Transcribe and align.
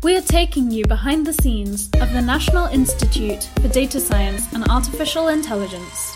We 0.00 0.16
are 0.16 0.22
taking 0.22 0.70
you 0.70 0.84
behind 0.84 1.26
the 1.26 1.32
scenes 1.32 1.90
of 2.00 2.12
the 2.12 2.22
National 2.22 2.66
Institute 2.66 3.50
for 3.60 3.66
Data 3.66 3.98
Science 3.98 4.52
and 4.52 4.62
Artificial 4.68 5.26
Intelligence. 5.26 6.14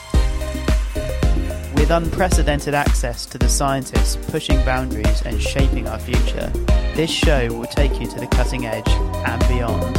With 1.75 1.91
unprecedented 1.91 2.75
access 2.75 3.27
to 3.27 3.39
the 3.39 3.49
scientists 3.49 4.15
pushing 4.31 4.65
boundaries 4.65 5.23
and 5.23 5.43
shaping 5.43 5.89
our 5.89 5.99
future, 5.99 6.53
this 6.95 7.11
show 7.11 7.49
will 7.49 7.67
take 7.67 8.01
you 8.01 8.07
to 8.07 8.21
the 8.21 8.29
cutting 8.29 8.67
edge 8.67 8.89
and 8.89 9.41
beyond. 9.49 9.97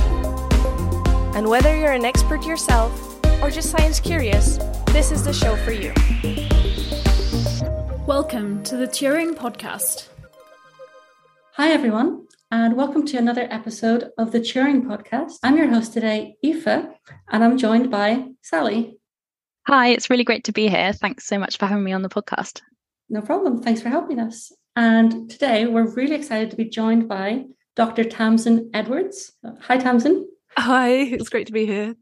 And 1.35 1.49
whether 1.49 1.75
you're 1.75 1.91
an 1.91 2.05
expert 2.05 2.45
yourself 2.45 3.19
or 3.41 3.51
just 3.51 3.69
science 3.69 3.99
curious, 3.99 4.59
this 4.93 5.11
is 5.11 5.25
the 5.25 5.33
show 5.33 5.57
for 5.57 5.73
you. 5.73 5.91
Welcome 8.07 8.63
to 8.63 8.77
the 8.77 8.87
Turing 8.87 9.35
Podcast. 9.35 10.07
Hi, 11.55 11.69
everyone, 11.71 12.22
and 12.53 12.77
welcome 12.77 13.03
to 13.03 13.17
another 13.17 13.47
episode 13.49 14.11
of 14.19 14.31
the 14.31 14.39
Turing 14.39 14.83
Podcast. 14.83 15.39
I'm 15.41 15.57
your 15.57 15.67
host 15.67 15.91
today, 15.91 16.35
Aoife, 16.45 16.67
and 16.67 17.43
I'm 17.43 17.57
joined 17.57 17.89
by 17.89 18.25
Sally. 18.43 18.99
Hi, 19.65 19.87
it's 19.87 20.11
really 20.11 20.23
great 20.23 20.43
to 20.43 20.51
be 20.51 20.67
here. 20.67 20.93
Thanks 20.93 21.25
so 21.25 21.39
much 21.39 21.57
for 21.57 21.65
having 21.65 21.83
me 21.83 21.93
on 21.93 22.03
the 22.03 22.09
podcast. 22.09 22.61
No 23.09 23.21
problem. 23.21 23.63
Thanks 23.63 23.81
for 23.81 23.89
helping 23.89 24.19
us. 24.19 24.51
And 24.75 25.31
today 25.31 25.65
we're 25.65 25.91
really 25.95 26.13
excited 26.13 26.51
to 26.51 26.55
be 26.55 26.65
joined 26.65 27.09
by 27.09 27.45
Dr. 27.75 28.03
Tamsin 28.03 28.69
Edwards. 28.71 29.31
Hi, 29.61 29.77
Tamsin. 29.77 30.27
Hi, 30.55 30.91
it's 30.91 31.29
great 31.29 31.47
to 31.47 31.53
be 31.53 31.65
here. 31.65 31.95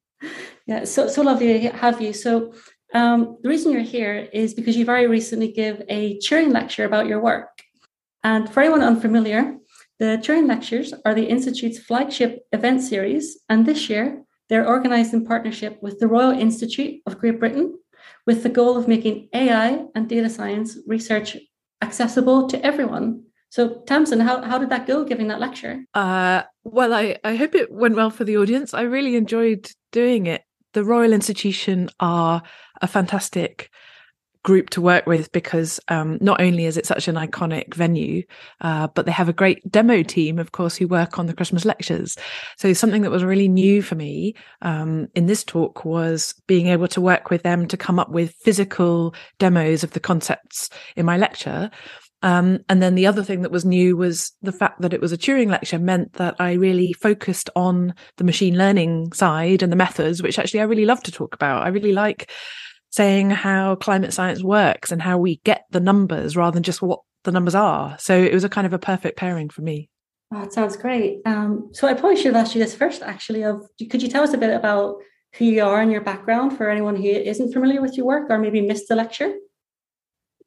Yeah, 0.66 0.84
so 0.84 1.08
so 1.08 1.22
lovely 1.22 1.62
to 1.62 1.70
have 1.70 2.02
you. 2.02 2.12
So 2.12 2.54
um, 2.94 3.38
the 3.42 3.48
reason 3.48 3.72
you're 3.72 3.84
here 3.84 4.28
is 4.34 4.54
because 4.54 4.76
you 4.76 4.84
very 4.84 5.08
recently 5.08 5.54
give 5.54 5.82
a 5.88 6.18
Turing 6.18 6.52
lecture 6.52 6.84
about 6.84 7.08
your 7.08 7.22
work. 7.22 7.48
And 8.22 8.52
for 8.52 8.60
anyone 8.60 8.84
unfamiliar, 8.84 9.56
the 10.02 10.18
Turing 10.18 10.48
Lectures 10.48 10.96
are 11.06 11.14
the 11.14 11.30
Institute's 11.30 11.78
flagship 11.78 12.40
event 12.52 12.82
series, 12.82 13.38
and 13.50 13.68
this 13.68 13.88
year 13.88 14.24
they're 14.50 14.68
organised 14.68 15.14
in 15.14 15.24
partnership 15.24 15.78
with 15.84 16.00
the 16.00 16.08
Royal 16.08 16.32
Institute 16.32 17.02
of 17.06 17.20
Great 17.20 17.40
Britain 17.40 17.78
with 18.26 18.42
the 18.42 18.50
goal 18.50 18.78
of 18.78 18.88
making 18.88 19.30
AI 19.32 19.86
and 19.94 20.10
data 20.10 20.28
science 20.28 20.76
research 20.88 21.38
accessible 21.84 22.48
to 22.48 22.66
everyone. 22.66 23.26
So, 23.52 23.84
Tamsin, 23.86 24.22
how, 24.22 24.42
how 24.42 24.58
did 24.58 24.72
that 24.72 24.88
go 24.88 25.04
giving 25.04 25.28
that 25.28 25.40
lecture? 25.40 25.86
Uh, 25.94 26.42
well, 26.64 26.96
I, 26.96 27.18
I 27.24 27.36
hope 27.36 27.54
it 27.54 27.72
went 27.72 27.96
well 27.96 28.10
for 28.10 28.24
the 28.24 28.38
audience. 28.38 28.74
I 28.74 28.82
really 28.82 29.16
enjoyed 29.16 29.70
doing 29.92 30.26
it. 30.26 30.42
The 30.74 30.84
Royal 30.84 31.14
Institution 31.14 31.92
are 32.00 32.42
a 32.82 32.88
fantastic 32.88 33.70
group 34.44 34.70
to 34.72 34.82
work 34.82 35.06
with 35.06 35.32
because 35.32 35.80
um, 35.88 36.18
not 36.22 36.42
only 36.42 36.66
is 36.66 36.78
it 36.78 36.86
such 36.86 37.08
an 37.08 37.16
iconic 37.16 37.74
venue, 37.74 38.24
uh, 38.62 38.88
but 38.88 39.06
they 39.06 39.12
have 39.12 39.30
a 39.30 39.34
great 39.34 39.60
demo 39.70 40.02
team, 40.04 40.40
of 40.40 40.52
course, 40.52 40.76
who 40.76 40.88
work 40.88 41.20
on 41.20 41.28
the 41.28 41.34
Christmas 41.34 41.66
lectures. 41.66 42.18
So 42.58 42.74
something 42.74 43.04
that 43.04 43.12
was 43.12 43.24
really 43.24 43.48
new 43.48 43.82
for 43.82 43.96
me 43.96 44.36
um, 44.62 45.08
in 45.16 45.28
this 45.28 45.44
talk 45.44 45.86
was 45.86 46.34
being 46.48 46.68
able 46.68 46.88
to 46.90 47.02
work 47.02 47.30
with 47.30 47.44
them 47.44 47.68
to 47.68 47.78
come 47.78 48.00
up 48.00 48.10
with 48.10 48.34
physical 48.44 49.14
demos 49.40 49.84
of 49.84 49.92
the 49.92 50.00
concepts 50.00 50.70
in 50.96 51.06
my 51.06 51.18
lecture. 51.18 51.70
Um, 52.24 52.60
and 52.70 52.84
then 52.84 52.96
the 52.96 53.08
other 53.08 53.24
thing 53.24 53.42
that 53.42 53.52
was 53.52 53.66
new 53.66 53.98
was 53.98 54.32
the 54.42 54.52
fact 54.52 54.82
that 54.82 54.94
it 54.94 55.02
was 55.02 55.12
a 55.12 55.18
Turing 55.18 55.50
lecture 55.50 55.80
meant 55.80 56.14
that 56.14 56.36
I 56.40 56.54
really 56.54 56.94
focused 56.94 57.50
on 57.56 57.96
the 58.18 58.24
machine 58.24 58.58
learning 58.58 59.14
side 59.14 59.64
and 59.64 59.72
the 59.72 59.78
methods, 59.78 60.22
which 60.22 60.38
actually 60.38 60.60
I 60.60 60.66
really 60.66 60.86
love 60.86 61.02
to 61.04 61.12
talk 61.12 61.34
about. 61.34 61.64
I 61.64 61.70
really 61.70 61.94
like 61.94 62.30
saying 62.92 63.32
how 63.32 63.76
climate 63.76 64.14
science 64.14 64.44
works 64.44 64.92
and 64.92 65.02
how 65.02 65.18
we 65.18 65.38
get 65.44 65.66
the 65.72 65.80
numbers 65.80 66.38
rather 66.38 66.54
than 66.54 66.64
just 66.64 66.82
what 66.82 67.00
the 67.24 67.32
numbers 67.32 67.56
are. 67.56 67.98
So 68.00 68.18
it 68.18 68.34
was 68.34 68.44
a 68.44 68.50
kind 68.50 68.68
of 68.68 68.74
a 68.74 68.80
perfect 68.80 69.18
pairing 69.18 69.50
for 69.50 69.62
me. 69.62 69.90
Oh, 70.34 70.44
it 70.44 70.54
sounds 70.54 70.78
great. 70.78 71.20
Um, 71.26 71.70
so 71.74 71.88
I 71.88 71.94
probably 71.94 72.16
should 72.16 72.34
have 72.34 72.46
asked 72.46 72.56
you 72.56 72.62
this 72.62 72.76
first, 72.76 73.02
actually. 73.02 73.44
Of 73.44 73.68
could 73.90 74.02
you 74.02 74.10
tell 74.10 74.24
us 74.24 74.34
a 74.34 74.38
bit 74.38 74.54
about 74.54 74.98
who 75.34 75.46
you 75.46 75.64
are 75.64 75.82
and 75.82 75.92
your 75.92 76.02
background 76.02 76.58
for 76.58 76.70
anyone 76.70 76.96
who 76.96 77.08
isn't 77.08 77.54
familiar 77.54 77.82
with 77.82 77.98
your 77.98 78.06
work 78.06 78.30
or 78.30 78.38
maybe 78.38 78.62
missed 78.62 78.88
the 78.88 78.96
lecture? 78.96 79.34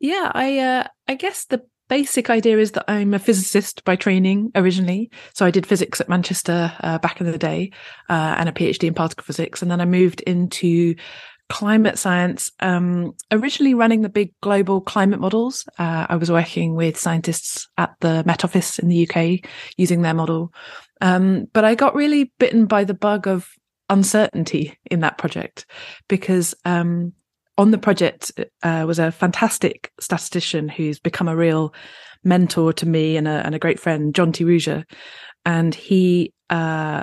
Yeah, 0.00 0.30
I 0.34 0.58
uh, 0.58 0.86
I 1.06 1.14
guess 1.14 1.46
the 1.46 1.62
basic 1.88 2.30
idea 2.30 2.58
is 2.58 2.72
that 2.72 2.84
I'm 2.88 3.12
a 3.12 3.18
physicist 3.18 3.84
by 3.84 3.96
training 3.96 4.52
originally. 4.54 5.10
So 5.34 5.44
I 5.44 5.50
did 5.50 5.66
physics 5.66 6.00
at 6.00 6.08
Manchester 6.08 6.72
uh, 6.80 6.98
back 6.98 7.20
in 7.20 7.30
the 7.30 7.38
day 7.38 7.72
uh, 8.08 8.36
and 8.38 8.48
a 8.48 8.52
PhD 8.52 8.84
in 8.88 8.94
particle 8.94 9.24
physics, 9.24 9.62
and 9.62 9.70
then 9.70 9.80
I 9.80 9.84
moved 9.84 10.20
into 10.22 10.94
climate 11.48 11.98
science, 11.98 12.50
um, 12.60 13.14
originally 13.30 13.74
running 13.74 14.02
the 14.02 14.08
big 14.08 14.32
global 14.40 14.80
climate 14.80 15.20
models. 15.20 15.66
Uh, 15.78 16.06
I 16.08 16.16
was 16.16 16.30
working 16.30 16.74
with 16.74 16.98
scientists 16.98 17.68
at 17.76 17.94
the 18.00 18.22
Met 18.24 18.44
Office 18.44 18.78
in 18.78 18.88
the 18.88 19.08
UK 19.08 19.48
using 19.76 20.02
their 20.02 20.14
model. 20.14 20.52
Um, 21.00 21.46
but 21.52 21.64
I 21.64 21.74
got 21.74 21.94
really 21.94 22.32
bitten 22.38 22.66
by 22.66 22.84
the 22.84 22.94
bug 22.94 23.26
of 23.28 23.48
uncertainty 23.90 24.78
in 24.90 25.00
that 25.00 25.18
project 25.18 25.66
because 26.08 26.54
um, 26.64 27.12
on 27.58 27.70
the 27.70 27.78
project 27.78 28.32
uh, 28.62 28.84
was 28.86 28.98
a 28.98 29.12
fantastic 29.12 29.92
statistician 30.00 30.68
who's 30.68 30.98
become 30.98 31.28
a 31.28 31.36
real 31.36 31.74
mentor 32.24 32.72
to 32.72 32.86
me 32.86 33.16
and 33.16 33.28
a, 33.28 33.44
and 33.44 33.54
a 33.54 33.58
great 33.58 33.78
friend, 33.78 34.14
Jonty 34.14 34.46
Rougier. 34.46 34.84
And 35.44 35.74
he 35.74 36.32
uh, 36.48 37.02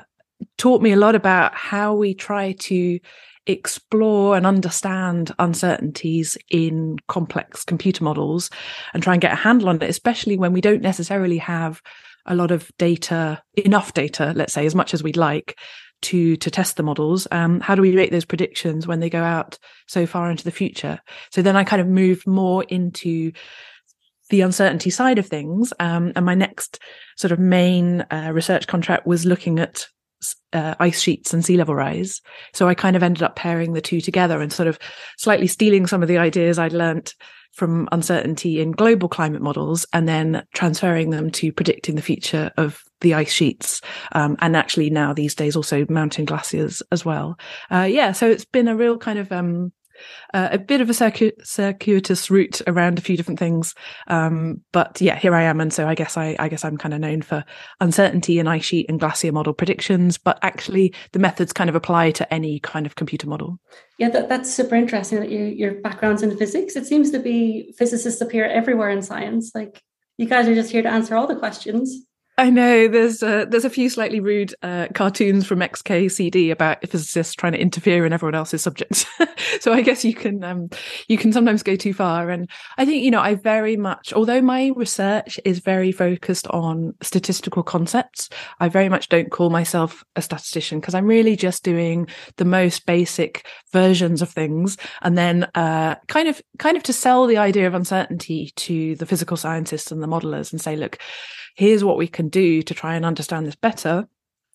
taught 0.57 0.81
me 0.81 0.91
a 0.91 0.97
lot 0.97 1.15
about 1.15 1.53
how 1.53 1.93
we 1.93 2.15
try 2.15 2.53
to 2.53 2.99
explore 3.47 4.35
and 4.35 4.45
understand 4.45 5.31
uncertainties 5.39 6.37
in 6.49 6.97
complex 7.07 7.63
computer 7.63 8.03
models 8.03 8.49
and 8.93 9.01
try 9.01 9.13
and 9.13 9.21
get 9.21 9.33
a 9.33 9.37
handle 9.37 9.69
on 9.69 9.77
it, 9.77 9.89
especially 9.89 10.37
when 10.37 10.53
we 10.53 10.61
don't 10.61 10.81
necessarily 10.81 11.37
have 11.37 11.81
a 12.25 12.35
lot 12.35 12.51
of 12.51 12.71
data, 12.77 13.41
enough 13.55 13.93
data, 13.93 14.33
let's 14.35 14.53
say, 14.53 14.65
as 14.65 14.75
much 14.75 14.93
as 14.93 15.01
we'd 15.01 15.17
like 15.17 15.57
to 16.03 16.35
to 16.37 16.51
test 16.51 16.77
the 16.77 16.83
models. 16.83 17.27
Um, 17.31 17.59
how 17.59 17.75
do 17.75 17.81
we 17.81 17.91
make 17.91 18.11
those 18.11 18.25
predictions 18.25 18.87
when 18.87 18.99
they 18.99 19.09
go 19.09 19.23
out 19.23 19.57
so 19.87 20.05
far 20.05 20.29
into 20.29 20.43
the 20.43 20.51
future? 20.51 20.99
So 21.31 21.41
then 21.41 21.55
I 21.55 21.63
kind 21.63 21.81
of 21.81 21.87
moved 21.87 22.27
more 22.27 22.63
into 22.63 23.31
the 24.29 24.41
uncertainty 24.41 24.89
side 24.89 25.19
of 25.19 25.27
things. 25.27 25.73
Um, 25.79 26.13
and 26.15 26.25
my 26.25 26.35
next 26.35 26.79
sort 27.17 27.31
of 27.31 27.39
main 27.39 28.01
uh, 28.11 28.31
research 28.33 28.65
contract 28.65 29.05
was 29.05 29.25
looking 29.25 29.59
at 29.59 29.87
uh, 30.53 30.75
ice 30.79 31.01
sheets 31.01 31.33
and 31.33 31.43
sea 31.43 31.57
level 31.57 31.75
rise. 31.75 32.21
So 32.53 32.67
I 32.67 32.73
kind 32.73 32.95
of 32.95 33.03
ended 33.03 33.23
up 33.23 33.35
pairing 33.35 33.73
the 33.73 33.81
two 33.81 34.01
together 34.01 34.41
and 34.41 34.51
sort 34.51 34.67
of 34.67 34.79
slightly 35.17 35.47
stealing 35.47 35.87
some 35.87 36.01
of 36.01 36.07
the 36.07 36.17
ideas 36.17 36.59
I'd 36.59 36.73
learnt 36.73 37.15
from 37.53 37.89
uncertainty 37.91 38.61
in 38.61 38.71
global 38.71 39.09
climate 39.09 39.41
models 39.41 39.85
and 39.91 40.07
then 40.07 40.45
transferring 40.53 41.09
them 41.09 41.29
to 41.31 41.51
predicting 41.51 41.95
the 41.95 42.01
future 42.01 42.49
of 42.57 42.81
the 43.01 43.13
ice 43.13 43.31
sheets. 43.31 43.81
Um, 44.13 44.37
and 44.39 44.55
actually 44.55 44.89
now 44.89 45.13
these 45.13 45.35
days 45.35 45.55
also 45.55 45.85
mountain 45.89 46.25
glaciers 46.25 46.81
as 46.91 47.03
well. 47.03 47.37
Uh, 47.69 47.87
yeah. 47.89 48.13
So 48.13 48.29
it's 48.29 48.45
been 48.45 48.69
a 48.69 48.75
real 48.75 48.97
kind 48.97 49.19
of, 49.19 49.31
um, 49.31 49.73
uh, 50.33 50.49
a 50.51 50.57
bit 50.57 50.81
of 50.81 50.89
a 50.89 50.93
circu- 50.93 51.45
circuitous 51.45 52.29
route 52.29 52.61
around 52.67 52.97
a 52.97 53.01
few 53.01 53.17
different 53.17 53.39
things. 53.39 53.75
Um, 54.07 54.61
but 54.71 54.99
yeah, 55.01 55.17
here 55.17 55.35
I 55.35 55.43
am, 55.43 55.59
and 55.59 55.73
so 55.73 55.87
I 55.87 55.95
guess 55.95 56.17
I, 56.17 56.35
I 56.39 56.49
guess 56.49 56.65
I'm 56.65 56.77
kind 56.77 56.93
of 56.93 56.99
known 56.99 57.21
for 57.21 57.43
uncertainty 57.79 58.39
and 58.39 58.49
ice 58.49 58.65
sheet 58.65 58.87
and 58.89 58.99
glacier 58.99 59.31
model 59.31 59.53
predictions. 59.53 60.17
But 60.17 60.39
actually, 60.41 60.93
the 61.11 61.19
methods 61.19 61.53
kind 61.53 61.69
of 61.69 61.75
apply 61.75 62.11
to 62.11 62.33
any 62.33 62.59
kind 62.59 62.85
of 62.85 62.95
computer 62.95 63.27
model. 63.27 63.59
Yeah, 63.97 64.09
that, 64.09 64.29
that's 64.29 64.51
super 64.51 64.75
interesting. 64.75 65.19
That 65.19 65.29
you, 65.29 65.43
your 65.43 65.75
background's 65.75 66.23
in 66.23 66.35
physics. 66.37 66.75
It 66.75 66.85
seems 66.85 67.11
to 67.11 67.19
be 67.19 67.73
physicists 67.77 68.21
appear 68.21 68.45
everywhere 68.45 68.89
in 68.89 69.01
science. 69.01 69.51
Like 69.53 69.81
you 70.17 70.27
guys 70.27 70.47
are 70.47 70.55
just 70.55 70.71
here 70.71 70.81
to 70.81 70.89
answer 70.89 71.15
all 71.15 71.27
the 71.27 71.35
questions. 71.35 72.05
I 72.37 72.49
know 72.49 72.87
there's 72.87 73.21
a, 73.21 73.45
there's 73.47 73.65
a 73.65 73.69
few 73.69 73.89
slightly 73.89 74.19
rude 74.19 74.55
uh, 74.63 74.87
cartoons 74.95 75.45
from 75.45 75.59
XKCD 75.59 76.49
about 76.49 76.87
physicists 76.87 77.35
trying 77.35 77.51
to 77.51 77.59
interfere 77.59 78.05
in 78.05 78.13
everyone 78.13 78.35
else's 78.35 78.63
subjects. 78.63 79.05
so 79.59 79.73
I 79.73 79.81
guess 79.81 80.05
you 80.05 80.13
can 80.13 80.43
um, 80.43 80.69
you 81.07 81.17
can 81.17 81.33
sometimes 81.33 81.61
go 81.61 81.75
too 81.75 81.93
far. 81.93 82.29
And 82.29 82.49
I 82.77 82.85
think 82.85 83.03
you 83.03 83.11
know 83.11 83.19
I 83.19 83.35
very 83.35 83.75
much, 83.75 84.13
although 84.13 84.41
my 84.41 84.71
research 84.75 85.39
is 85.43 85.59
very 85.59 85.91
focused 85.91 86.47
on 86.47 86.95
statistical 87.01 87.63
concepts, 87.63 88.29
I 88.59 88.69
very 88.69 88.87
much 88.87 89.09
don't 89.09 89.29
call 89.29 89.49
myself 89.49 90.03
a 90.15 90.21
statistician 90.21 90.79
because 90.79 90.95
I'm 90.95 91.07
really 91.07 91.35
just 91.35 91.63
doing 91.63 92.07
the 92.37 92.45
most 92.45 92.85
basic 92.85 93.45
versions 93.73 94.21
of 94.21 94.29
things, 94.29 94.77
and 95.01 95.17
then 95.17 95.49
uh, 95.53 95.95
kind 96.07 96.29
of 96.29 96.41
kind 96.59 96.77
of 96.77 96.83
to 96.83 96.93
sell 96.93 97.27
the 97.27 97.37
idea 97.37 97.67
of 97.67 97.73
uncertainty 97.73 98.53
to 98.55 98.95
the 98.95 99.05
physical 99.05 99.35
scientists 99.35 99.91
and 99.91 100.01
the 100.01 100.07
modelers 100.07 100.51
and 100.51 100.61
say, 100.61 100.77
look 100.77 100.97
here's 101.55 101.83
what 101.83 101.97
we 101.97 102.07
can 102.07 102.29
do 102.29 102.61
to 102.61 102.73
try 102.73 102.95
and 102.95 103.05
understand 103.05 103.45
this 103.45 103.55
better 103.55 104.07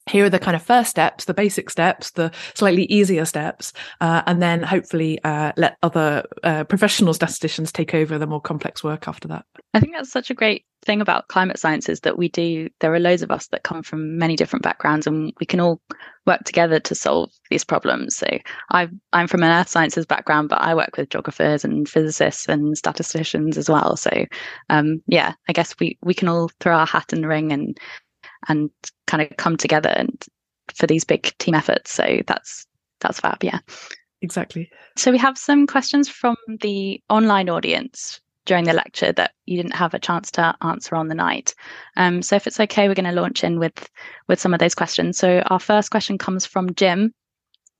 here 0.08 0.24
are 0.24 0.30
the 0.30 0.38
kind 0.38 0.56
of 0.56 0.62
first 0.62 0.90
steps, 0.90 1.24
the 1.24 1.34
basic 1.34 1.68
steps, 1.68 2.12
the 2.12 2.30
slightly 2.54 2.84
easier 2.84 3.24
steps, 3.24 3.72
uh, 4.00 4.22
and 4.26 4.40
then 4.40 4.62
hopefully 4.62 5.18
uh, 5.24 5.52
let 5.56 5.76
other 5.82 6.24
uh, 6.44 6.64
professional 6.64 7.12
statisticians 7.12 7.72
take 7.72 7.94
over 7.94 8.18
the 8.18 8.26
more 8.26 8.40
complex 8.40 8.84
work 8.84 9.08
after 9.08 9.28
that. 9.28 9.44
I 9.74 9.80
think 9.80 9.94
that's 9.94 10.10
such 10.10 10.30
a 10.30 10.34
great 10.34 10.64
thing 10.84 11.00
about 11.00 11.28
climate 11.28 11.58
science 11.58 11.88
is 11.88 12.00
that 12.00 12.16
we 12.16 12.28
do, 12.28 12.68
there 12.80 12.94
are 12.94 13.00
loads 13.00 13.22
of 13.22 13.30
us 13.30 13.48
that 13.48 13.64
come 13.64 13.82
from 13.82 14.16
many 14.16 14.36
different 14.36 14.62
backgrounds 14.62 15.06
and 15.06 15.32
we 15.40 15.46
can 15.46 15.58
all 15.58 15.80
work 16.24 16.44
together 16.44 16.78
to 16.80 16.94
solve 16.94 17.30
these 17.50 17.64
problems. 17.64 18.16
So 18.16 18.26
i 18.70 18.88
am 19.12 19.26
from 19.26 19.42
an 19.42 19.50
earth 19.50 19.68
sciences 19.68 20.06
background, 20.06 20.48
but 20.48 20.60
I 20.60 20.74
work 20.74 20.96
with 20.96 21.10
geographers 21.10 21.64
and 21.64 21.88
physicists 21.88 22.48
and 22.48 22.78
statisticians 22.78 23.58
as 23.58 23.68
well. 23.68 23.96
So 23.96 24.10
um, 24.70 25.02
yeah, 25.08 25.34
I 25.48 25.52
guess 25.52 25.74
we, 25.80 25.98
we 26.02 26.14
can 26.14 26.28
all 26.28 26.50
throw 26.60 26.76
our 26.76 26.86
hat 26.86 27.12
in 27.12 27.20
the 27.20 27.28
ring 27.28 27.52
and 27.52 27.78
and 28.48 28.70
kind 29.06 29.22
of 29.22 29.36
come 29.36 29.56
together 29.56 29.90
and 29.90 30.24
for 30.74 30.86
these 30.86 31.04
big 31.04 31.36
team 31.38 31.54
efforts. 31.54 31.92
So 31.92 32.20
that's 32.26 32.66
that's 33.00 33.20
fab, 33.20 33.42
yeah. 33.42 33.60
Exactly. 34.22 34.70
So 34.96 35.12
we 35.12 35.18
have 35.18 35.36
some 35.36 35.66
questions 35.66 36.08
from 36.08 36.36
the 36.60 37.00
online 37.10 37.48
audience 37.48 38.20
during 38.46 38.64
the 38.64 38.72
lecture 38.72 39.12
that 39.12 39.32
you 39.44 39.56
didn't 39.56 39.74
have 39.74 39.92
a 39.92 39.98
chance 39.98 40.30
to 40.32 40.56
answer 40.62 40.94
on 40.94 41.08
the 41.08 41.14
night. 41.14 41.54
Um, 41.96 42.22
so 42.22 42.36
if 42.36 42.46
it's 42.46 42.60
okay, 42.60 42.88
we're 42.88 42.94
going 42.94 43.04
to 43.04 43.20
launch 43.20 43.44
in 43.44 43.58
with 43.58 43.90
with 44.28 44.40
some 44.40 44.54
of 44.54 44.60
those 44.60 44.74
questions. 44.74 45.18
So 45.18 45.40
our 45.46 45.60
first 45.60 45.90
question 45.90 46.16
comes 46.16 46.46
from 46.46 46.74
Jim, 46.74 47.12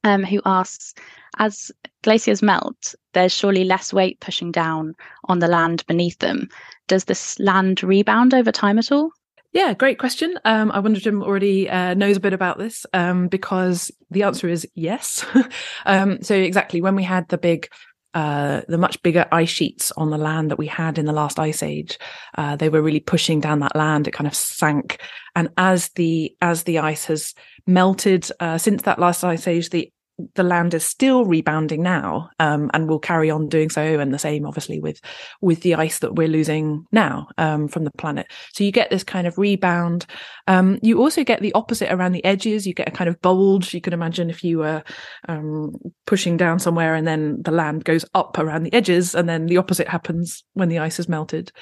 um, 0.05 0.25
who 0.25 0.43
asks, 0.45 0.95
as 1.39 1.71
glaciers 2.03 2.43
melt, 2.43 2.95
there's 3.13 3.33
surely 3.33 3.65
less 3.65 3.93
weight 3.93 4.21
pushing 4.21 4.53
down 4.53 4.95
on 5.25 5.39
the 5.39 5.49
land 5.49 5.85
beneath 5.87 6.19
them. 6.19 6.49
Does 6.87 7.05
this 7.05 7.39
land 7.39 7.83
rebound 7.83 8.35
over 8.35 8.53
time 8.53 8.79
at 8.79 8.93
all? 8.93 9.11
Yeah, 9.57 9.73
great 9.73 9.99
question. 9.99 10.39
Um, 10.45 10.71
I 10.71 10.81
wonder 10.81 10.99
if 10.99 11.05
Jim 11.05 11.23
already 11.23 11.67
uh, 11.67 11.95
knows 11.95 12.19
a 12.19 12.21
bit 12.21 12.35
about 12.35 12.59
this 12.59 12.85
um, 12.93 13.29
because 13.29 13.91
the 14.11 14.25
answer 14.25 14.51
is 14.51 14.69
yes. 14.75 15.25
um, 15.87 16.23
so 16.23 16.35
exactly 16.35 16.83
when 16.83 16.95
we 16.95 17.03
had 17.03 17.27
the 17.31 17.39
big 17.39 17.67
uh, 18.13 18.61
the 18.69 18.77
much 18.77 19.03
bigger 19.03 19.25
ice 19.33 19.49
sheets 19.49 19.93
on 19.93 20.11
the 20.11 20.19
land 20.19 20.51
that 20.51 20.59
we 20.59 20.67
had 20.67 20.99
in 20.99 21.07
the 21.07 21.13
last 21.13 21.39
ice 21.39 21.63
age. 21.63 21.99
Uh, 22.37 22.57
they 22.57 22.69
were 22.69 22.83
really 22.83 23.01
pushing 23.01 23.41
down 23.41 23.61
that 23.61 23.75
land. 23.75 24.07
It 24.07 24.11
kind 24.11 24.27
of 24.27 24.35
sank, 24.35 25.01
and 25.35 25.49
as 25.57 25.89
the 25.91 26.37
as 26.43 26.65
the 26.65 26.81
ice 26.81 27.07
has 27.07 27.33
melted 27.67 28.29
uh, 28.41 28.59
since 28.59 28.83
that 28.83 28.99
last 28.99 29.25
ice 29.25 29.49
age, 29.49 29.71
the 29.71 29.91
the 30.35 30.43
land 30.43 30.73
is 30.73 30.85
still 30.85 31.25
rebounding 31.25 31.83
now 31.83 32.31
um, 32.39 32.71
and 32.73 32.89
will 32.89 32.99
carry 32.99 33.31
on 33.31 33.49
doing 33.49 33.69
so 33.69 33.83
and 33.83 34.15
the 34.15 34.19
same 34.19 34.47
obviously 34.47 34.81
with 34.81 35.01
with 35.43 35.61
the 35.61 35.75
ice 35.75 35.99
that 35.99 36.15
we're 36.15 36.29
losing 36.29 36.87
now 36.91 37.29
um, 37.37 37.69
from 37.69 37.85
the 37.85 37.91
planet. 37.93 38.27
So 38.53 38.65
you 38.65 38.73
get 38.73 38.91
this 38.91 39.05
kind 39.05 39.27
of 39.27 39.37
rebound. 39.37 40.07
Um, 40.47 40.79
you 40.83 40.99
also 40.99 41.23
get 41.23 41.43
the 41.43 41.53
opposite 41.53 41.93
around 41.93 42.13
the 42.13 42.25
edges. 42.25 42.67
You 42.67 42.73
get 42.73 42.89
a 42.89 42.93
kind 42.93 43.09
of 43.09 43.21
bulge. 43.21 43.75
You 43.75 43.81
can 43.81 43.93
imagine 43.93 44.31
if 44.31 44.43
you 44.43 44.59
were 44.59 44.83
um, 45.29 45.73
pushing 46.07 46.37
down 46.37 46.59
somewhere 46.59 46.95
and 46.95 47.07
then 47.07 47.43
the 47.43 47.51
land 47.51 47.85
goes 47.85 48.05
up 48.15 48.39
around 48.39 48.63
the 48.63 48.73
edges 48.73 49.15
and 49.15 49.29
then 49.29 49.47
the 49.47 49.59
opposite 49.59 49.89
happens 49.89 50.45
when 50.55 50.69
the 50.69 50.79
ice 50.79 50.99
is 50.99 51.09
melted 51.09 51.53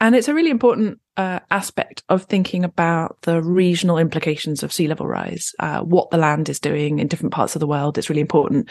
and 0.00 0.14
it's 0.14 0.28
a 0.28 0.34
really 0.34 0.50
important 0.50 1.00
uh, 1.16 1.40
aspect 1.50 2.02
of 2.08 2.24
thinking 2.24 2.64
about 2.64 3.18
the 3.22 3.42
regional 3.42 3.98
implications 3.98 4.62
of 4.62 4.72
sea 4.72 4.88
level 4.88 5.06
rise, 5.06 5.52
uh, 5.60 5.80
what 5.80 6.10
the 6.10 6.16
land 6.16 6.48
is 6.48 6.60
doing 6.60 6.98
in 6.98 7.06
different 7.06 7.32
parts 7.32 7.54
of 7.54 7.60
the 7.60 7.66
world. 7.66 7.96
It's 7.96 8.10
really 8.10 8.20
important. 8.20 8.68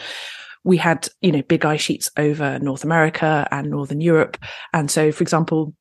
We 0.62 0.76
had, 0.76 1.08
you 1.20 1.32
know, 1.32 1.42
big 1.42 1.64
ice 1.64 1.80
sheets 1.80 2.10
over 2.16 2.58
North 2.58 2.84
America 2.84 3.46
and 3.50 3.70
Northern 3.70 4.00
Europe. 4.00 4.36
And 4.72 4.90
so, 4.90 5.12
for 5.12 5.22
example, 5.22 5.74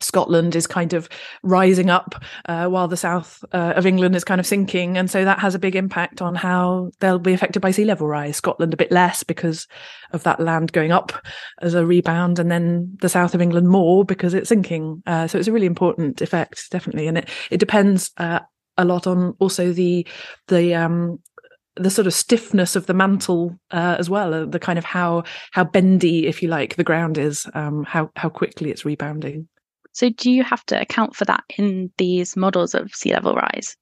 Scotland 0.00 0.56
is 0.56 0.66
kind 0.66 0.92
of 0.92 1.08
rising 1.42 1.90
up 1.90 2.22
uh, 2.46 2.66
while 2.66 2.88
the 2.88 2.96
south 2.96 3.44
uh, 3.52 3.74
of 3.76 3.86
England 3.86 4.16
is 4.16 4.24
kind 4.24 4.40
of 4.40 4.46
sinking. 4.46 4.96
And 4.96 5.10
so 5.10 5.24
that 5.24 5.38
has 5.40 5.54
a 5.54 5.58
big 5.58 5.76
impact 5.76 6.22
on 6.22 6.34
how 6.34 6.90
they'll 7.00 7.18
be 7.18 7.32
affected 7.32 7.60
by 7.60 7.70
sea 7.70 7.84
level 7.84 8.06
rise. 8.06 8.36
Scotland 8.36 8.72
a 8.72 8.78
bit 8.78 8.90
less 8.90 9.22
because 9.22 9.66
of 10.12 10.22
that 10.22 10.40
land 10.40 10.72
going 10.72 10.90
up 10.90 11.12
as 11.60 11.74
a 11.74 11.86
rebound, 11.86 12.38
and 12.38 12.50
then 12.50 12.96
the 13.00 13.08
south 13.08 13.34
of 13.34 13.40
England 13.40 13.68
more 13.68 14.04
because 14.04 14.34
it's 14.34 14.48
sinking. 14.48 15.02
Uh, 15.06 15.26
so 15.26 15.38
it's 15.38 15.48
a 15.48 15.52
really 15.52 15.66
important 15.66 16.20
effect, 16.20 16.70
definitely. 16.70 17.06
And 17.06 17.18
it, 17.18 17.28
it 17.50 17.58
depends 17.58 18.10
uh, 18.16 18.40
a 18.76 18.84
lot 18.84 19.06
on 19.06 19.34
also 19.38 19.72
the, 19.72 20.06
the, 20.48 20.74
um, 20.74 21.18
the 21.76 21.90
sort 21.90 22.06
of 22.06 22.14
stiffness 22.14 22.74
of 22.74 22.86
the 22.86 22.94
mantle 22.94 23.56
uh, 23.70 23.96
as 23.98 24.10
well, 24.10 24.34
uh, 24.34 24.44
the 24.44 24.58
kind 24.58 24.78
of 24.78 24.84
how 24.84 25.22
how 25.52 25.64
bendy, 25.64 26.26
if 26.26 26.42
you 26.42 26.48
like, 26.48 26.76
the 26.76 26.84
ground 26.84 27.16
is, 27.16 27.46
um, 27.54 27.84
how 27.84 28.10
how 28.16 28.28
quickly 28.28 28.70
it's 28.70 28.84
rebounding. 28.84 29.48
So, 29.92 30.10
do 30.10 30.30
you 30.30 30.42
have 30.44 30.64
to 30.66 30.80
account 30.80 31.14
for 31.16 31.24
that 31.26 31.44
in 31.58 31.92
these 31.98 32.36
models 32.36 32.74
of 32.74 32.92
sea 32.94 33.12
level 33.12 33.34
rise? 33.34 33.76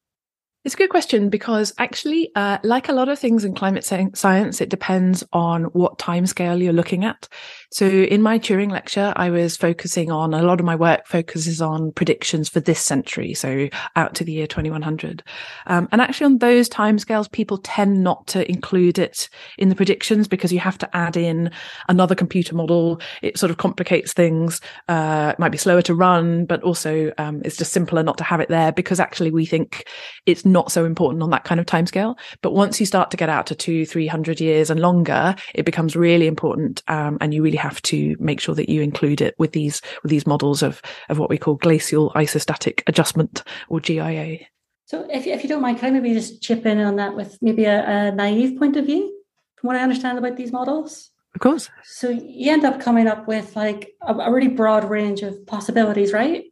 It's 0.68 0.74
a 0.74 0.76
good 0.76 0.90
question 0.90 1.30
because 1.30 1.72
actually, 1.78 2.30
uh, 2.34 2.58
like 2.62 2.90
a 2.90 2.92
lot 2.92 3.08
of 3.08 3.18
things 3.18 3.42
in 3.42 3.54
climate 3.54 3.86
science, 3.86 4.60
it 4.60 4.68
depends 4.68 5.24
on 5.32 5.64
what 5.64 5.98
timescale 5.98 6.62
you're 6.62 6.74
looking 6.74 7.06
at. 7.06 7.26
So 7.70 7.86
in 7.86 8.20
my 8.20 8.38
Turing 8.38 8.70
lecture, 8.70 9.14
I 9.16 9.30
was 9.30 9.56
focusing 9.56 10.10
on 10.10 10.34
a 10.34 10.42
lot 10.42 10.60
of 10.60 10.66
my 10.66 10.76
work 10.76 11.06
focuses 11.06 11.62
on 11.62 11.92
predictions 11.92 12.50
for 12.50 12.60
this 12.60 12.80
century, 12.80 13.32
so 13.32 13.68
out 13.96 14.14
to 14.16 14.24
the 14.24 14.32
year 14.32 14.46
2100. 14.46 15.22
Um, 15.66 15.88
and 15.90 16.02
actually, 16.02 16.26
on 16.26 16.38
those 16.38 16.68
timescales, 16.68 17.30
people 17.30 17.58
tend 17.58 18.02
not 18.02 18.26
to 18.28 18.50
include 18.50 18.98
it 18.98 19.30
in 19.56 19.70
the 19.70 19.74
predictions 19.74 20.28
because 20.28 20.52
you 20.52 20.60
have 20.60 20.78
to 20.78 20.96
add 20.96 21.16
in 21.16 21.50
another 21.88 22.14
computer 22.14 22.54
model. 22.54 23.00
It 23.22 23.38
sort 23.38 23.50
of 23.50 23.56
complicates 23.56 24.12
things. 24.12 24.60
Uh, 24.88 25.32
it 25.32 25.38
might 25.38 25.52
be 25.52 25.58
slower 25.58 25.82
to 25.82 25.94
run, 25.94 26.44
but 26.44 26.62
also 26.62 27.12
um, 27.16 27.40
it's 27.44 27.56
just 27.56 27.72
simpler 27.72 28.02
not 28.02 28.18
to 28.18 28.24
have 28.24 28.40
it 28.40 28.48
there 28.50 28.72
because 28.72 29.00
actually 29.00 29.30
we 29.30 29.46
think 29.46 29.86
it's 30.26 30.44
not 30.44 30.57
so 30.66 30.84
important 30.84 31.22
on 31.22 31.30
that 31.30 31.44
kind 31.44 31.60
of 31.60 31.66
timescale. 31.66 32.16
But 32.42 32.52
once 32.52 32.80
you 32.80 32.86
start 32.86 33.10
to 33.10 33.16
get 33.16 33.28
out 33.28 33.46
to 33.46 33.54
two, 33.54 33.86
three 33.86 34.06
hundred 34.06 34.40
years 34.40 34.70
and 34.70 34.80
longer, 34.80 35.34
it 35.54 35.64
becomes 35.64 35.96
really 35.96 36.26
important, 36.26 36.82
um, 36.88 37.18
and 37.20 37.32
you 37.32 37.42
really 37.42 37.56
have 37.56 37.80
to 37.82 38.16
make 38.18 38.40
sure 38.40 38.54
that 38.54 38.68
you 38.68 38.82
include 38.82 39.20
it 39.20 39.34
with 39.38 39.52
these 39.52 39.80
with 40.02 40.10
these 40.10 40.26
models 40.26 40.62
of 40.62 40.82
of 41.08 41.18
what 41.18 41.30
we 41.30 41.38
call 41.38 41.54
glacial 41.54 42.10
isostatic 42.10 42.82
adjustment 42.86 43.42
or 43.68 43.80
GIA. 43.80 44.38
So, 44.86 45.06
if 45.10 45.26
if 45.26 45.42
you 45.42 45.48
don't 45.48 45.62
mind, 45.62 45.78
can 45.78 45.88
I 45.88 46.00
maybe 46.00 46.14
just 46.14 46.42
chip 46.42 46.66
in 46.66 46.80
on 46.80 46.96
that 46.96 47.14
with 47.14 47.38
maybe 47.40 47.64
a, 47.64 48.08
a 48.08 48.12
naive 48.12 48.58
point 48.58 48.76
of 48.76 48.86
view 48.86 49.14
from 49.56 49.68
what 49.68 49.76
I 49.76 49.82
understand 49.82 50.18
about 50.18 50.36
these 50.36 50.52
models? 50.52 51.10
Of 51.34 51.40
course. 51.40 51.70
So 51.84 52.08
you 52.08 52.50
end 52.50 52.64
up 52.64 52.80
coming 52.80 53.06
up 53.06 53.28
with 53.28 53.54
like 53.54 53.92
a, 54.02 54.14
a 54.14 54.32
really 54.32 54.48
broad 54.48 54.88
range 54.88 55.22
of 55.22 55.46
possibilities, 55.46 56.12
right? 56.12 56.44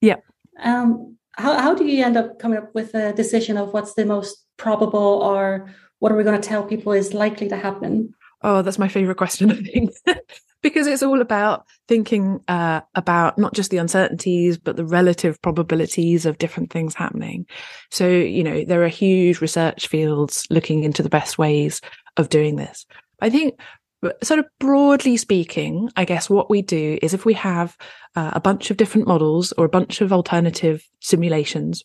Yeah. 0.00 0.16
Um, 0.58 1.15
how, 1.36 1.58
how 1.58 1.74
do 1.74 1.84
you 1.84 2.04
end 2.04 2.16
up 2.16 2.38
coming 2.38 2.58
up 2.58 2.74
with 2.74 2.94
a 2.94 3.12
decision 3.12 3.56
of 3.56 3.72
what's 3.72 3.94
the 3.94 4.06
most 4.06 4.44
probable 4.56 4.98
or 4.98 5.72
what 5.98 6.12
are 6.12 6.16
we 6.16 6.24
going 6.24 6.40
to 6.40 6.48
tell 6.48 6.64
people 6.64 6.92
is 6.92 7.14
likely 7.14 7.48
to 7.48 7.56
happen? 7.56 8.14
Oh, 8.42 8.62
that's 8.62 8.78
my 8.78 8.88
favorite 8.88 9.16
question, 9.16 9.50
I 9.52 9.56
think, 9.56 9.92
because 10.62 10.86
it's 10.86 11.02
all 11.02 11.20
about 11.20 11.66
thinking 11.88 12.40
uh, 12.48 12.80
about 12.94 13.38
not 13.38 13.54
just 13.54 13.70
the 13.70 13.78
uncertainties, 13.78 14.58
but 14.58 14.76
the 14.76 14.84
relative 14.84 15.40
probabilities 15.42 16.26
of 16.26 16.38
different 16.38 16.70
things 16.70 16.94
happening. 16.94 17.46
So, 17.90 18.08
you 18.08 18.44
know, 18.44 18.64
there 18.64 18.84
are 18.84 18.88
huge 18.88 19.40
research 19.40 19.88
fields 19.88 20.46
looking 20.50 20.84
into 20.84 21.02
the 21.02 21.08
best 21.08 21.38
ways 21.38 21.80
of 22.16 22.28
doing 22.28 22.56
this. 22.56 22.86
I 23.20 23.30
think 23.30 23.58
sort 24.22 24.40
of 24.40 24.46
broadly 24.58 25.16
speaking, 25.16 25.90
I 25.96 26.04
guess 26.04 26.30
what 26.30 26.50
we 26.50 26.62
do 26.62 26.98
is 27.02 27.14
if 27.14 27.24
we 27.24 27.34
have 27.34 27.76
uh, 28.14 28.32
a 28.34 28.40
bunch 28.40 28.70
of 28.70 28.76
different 28.76 29.06
models 29.06 29.52
or 29.52 29.64
a 29.64 29.70
bunch 29.70 30.00
of 30.00 30.12
alternative 30.12 30.82
simulations, 31.00 31.84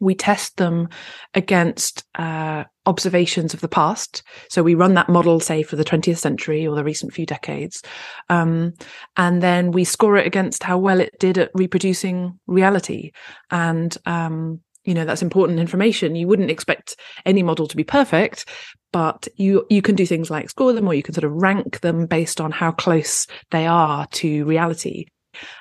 we 0.00 0.14
test 0.14 0.56
them 0.56 0.88
against 1.34 2.04
uh, 2.16 2.64
observations 2.86 3.54
of 3.54 3.60
the 3.60 3.68
past. 3.68 4.22
So 4.50 4.62
we 4.62 4.74
run 4.74 4.94
that 4.94 5.08
model, 5.08 5.40
say, 5.40 5.62
for 5.62 5.76
the 5.76 5.84
20th 5.84 6.18
century 6.18 6.66
or 6.66 6.76
the 6.76 6.84
recent 6.84 7.12
few 7.12 7.26
decades. 7.26 7.82
Um, 8.28 8.74
and 9.16 9.42
then 9.42 9.70
we 9.70 9.84
score 9.84 10.16
it 10.16 10.26
against 10.26 10.62
how 10.62 10.78
well 10.78 11.00
it 11.00 11.18
did 11.18 11.38
at 11.38 11.50
reproducing 11.54 12.38
reality. 12.46 13.12
And 13.50 13.96
um, 14.04 14.60
you 14.84 14.94
know 14.94 15.04
that's 15.04 15.22
important 15.22 15.60
information. 15.60 16.16
You 16.16 16.28
wouldn't 16.28 16.50
expect 16.50 16.96
any 17.24 17.42
model 17.42 17.66
to 17.66 17.76
be 17.76 17.84
perfect 17.84 18.46
but 18.94 19.26
you 19.34 19.66
you 19.70 19.82
can 19.82 19.96
do 19.96 20.06
things 20.06 20.30
like 20.30 20.48
score 20.48 20.72
them 20.72 20.86
or 20.86 20.94
you 20.94 21.02
can 21.02 21.14
sort 21.14 21.24
of 21.24 21.32
rank 21.32 21.80
them 21.80 22.06
based 22.06 22.40
on 22.40 22.52
how 22.52 22.70
close 22.70 23.26
they 23.50 23.66
are 23.66 24.06
to 24.06 24.44
reality. 24.44 25.06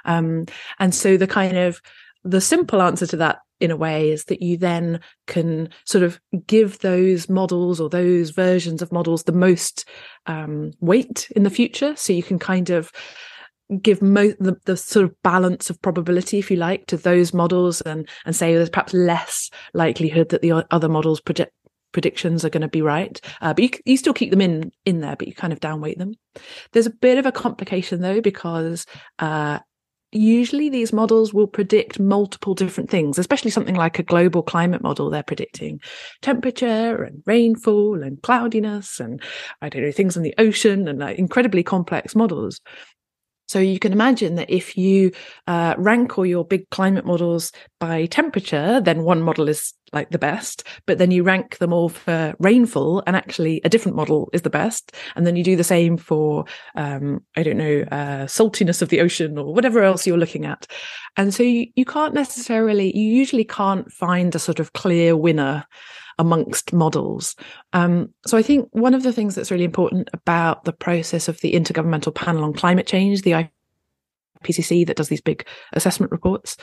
Um, 0.06 0.46
and 0.77 0.94
so 0.94 1.18
the 1.18 1.25
kind 1.25 1.58
of 1.58 1.82
the 2.24 2.39
simple 2.39 2.80
answer 2.80 3.08
to 3.08 3.18
that 3.18 3.39
in 3.60 3.72
a 3.72 3.75
way 3.75 4.12
is 4.12 4.25
that 4.25 4.44
you 4.44 4.56
then 4.56 5.00
can 5.25 5.70
sort 5.86 6.03
of 6.03 6.20
give 6.46 6.77
those 6.80 7.27
models 7.27 7.80
or 7.80 7.89
those 7.89 8.30
versions 8.30 8.84
of 8.84 8.92
models 8.92 9.24
the 9.24 9.32
most 9.32 9.89
um, 10.27 10.72
weight 10.80 11.27
in 11.36 11.42
the 11.42 11.50
future. 11.50 11.96
So 11.96 12.13
you 12.13 12.22
can 12.24 12.38
kind 12.38 12.70
of 12.70 12.92
give 13.82 14.01
mo- 14.01 14.34
the, 14.39 14.58
the 14.65 14.77
sort 14.77 15.05
of 15.05 15.22
balance 15.24 15.70
of 15.70 15.82
probability, 15.82 16.39
if 16.39 16.51
you 16.51 16.58
like, 16.58 16.86
to 16.88 16.98
those 16.98 17.34
models 17.34 17.82
and, 17.82 18.08
and 18.25 18.36
say 18.36 18.53
there's 18.53 18.70
perhaps 18.70 18.93
less 18.93 19.50
likelihood 19.74 20.29
that 20.29 20.41
the 20.41 20.65
other 20.72 20.89
models 20.89 21.22
predictions 21.91 22.43
are 22.43 22.50
going 22.50 22.62
to 22.62 22.67
be 22.67 22.82
right. 22.82 23.22
Uh, 23.41 23.53
but 23.53 23.63
you, 23.63 23.70
you 23.86 23.98
still 23.98 24.13
keep 24.13 24.32
them 24.32 24.41
in, 24.41 24.72
in 24.86 25.00
there, 25.01 25.15
but 25.15 25.27
you 25.27 25.34
kind 25.34 25.53
of 25.53 25.60
downweight 25.60 25.98
them. 25.98 26.13
There's 26.72 26.88
a 26.88 26.91
bit 26.91 27.17
of 27.17 27.25
a 27.25 27.32
complication 27.32 28.01
though, 28.01 28.22
because, 28.22 28.86
uh, 29.20 29.60
usually 30.15 30.70
these 30.70 30.93
models 30.93 31.34
will 31.34 31.48
predict 31.48 32.00
multiple 32.00 32.53
different 32.53 32.89
things, 32.89 33.17
especially 33.17 33.50
something 33.50 33.75
like 33.75 33.98
a 33.98 34.03
global 34.03 34.43
climate 34.43 34.84
model. 34.84 35.10
They're 35.10 35.24
predicting 35.24 35.79
temperature 36.22 37.03
and 37.03 37.24
rainfall 37.25 38.03
and 38.03 38.22
cloudiness 38.22 39.00
and 39.00 39.22
I 39.62 39.70
don't 39.70 39.82
know, 39.82 39.91
things 39.91 40.15
in 40.15 40.22
the 40.24 40.36
ocean 40.38 40.88
and 40.88 41.00
like 41.00 41.17
incredibly 41.17 41.63
complex 41.63 42.15
models. 42.15 42.62
So 43.54 43.60
you 43.60 43.78
can 43.78 43.94
imagine 43.94 44.34
that 44.38 44.50
if 44.50 44.76
you 44.76 45.12
uh, 45.46 45.76
rank 45.78 46.18
all 46.18 46.26
your 46.26 46.44
big 46.44 46.68
climate 46.72 47.06
models 47.06 47.52
by 47.80 48.08
temperature, 48.08 48.82
then 48.82 49.04
one 49.04 49.22
model 49.22 49.48
is 49.48 49.74
like 49.92 50.10
the 50.10 50.18
best, 50.18 50.64
but 50.88 50.98
then 50.98 51.12
you 51.12 51.22
rank 51.22 51.60
them 51.60 51.72
all 51.72 51.90
for 51.90 52.34
rainfall, 52.40 53.04
and 53.06 53.16
actually 53.16 53.62
a 53.64 53.70
different 53.70 53.96
model 53.96 54.28
is 54.34 54.42
the 54.42 54.50
best. 54.50 54.96
And 55.16 55.28
then 55.28 55.36
you 55.36 55.44
do 55.44 55.56
the 55.56 55.64
same 55.64 55.98
for, 55.98 56.46
um, 56.74 57.24
I 57.38 57.44
don't 57.44 57.60
know, 57.60 57.86
uh, 57.92 58.26
saltiness 58.26 58.82
of 58.82 58.90
the 58.90 59.02
ocean 59.02 59.38
or 59.38 59.54
whatever 59.54 59.84
else 59.84 60.08
you're 60.08 60.18
looking 60.18 60.46
at. 60.48 60.66
And 61.16 61.32
so 61.32 61.44
you, 61.44 61.68
you 61.76 61.86
can't 61.86 62.16
necessarily, 62.16 62.92
you 62.98 63.08
usually 63.08 63.46
can't 63.46 63.92
find 63.92 64.34
a 64.34 64.40
sort 64.40 64.60
of 64.60 64.74
clear 64.74 65.16
winner 65.16 65.64
amongst 66.20 66.74
models. 66.74 67.36
Um, 67.74 68.10
so 68.25 68.38
I 68.38 68.41
think 68.41 68.70
one 68.72 68.93
of 68.93 69.03
the 69.03 69.13
things 69.13 69.36
that's 69.36 69.51
really 69.51 69.63
important 69.63 70.10
about 70.13 70.65
the 70.65 70.74
process 70.74 71.27
of 71.27 71.39
the 71.41 71.53
Intergovernmental 71.53 72.13
Panel 72.13 72.43
on 72.43 72.53
Climate 72.53 72.88
Change, 72.88 73.22
the 73.22 73.50
IPCC 74.43 74.86
that 74.88 74.98
does 74.98 75.10
these 75.10 75.22
big 75.22 75.46
assessment 75.74 76.12
reports, 76.12 76.58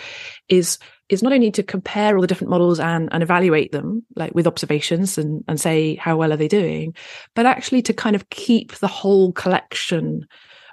is 0.49 0.79
is 1.09 1.23
not 1.23 1.33
only 1.33 1.51
to 1.51 1.63
compare 1.63 2.15
all 2.15 2.21
the 2.21 2.29
different 2.29 2.51
models 2.51 2.79
and, 2.79 3.09
and 3.11 3.23
evaluate 3.23 3.73
them 3.73 4.05
like 4.15 4.33
with 4.33 4.47
observations 4.47 5.19
and, 5.19 5.43
and 5.49 5.61
say 5.61 5.97
how 5.97 6.17
well 6.17 6.33
are 6.33 6.37
they 6.37 6.47
doing, 6.47 6.95
but 7.35 7.47
actually 7.47 7.83
to 7.83 7.93
kind 7.93 8.15
of 8.15 8.31
keep 8.31 8.77
the 8.77 8.87
whole 8.87 9.33
collection 9.33 10.25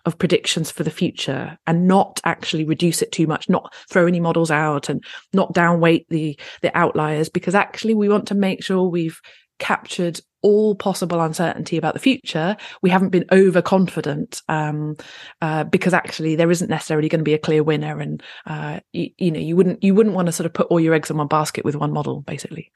of 0.08 0.18
predictions 0.18 0.72
for 0.72 0.84
the 0.84 0.90
future 0.90 1.58
and 1.68 1.88
not 1.88 2.22
actually 2.24 2.64
reduce 2.64 3.02
it 3.02 3.12
too 3.12 3.28
much, 3.28 3.50
not 3.50 3.76
throw 3.90 4.08
any 4.08 4.22
models 4.22 4.50
out 4.50 4.88
and 4.90 5.04
not 5.34 5.54
downweight 5.54 6.06
the 6.10 6.40
the 6.62 6.76
outliers, 6.76 7.30
because 7.30 7.54
actually 7.54 7.94
we 7.94 8.10
want 8.10 8.28
to 8.30 8.36
make 8.36 8.64
sure 8.64 8.88
we've 8.88 9.20
captured 9.60 10.22
all 10.44 10.76
possible 10.76 11.20
uncertainty 11.20 11.78
about 11.78 11.94
the 11.94 12.00
future. 12.00 12.56
We 12.82 12.90
haven't 12.90 13.10
been 13.10 13.26
overconfident 13.32 14.42
um, 14.48 14.96
uh, 15.42 15.66
because 15.66 15.94
actually 15.94 16.36
there 16.36 16.52
isn't 16.52 16.70
necessarily 16.70 17.10
going 17.10 17.20
to 17.20 17.32
be 17.32 17.34
a 17.34 17.40
clear 17.40 17.64
winner, 17.64 18.00
and 18.00 18.24
uh, 18.46 18.80
you, 18.94 19.10
you 19.18 19.32
know 19.32 19.40
you 19.40 19.56
wouldn't 19.58 19.84
you 19.84 19.94
wouldn't 19.94 20.16
want 20.16 20.28
to 20.28 20.32
sort 20.32 20.46
of 20.46 20.54
put 20.54 20.68
all 20.68 20.80
your 20.80 20.94
eggs 20.94 21.10
in 21.10 21.18
one 21.18 21.28
basket 21.28 21.66
with 21.66 21.76
one 21.76 21.92
model, 21.92 22.22
basically. 22.22 22.72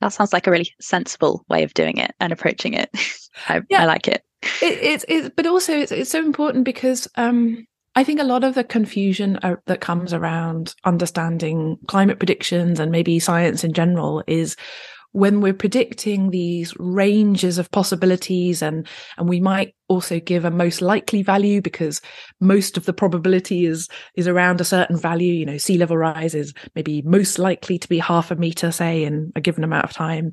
That 0.00 0.08
sounds 0.08 0.32
like 0.32 0.46
a 0.46 0.50
really 0.50 0.70
sensible 0.80 1.44
way 1.48 1.62
of 1.62 1.74
doing 1.74 1.98
it 1.98 2.14
and 2.20 2.32
approaching 2.32 2.74
it. 2.74 2.90
I, 3.48 3.62
yeah. 3.68 3.82
I 3.82 3.84
like 3.86 4.08
it. 4.08 4.24
it. 4.62 4.78
It's 4.82 5.04
it, 5.08 5.36
but 5.36 5.46
also 5.46 5.76
it's 5.76 5.92
it's 5.92 6.10
so 6.10 6.20
important 6.20 6.64
because 6.64 7.08
um, 7.16 7.66
I 7.94 8.04
think 8.04 8.20
a 8.20 8.24
lot 8.24 8.44
of 8.44 8.54
the 8.54 8.64
confusion 8.64 9.38
uh, 9.42 9.56
that 9.66 9.80
comes 9.80 10.12
around 10.12 10.74
understanding 10.84 11.78
climate 11.88 12.18
predictions 12.18 12.78
and 12.78 12.92
maybe 12.92 13.18
science 13.18 13.64
in 13.64 13.72
general 13.72 14.22
is 14.26 14.56
when 15.16 15.40
we're 15.40 15.54
predicting 15.54 16.28
these 16.28 16.74
ranges 16.78 17.56
of 17.56 17.70
possibilities 17.70 18.60
and 18.60 18.86
and 19.16 19.30
we 19.30 19.40
might 19.40 19.74
also 19.88 20.20
give 20.20 20.44
a 20.44 20.50
most 20.50 20.82
likely 20.82 21.22
value 21.22 21.62
because 21.62 22.02
most 22.38 22.76
of 22.76 22.84
the 22.84 22.92
probability 22.92 23.64
is 23.64 23.88
is 24.14 24.28
around 24.28 24.60
a 24.60 24.64
certain 24.64 24.98
value 24.98 25.32
you 25.32 25.46
know 25.46 25.56
sea 25.56 25.78
level 25.78 25.96
rise 25.96 26.34
is 26.34 26.52
maybe 26.74 27.00
most 27.00 27.38
likely 27.38 27.78
to 27.78 27.88
be 27.88 27.98
half 27.98 28.30
a 28.30 28.36
meter 28.36 28.70
say 28.70 29.04
in 29.04 29.32
a 29.34 29.40
given 29.40 29.64
amount 29.64 29.84
of 29.84 29.92
time. 29.92 30.32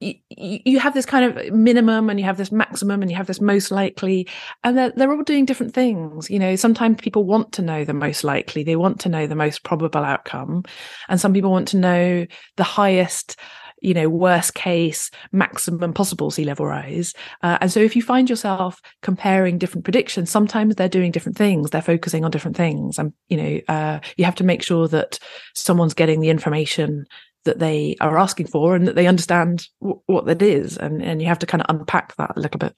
You, 0.00 0.14
you 0.28 0.78
have 0.78 0.92
this 0.92 1.06
kind 1.06 1.24
of 1.24 1.54
minimum 1.54 2.10
and 2.10 2.20
you 2.20 2.26
have 2.26 2.36
this 2.36 2.52
maximum 2.52 3.00
and 3.00 3.10
you 3.10 3.16
have 3.16 3.26
this 3.26 3.40
most 3.40 3.70
likely 3.70 4.28
and 4.62 4.76
they're, 4.76 4.92
they're 4.94 5.10
all 5.10 5.22
doing 5.22 5.46
different 5.46 5.72
things. 5.72 6.30
You 6.30 6.38
know 6.38 6.56
sometimes 6.56 7.00
people 7.00 7.24
want 7.24 7.52
to 7.52 7.62
know 7.62 7.84
the 7.84 7.94
most 7.94 8.24
likely. 8.24 8.62
They 8.62 8.76
want 8.76 9.00
to 9.00 9.08
know 9.08 9.26
the 9.26 9.34
most 9.34 9.64
probable 9.64 10.04
outcome. 10.04 10.64
And 11.08 11.20
some 11.20 11.32
people 11.32 11.50
want 11.50 11.68
to 11.68 11.78
know 11.78 12.26
the 12.56 12.64
highest 12.64 13.36
you 13.80 13.94
know 13.94 14.08
worst 14.08 14.54
case 14.54 15.10
maximum 15.32 15.92
possible 15.92 16.30
sea 16.30 16.44
level 16.44 16.66
rise. 16.66 17.14
Uh, 17.42 17.58
and 17.60 17.70
so 17.70 17.80
if 17.80 17.94
you 17.94 18.02
find 18.02 18.28
yourself 18.30 18.80
comparing 19.02 19.58
different 19.58 19.84
predictions 19.84 20.30
sometimes 20.30 20.74
they're 20.74 20.88
doing 20.88 21.10
different 21.10 21.36
things. 21.36 21.70
They're 21.70 21.82
focusing 21.82 22.24
on 22.24 22.30
different 22.30 22.56
things. 22.56 22.98
And 22.98 23.12
you 23.28 23.36
know 23.36 23.60
uh, 23.68 24.00
you 24.16 24.24
have 24.24 24.34
to 24.36 24.44
make 24.44 24.62
sure 24.62 24.88
that 24.88 25.18
someone's 25.54 25.94
getting 25.94 26.20
the 26.20 26.30
information 26.30 27.06
that 27.44 27.58
they 27.58 27.96
are 28.00 28.18
asking 28.18 28.48
for 28.48 28.74
and 28.74 28.88
that 28.88 28.96
they 28.96 29.06
understand 29.06 29.68
w- 29.80 30.00
what 30.06 30.26
that 30.26 30.42
is. 30.42 30.76
And 30.76 31.02
and 31.02 31.20
you 31.20 31.28
have 31.28 31.38
to 31.40 31.46
kind 31.46 31.62
of 31.62 31.74
unpack 31.74 32.16
that 32.16 32.36
a 32.36 32.40
little 32.40 32.58
bit. 32.58 32.74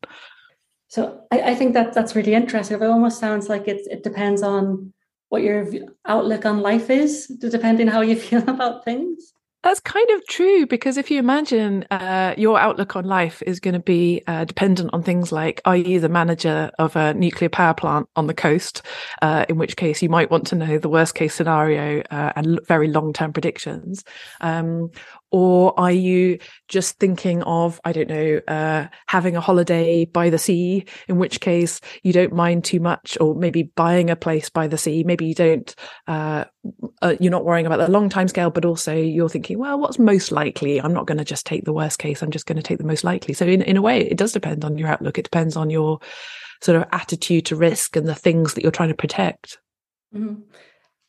So 0.88 1.20
I, 1.30 1.40
I 1.40 1.54
think 1.54 1.74
that 1.74 1.92
that's 1.92 2.16
really 2.16 2.34
interesting. 2.34 2.80
It 2.80 2.82
almost 2.82 3.18
sounds 3.18 3.48
like 3.48 3.68
it, 3.68 3.82
it 3.90 4.02
depends 4.02 4.42
on 4.42 4.92
what 5.28 5.42
your 5.42 5.66
outlook 6.06 6.46
on 6.46 6.60
life 6.60 6.88
is 6.90 7.26
depending 7.26 7.86
how 7.86 8.00
you 8.00 8.16
feel 8.28 8.42
about 8.48 8.84
things 8.84 9.32
that's 9.62 9.80
kind 9.80 10.08
of 10.10 10.24
true 10.26 10.66
because 10.66 10.96
if 10.96 11.10
you 11.10 11.18
imagine 11.18 11.84
uh, 11.90 12.32
your 12.38 12.60
outlook 12.60 12.94
on 12.94 13.04
life 13.04 13.42
is 13.44 13.58
going 13.58 13.74
to 13.74 13.80
be 13.80 14.22
uh, 14.28 14.44
dependent 14.44 14.90
on 14.92 15.02
things 15.02 15.32
like 15.32 15.60
are 15.64 15.76
you 15.76 15.98
the 15.98 16.08
manager 16.08 16.70
of 16.78 16.94
a 16.94 17.12
nuclear 17.14 17.48
power 17.48 17.74
plant 17.74 18.08
on 18.14 18.28
the 18.28 18.34
coast, 18.34 18.82
uh, 19.20 19.44
in 19.48 19.58
which 19.58 19.76
case 19.76 20.00
you 20.00 20.08
might 20.08 20.30
want 20.30 20.46
to 20.46 20.54
know 20.54 20.78
the 20.78 20.88
worst 20.88 21.16
case 21.16 21.34
scenario 21.34 22.02
uh, 22.10 22.32
and 22.36 22.60
very 22.66 22.88
long 22.88 23.12
term 23.12 23.32
predictions, 23.32 24.04
um, 24.40 24.90
or 25.30 25.78
are 25.78 25.92
you 25.92 26.38
just 26.68 26.98
thinking 26.98 27.42
of, 27.42 27.80
I 27.84 27.92
don't 27.92 28.08
know, 28.08 28.40
uh, 28.48 28.86
having 29.06 29.36
a 29.36 29.40
holiday 29.40 30.06
by 30.06 30.30
the 30.30 30.38
sea, 30.38 30.86
in 31.06 31.18
which 31.18 31.40
case 31.40 31.80
you 32.02 32.12
don't 32.12 32.32
mind 32.32 32.64
too 32.64 32.80
much, 32.80 33.18
or 33.20 33.34
maybe 33.34 33.64
buying 33.64 34.08
a 34.10 34.16
place 34.16 34.48
by 34.48 34.68
the 34.68 34.78
sea? 34.78 35.04
Maybe 35.04 35.26
you 35.26 35.34
don't, 35.34 35.74
uh, 36.06 36.44
uh, 37.02 37.14
you're 37.20 37.30
not 37.30 37.44
worrying 37.44 37.66
about 37.66 37.78
the 37.78 37.90
long 37.90 38.08
time 38.08 38.28
scale, 38.28 38.50
but 38.50 38.64
also 38.64 38.94
you're 38.94 39.28
thinking, 39.28 39.58
well, 39.58 39.78
what's 39.78 39.98
most 39.98 40.32
likely? 40.32 40.80
I'm 40.80 40.94
not 40.94 41.06
going 41.06 41.18
to 41.18 41.24
just 41.24 41.46
take 41.46 41.64
the 41.64 41.72
worst 41.72 41.98
case. 41.98 42.22
I'm 42.22 42.30
just 42.30 42.46
going 42.46 42.56
to 42.56 42.62
take 42.62 42.78
the 42.78 42.84
most 42.84 43.04
likely. 43.04 43.34
So 43.34 43.46
in, 43.46 43.62
in 43.62 43.76
a 43.76 43.82
way, 43.82 44.00
it 44.00 44.16
does 44.16 44.32
depend 44.32 44.64
on 44.64 44.78
your 44.78 44.88
outlook. 44.88 45.18
It 45.18 45.24
depends 45.24 45.56
on 45.56 45.68
your 45.68 46.00
sort 46.62 46.80
of 46.80 46.88
attitude 46.92 47.46
to 47.46 47.56
risk 47.56 47.96
and 47.96 48.06
the 48.06 48.14
things 48.14 48.54
that 48.54 48.62
you're 48.62 48.72
trying 48.72 48.88
to 48.88 48.94
protect. 48.94 49.58
Mm-hmm. 50.14 50.40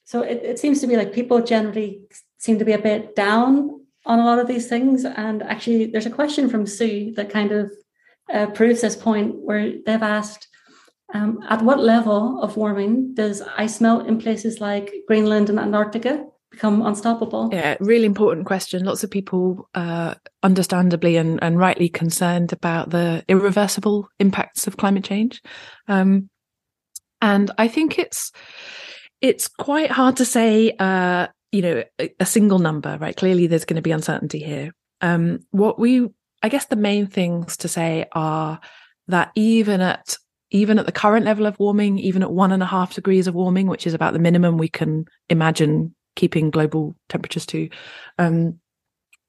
So 0.04 0.22
it, 0.22 0.42
it 0.44 0.60
seems 0.60 0.82
to 0.82 0.88
be 0.88 0.98
like 0.98 1.14
people 1.14 1.42
generally 1.42 2.02
seem 2.38 2.60
to 2.60 2.66
be 2.66 2.74
a 2.74 2.80
bit 2.80 3.16
down 3.16 3.86
on 4.10 4.20
a 4.20 4.26
lot 4.26 4.40
of 4.40 4.48
these 4.48 4.68
things. 4.68 5.06
And 5.06 5.44
actually, 5.44 5.86
there's 5.86 6.08
a 6.08 6.18
question 6.22 6.50
from 6.50 6.66
Sue 6.66 7.14
that 7.16 7.30
kind 7.30 7.52
of 7.52 7.72
uh, 8.34 8.48
proves 8.48 8.82
this 8.82 8.96
point 8.96 9.36
where 9.36 9.74
they've 9.86 10.02
asked, 10.02 10.48
um, 11.14 11.40
at 11.48 11.62
what 11.62 11.80
level 11.80 12.42
of 12.42 12.58
warming 12.58 13.14
does 13.14 13.42
ice 13.58 13.80
melt 13.80 14.08
in 14.08 14.20
places 14.20 14.60
like 14.60 14.94
Greenland 15.08 15.50
and 15.50 15.60
Antarctica 15.60 16.26
become 16.52 16.86
unstoppable? 16.86 17.50
Yeah, 17.52 17.78
really 17.80 18.06
important 18.06 18.46
question. 18.46 18.86
Lots 18.86 19.04
of 19.04 19.12
people, 19.12 19.70
uh, 19.74 20.16
understandably 20.44 21.18
and, 21.18 21.40
and 21.44 21.60
rightly 21.60 21.90
concerned 21.90 22.52
about 22.52 22.90
the 22.90 23.24
irreversible 23.28 24.10
impacts 24.20 24.68
of 24.68 24.78
climate 24.78 25.04
change. 25.04 25.42
Um, 25.88 26.30
and 27.22 27.52
I 27.58 27.68
think 27.68 28.00
it's 28.00 28.32
it's 29.22 29.48
quite 29.48 29.92
hard 29.92 30.18
to 30.18 30.26
say 30.26 30.74
uh, 30.80 31.28
you 31.52 31.62
know 31.62 31.84
a, 32.20 32.26
single 32.26 32.60
number 32.60 32.98
right? 33.00 33.16
Clearly 33.16 33.48
there's 33.48 33.66
going 33.66 33.76
to 33.76 33.82
be 33.82 33.92
uncertainty 33.92 34.40
here. 34.40 34.72
Um 35.02 35.40
what 35.52 35.80
we 35.80 36.10
i 36.42 36.50
guess 36.50 36.66
the 36.66 36.76
main 36.76 37.08
things 37.08 37.58
to 37.58 37.68
say 37.68 38.06
are 38.14 38.60
that 39.08 39.32
even 39.36 39.82
at 39.82 40.18
even 40.52 40.80
at 40.80 40.86
the 40.86 40.92
current 40.92 41.26
level 41.26 41.46
of 41.46 41.60
warming 41.60 42.00
even 42.00 42.24
at 42.24 42.32
one 42.32 42.52
and 42.52 42.64
a 42.64 42.68
half 42.68 42.94
degrees 42.96 43.28
of 43.28 43.36
warming 43.36 43.68
which 43.68 43.86
is 43.86 43.94
about 43.94 44.14
the 44.14 44.20
minimum 44.20 44.58
we 44.58 44.68
can 44.68 45.06
imagine 45.30 45.94
keeping 46.16 46.50
global 46.50 46.96
temperatures 47.08 47.46
to 47.46 47.70
um 48.18 48.60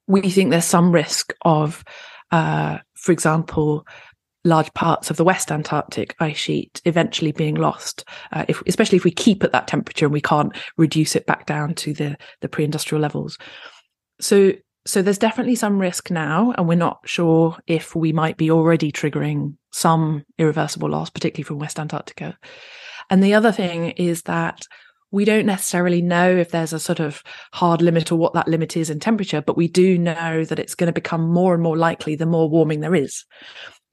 we 0.07 0.23
think 0.31 0.51
there's 0.51 0.65
some 0.65 0.93
risk 0.93 1.35
of 1.43 1.85
uh 2.31 2.79
for 2.95 3.13
example 3.13 3.87
large 4.45 4.73
parts 4.75 5.11
of 5.11 5.17
the 5.17 5.25
West 5.25 5.53
Antarctic 5.53 6.15
ice 6.19 6.37
sheet 6.37 6.81
eventually 6.85 7.33
being 7.33 7.57
lost, 7.57 8.05
uh, 8.33 8.45
if, 8.49 8.63
especially 8.67 8.97
if 8.97 9.05
we 9.05 9.11
keep 9.11 9.45
at 9.45 9.53
that 9.53 9.67
temperature 9.67 10.07
and 10.07 10.13
we 10.13 10.21
can't 10.21 10.57
reduce 10.77 11.15
it 11.15 11.27
back 11.27 11.47
down 11.47 11.75
to 11.75 11.93
the, 11.93 12.17
the 12.41 12.49
pre-industrial 12.49 13.03
levels. 13.03 13.37
So, 14.21 14.53
so 14.87 15.03
there's 15.03 15.19
definitely 15.19 15.57
some 15.57 15.79
risk 15.79 16.11
now, 16.11 16.55
and 16.57 16.67
we're 16.67 16.75
not 16.75 17.01
sure 17.05 17.59
if 17.67 17.95
we 17.95 18.13
might 18.13 18.39
be 18.39 18.51
already 18.51 18.91
triggering 18.91 19.57
some 19.73 20.25
irreversible 20.39 20.89
loss, 20.89 21.11
particularly 21.11 21.45
from 21.45 21.59
West 21.59 21.79
Antarctica. 21.79 22.39
And 23.11 23.23
the 23.23 23.35
other 23.35 23.53
thing 23.53 23.91
is 23.91 24.23
that 24.23 24.63
we 25.11 25.25
don't 25.25 25.47
necessarily 25.47 26.01
know 26.01 26.37
if 26.37 26.51
there's 26.51 26.73
a 26.73 26.79
sort 26.79 27.01
of 27.01 27.23
hard 27.53 27.83
limit 27.83 28.13
or 28.13 28.17
what 28.17 28.35
that 28.35 28.49
limit 28.49 28.77
is 28.77 28.91
in 28.91 29.01
temperature, 29.01 29.43
but 29.43 29.57
we 29.57 29.69
do 29.69 29.99
know 29.99 30.45
that 30.45 30.59
it's 30.59 30.77
going 30.77 30.87
to 30.87 30.93
become 30.93 31.29
more 31.29 31.53
and 31.53 31.63
more 31.63 31.77
likely 31.77 32.15
the 32.15 32.27
more 32.27 32.49
warming 32.49 32.81
there 32.81 32.95
is. 32.95 33.25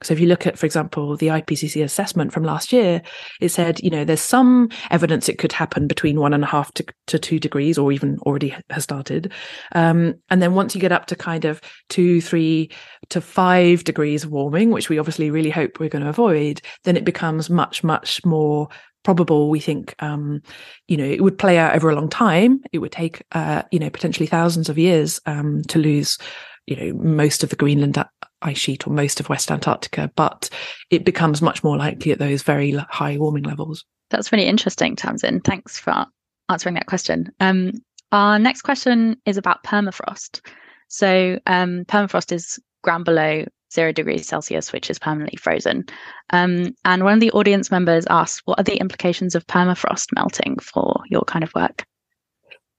So 0.02 0.14
if 0.14 0.20
you 0.20 0.26
look 0.26 0.46
at, 0.46 0.58
for 0.58 0.66
example, 0.66 1.16
the 1.16 1.28
IPCC 1.28 1.82
assessment 1.82 2.32
from 2.32 2.44
last 2.44 2.72
year, 2.72 3.02
it 3.40 3.48
said, 3.48 3.80
you 3.80 3.90
know, 3.90 4.04
there's 4.04 4.20
some 4.20 4.68
evidence 4.90 5.28
it 5.28 5.38
could 5.38 5.52
happen 5.52 5.88
between 5.88 6.20
one 6.20 6.32
and 6.32 6.44
a 6.44 6.46
half 6.46 6.72
to, 6.74 6.86
to 7.08 7.18
two 7.18 7.40
degrees, 7.40 7.78
or 7.78 7.90
even 7.90 8.18
already 8.20 8.54
has 8.70 8.84
started. 8.84 9.32
Um, 9.72 10.14
and 10.30 10.40
then 10.40 10.54
once 10.54 10.74
you 10.74 10.80
get 10.80 10.92
up 10.92 11.06
to 11.06 11.16
kind 11.16 11.44
of 11.44 11.60
two, 11.88 12.20
three 12.20 12.70
to 13.08 13.20
five 13.20 13.84
degrees 13.84 14.26
warming, 14.26 14.70
which 14.70 14.88
we 14.88 14.98
obviously 14.98 15.30
really 15.30 15.50
hope 15.50 15.80
we're 15.80 15.88
going 15.88 16.04
to 16.04 16.10
avoid, 16.10 16.60
then 16.84 16.96
it 16.96 17.04
becomes 17.04 17.50
much, 17.50 17.82
much 17.82 18.24
more 18.24 18.68
probable 19.04 19.48
we 19.48 19.60
think 19.60 19.94
um, 20.00 20.42
you 20.88 20.96
know 20.96 21.04
it 21.04 21.22
would 21.22 21.38
play 21.38 21.56
out 21.56 21.74
over 21.74 21.88
a 21.88 21.94
long 21.94 22.10
time 22.10 22.60
it 22.72 22.78
would 22.78 22.92
take 22.92 23.22
uh, 23.32 23.62
you 23.70 23.78
know 23.78 23.88
potentially 23.88 24.26
thousands 24.26 24.68
of 24.68 24.76
years 24.76 25.20
um, 25.24 25.62
to 25.62 25.78
lose 25.78 26.18
you 26.66 26.76
know 26.76 26.92
most 26.98 27.42
of 27.42 27.48
the 27.48 27.56
greenland 27.56 27.96
ice 28.42 28.58
sheet 28.58 28.86
or 28.86 28.90
most 28.90 29.20
of 29.20 29.28
West 29.28 29.50
Antarctica, 29.50 30.10
but 30.16 30.48
it 30.90 31.04
becomes 31.04 31.42
much 31.42 31.64
more 31.64 31.76
likely 31.76 32.12
at 32.12 32.18
those 32.18 32.42
very 32.42 32.72
high 32.72 33.16
warming 33.16 33.44
levels. 33.44 33.84
That's 34.10 34.32
really 34.32 34.46
interesting, 34.46 34.96
Tamsin. 34.96 35.40
Thanks 35.40 35.78
for 35.78 36.06
answering 36.48 36.74
that 36.76 36.86
question. 36.86 37.30
Um, 37.40 37.72
our 38.12 38.38
next 38.38 38.62
question 38.62 39.20
is 39.26 39.36
about 39.36 39.64
permafrost. 39.64 40.40
So, 40.88 41.38
um, 41.46 41.84
permafrost 41.84 42.32
is 42.32 42.58
ground 42.82 43.04
below 43.04 43.44
zero 43.72 43.92
degrees 43.92 44.26
Celsius, 44.26 44.72
which 44.72 44.88
is 44.88 44.98
permanently 44.98 45.36
frozen. 45.36 45.84
Um, 46.30 46.74
and 46.84 47.04
one 47.04 47.14
of 47.14 47.20
the 47.20 47.32
audience 47.32 47.70
members 47.70 48.06
asked, 48.08 48.42
What 48.46 48.58
are 48.58 48.64
the 48.64 48.80
implications 48.80 49.34
of 49.34 49.46
permafrost 49.46 50.14
melting 50.14 50.58
for 50.58 51.02
your 51.10 51.22
kind 51.22 51.44
of 51.44 51.52
work? 51.54 51.84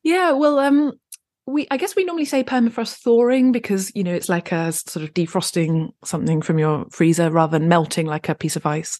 Yeah, 0.03 0.31
well, 0.31 0.59
um, 0.59 0.93
we 1.49 1.67
I 1.71 1.77
guess 1.77 1.95
we 1.95 2.05
normally 2.05 2.25
say 2.25 2.43
permafrost 2.43 3.01
thawing 3.01 3.51
because 3.51 3.91
you 3.95 4.03
know 4.03 4.13
it's 4.13 4.29
like 4.29 4.51
a 4.51 4.71
sort 4.71 5.03
of 5.03 5.13
defrosting 5.13 5.89
something 6.03 6.41
from 6.41 6.59
your 6.59 6.85
freezer 6.91 7.31
rather 7.31 7.57
than 7.57 7.67
melting 7.67 8.05
like 8.05 8.29
a 8.29 8.35
piece 8.35 8.55
of 8.55 8.65
ice. 8.65 8.99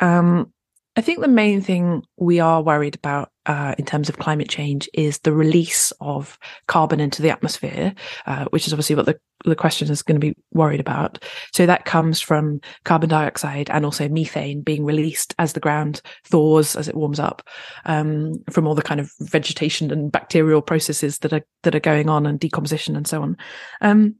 Um, 0.00 0.52
I 0.96 1.02
think 1.02 1.20
the 1.20 1.28
main 1.28 1.60
thing 1.60 2.02
we 2.16 2.40
are 2.40 2.62
worried 2.62 2.94
about 2.94 3.30
uh, 3.44 3.74
in 3.78 3.84
terms 3.84 4.08
of 4.08 4.18
climate 4.18 4.48
change 4.48 4.88
is 4.94 5.18
the 5.18 5.32
release 5.32 5.92
of 6.00 6.38
carbon 6.68 7.00
into 7.00 7.20
the 7.20 7.28
atmosphere, 7.28 7.94
uh, 8.24 8.46
which 8.46 8.66
is 8.66 8.72
obviously 8.72 8.96
what 8.96 9.04
the, 9.04 9.20
the 9.44 9.54
question 9.54 9.90
is 9.90 10.02
going 10.02 10.18
to 10.18 10.26
be 10.26 10.34
worried 10.52 10.80
about. 10.80 11.22
So 11.52 11.66
that 11.66 11.84
comes 11.84 12.22
from 12.22 12.60
carbon 12.84 13.10
dioxide 13.10 13.68
and 13.68 13.84
also 13.84 14.08
methane 14.08 14.62
being 14.62 14.86
released 14.86 15.34
as 15.38 15.52
the 15.52 15.60
ground 15.60 16.00
thaws, 16.24 16.74
as 16.74 16.88
it 16.88 16.96
warms 16.96 17.20
up, 17.20 17.46
um, 17.84 18.32
from 18.50 18.66
all 18.66 18.74
the 18.74 18.80
kind 18.80 18.98
of 18.98 19.12
vegetation 19.20 19.90
and 19.90 20.10
bacterial 20.10 20.62
processes 20.62 21.18
that 21.18 21.32
are 21.34 21.44
that 21.62 21.74
are 21.74 21.80
going 21.80 22.08
on 22.08 22.24
and 22.24 22.40
decomposition 22.40 22.96
and 22.96 23.06
so 23.06 23.22
on. 23.22 23.36
Um, 23.82 24.16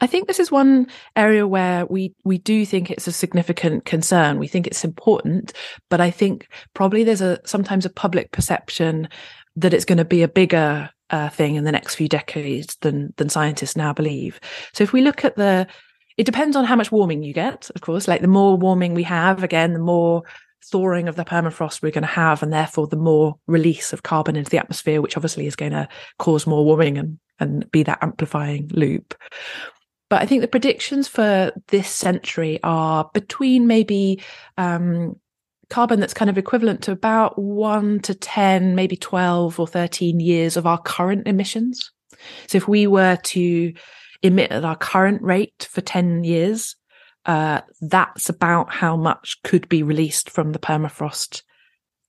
I 0.00 0.06
think 0.06 0.26
this 0.26 0.40
is 0.40 0.50
one 0.50 0.86
area 1.14 1.46
where 1.46 1.84
we 1.86 2.14
we 2.24 2.38
do 2.38 2.64
think 2.64 2.90
it's 2.90 3.06
a 3.06 3.12
significant 3.12 3.84
concern. 3.84 4.38
We 4.38 4.48
think 4.48 4.66
it's 4.66 4.84
important, 4.84 5.52
but 5.90 6.00
I 6.00 6.10
think 6.10 6.48
probably 6.74 7.04
there's 7.04 7.20
a 7.20 7.38
sometimes 7.44 7.84
a 7.84 7.90
public 7.90 8.32
perception 8.32 9.08
that 9.56 9.74
it's 9.74 9.84
going 9.84 9.98
to 9.98 10.04
be 10.04 10.22
a 10.22 10.28
bigger 10.28 10.90
uh, 11.10 11.28
thing 11.28 11.56
in 11.56 11.64
the 11.64 11.72
next 11.72 11.96
few 11.96 12.08
decades 12.08 12.76
than 12.80 13.12
than 13.18 13.28
scientists 13.28 13.76
now 13.76 13.92
believe. 13.92 14.40
So 14.72 14.84
if 14.84 14.92
we 14.92 15.02
look 15.02 15.24
at 15.24 15.36
the, 15.36 15.66
it 16.16 16.24
depends 16.24 16.56
on 16.56 16.64
how 16.64 16.76
much 16.76 16.90
warming 16.90 17.22
you 17.22 17.34
get. 17.34 17.70
Of 17.74 17.82
course, 17.82 18.08
like 18.08 18.22
the 18.22 18.26
more 18.26 18.56
warming 18.56 18.94
we 18.94 19.04
have, 19.04 19.42
again, 19.42 19.74
the 19.74 19.78
more 19.78 20.22
thawing 20.64 21.08
of 21.08 21.16
the 21.16 21.24
permafrost 21.24 21.82
we're 21.82 21.92
going 21.92 22.02
to 22.02 22.08
have, 22.08 22.42
and 22.42 22.52
therefore 22.52 22.86
the 22.86 22.96
more 22.96 23.36
release 23.46 23.92
of 23.92 24.02
carbon 24.02 24.36
into 24.36 24.50
the 24.50 24.58
atmosphere, 24.58 25.00
which 25.00 25.16
obviously 25.16 25.46
is 25.46 25.56
going 25.56 25.72
to 25.72 25.88
cause 26.18 26.46
more 26.46 26.64
warming 26.64 26.98
and 26.98 27.18
and 27.40 27.70
be 27.70 27.82
that 27.84 28.02
amplifying 28.02 28.68
loop. 28.74 29.14
But 30.10 30.22
I 30.22 30.26
think 30.26 30.40
the 30.40 30.48
predictions 30.48 31.06
for 31.06 31.52
this 31.68 31.88
century 31.88 32.58
are 32.62 33.10
between 33.12 33.66
maybe 33.66 34.22
um, 34.56 35.16
carbon 35.68 36.00
that's 36.00 36.14
kind 36.14 36.30
of 36.30 36.38
equivalent 36.38 36.82
to 36.82 36.92
about 36.92 37.38
one 37.38 38.00
to 38.00 38.14
10, 38.14 38.74
maybe 38.74 38.96
12 38.96 39.60
or 39.60 39.66
13 39.66 40.18
years 40.20 40.56
of 40.56 40.66
our 40.66 40.78
current 40.78 41.26
emissions. 41.28 41.90
So 42.46 42.56
if 42.56 42.66
we 42.66 42.86
were 42.86 43.16
to 43.16 43.72
emit 44.22 44.50
at 44.50 44.64
our 44.64 44.76
current 44.76 45.22
rate 45.22 45.68
for 45.70 45.80
10 45.80 46.24
years, 46.24 46.74
uh, 47.28 47.60
that's 47.82 48.30
about 48.30 48.72
how 48.72 48.96
much 48.96 49.36
could 49.44 49.68
be 49.68 49.82
released 49.82 50.30
from 50.30 50.52
the 50.52 50.58
permafrost 50.58 51.42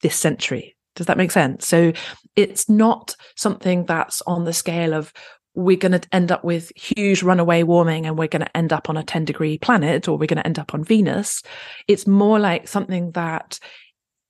this 0.01 0.15
century. 0.15 0.77
Does 0.95 1.07
that 1.07 1.17
make 1.17 1.31
sense? 1.31 1.67
So 1.67 1.91
it's 2.37 2.69
not 2.69 3.15
something 3.35 3.85
that's 3.85 4.21
on 4.21 4.45
the 4.45 4.53
scale 4.53 4.93
of 4.93 5.11
we're 5.55 5.77
going 5.77 5.99
to 5.99 6.07
end 6.13 6.31
up 6.31 6.45
with 6.45 6.71
huge 6.75 7.21
runaway 7.21 7.63
warming 7.63 8.05
and 8.05 8.17
we're 8.17 8.29
going 8.29 8.45
to 8.45 8.57
end 8.57 8.71
up 8.71 8.89
on 8.89 8.95
a 8.95 9.03
10 9.03 9.25
degree 9.25 9.57
planet 9.57 10.07
or 10.07 10.17
we're 10.17 10.25
going 10.25 10.37
to 10.37 10.47
end 10.47 10.57
up 10.57 10.73
on 10.73 10.85
Venus. 10.85 11.43
It's 11.87 12.07
more 12.07 12.39
like 12.39 12.69
something 12.69 13.11
that 13.11 13.59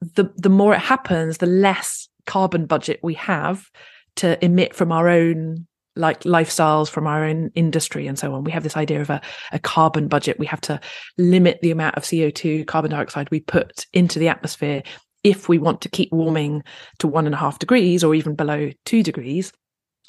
the, 0.02 0.34
the 0.38 0.50
more 0.50 0.74
it 0.74 0.80
happens, 0.80 1.38
the 1.38 1.46
less 1.46 2.10
carbon 2.26 2.66
budget 2.66 3.00
we 3.04 3.14
have 3.14 3.70
to 4.16 4.44
emit 4.44 4.76
from 4.76 4.92
our 4.92 5.08
own 5.08 5.68
like 6.00 6.22
lifestyles 6.22 6.90
from 6.90 7.06
our 7.06 7.24
own 7.24 7.52
industry 7.56 8.08
and 8.08 8.18
so 8.18 8.34
on. 8.34 8.44
We 8.44 8.52
have 8.52 8.64
this 8.64 8.78
idea 8.78 9.02
of 9.02 9.10
a, 9.10 9.22
a 9.52 9.60
carbon 9.60 10.08
budget. 10.08 10.40
We 10.40 10.46
have 10.48 10.62
to 10.62 10.80
limit 11.18 11.60
the 11.62 11.72
amount 11.72 11.96
of 11.96 12.04
CO2 12.04 12.66
carbon 12.66 12.92
dioxide 12.92 13.30
we 13.30 13.42
put 13.42 13.86
into 13.94 14.18
the 14.18 14.30
atmosphere 14.30 14.82
if 15.24 15.50
we 15.50 15.58
want 15.58 15.82
to 15.82 15.90
keep 15.90 16.12
warming 16.12 16.64
to 17.00 17.08
one 17.08 17.26
and 17.26 17.36
a 17.36 17.38
half 17.38 17.60
degrees 17.60 18.04
or 18.04 18.16
even 18.16 18.36
below 18.36 18.72
two 18.86 19.04
degrees. 19.04 19.52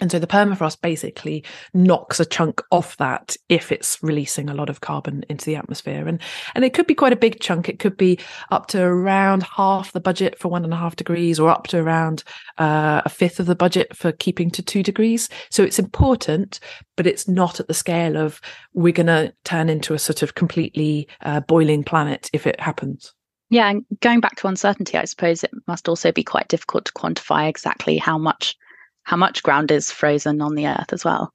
And 0.01 0.11
so 0.11 0.19
the 0.19 0.27
permafrost 0.27 0.81
basically 0.81 1.45
knocks 1.75 2.21
a 2.21 2.25
chunk 2.25 2.63
off 2.71 2.97
that 2.97 3.37
if 3.49 3.71
it's 3.71 4.03
releasing 4.03 4.49
a 4.49 4.55
lot 4.55 4.71
of 4.71 4.81
carbon 4.81 5.25
into 5.29 5.45
the 5.45 5.57
atmosphere. 5.57 6.09
And, 6.09 6.21
and 6.55 6.65
it 6.65 6.73
could 6.73 6.87
be 6.87 6.95
quite 6.95 7.13
a 7.13 7.17
big 7.17 7.41
chunk. 7.41 7.69
It 7.69 7.79
could 7.79 7.97
be 7.97 8.19
up 8.51 8.67
to 8.69 8.83
around 8.83 9.43
half 9.43 9.93
the 9.93 10.01
budget 10.01 10.39
for 10.39 10.49
one 10.49 10.65
and 10.65 10.73
a 10.73 10.77
half 10.77 10.97
degrees 10.97 11.39
or 11.39 11.51
up 11.51 11.67
to 11.69 11.79
around 11.79 12.25
uh, 12.59 13.03
a 13.05 13.09
fifth 13.09 13.41
of 13.41 13.47
the 13.47 13.55
budget 13.55 13.95
for 13.97 14.13
keeping 14.13 14.51
to 14.53 14.63
two 14.63 14.83
degrees. 14.83 15.29
So 15.51 15.63
it's 15.63 15.79
important, 15.79 16.61
but 16.97 17.07
it's 17.07 17.29
not 17.29 17.61
at 17.61 17.69
the 17.69 17.75
scale 17.75 18.17
of 18.17 18.41
we're 18.73 18.93
going 18.93 19.07
to 19.07 19.35
turn 19.45 19.69
into 19.69 19.95
a 19.95 19.99
sort 19.99 20.23
of 20.23 20.35
completely 20.35 21.09
uh, 21.23 21.41
boiling 21.41 21.85
planet 21.85 22.31
if 22.33 22.47
it 22.47 22.59
happens. 22.61 23.13
Yeah, 23.51 23.69
and 23.69 23.85
going 24.01 24.21
back 24.21 24.37
to 24.37 24.47
uncertainty, 24.47 24.97
I 24.97 25.05
suppose 25.05 25.43
it 25.43 25.51
must 25.67 25.89
also 25.89 26.13
be 26.13 26.23
quite 26.23 26.47
difficult 26.47 26.85
to 26.85 26.93
quantify 26.93 27.49
exactly 27.49 27.97
how 27.97 28.17
much 28.17 28.57
how 29.11 29.17
much 29.17 29.43
ground 29.43 29.73
is 29.73 29.91
frozen 29.91 30.41
on 30.41 30.55
the 30.55 30.69
earth 30.69 30.93
as 30.93 31.05
well. 31.05 31.33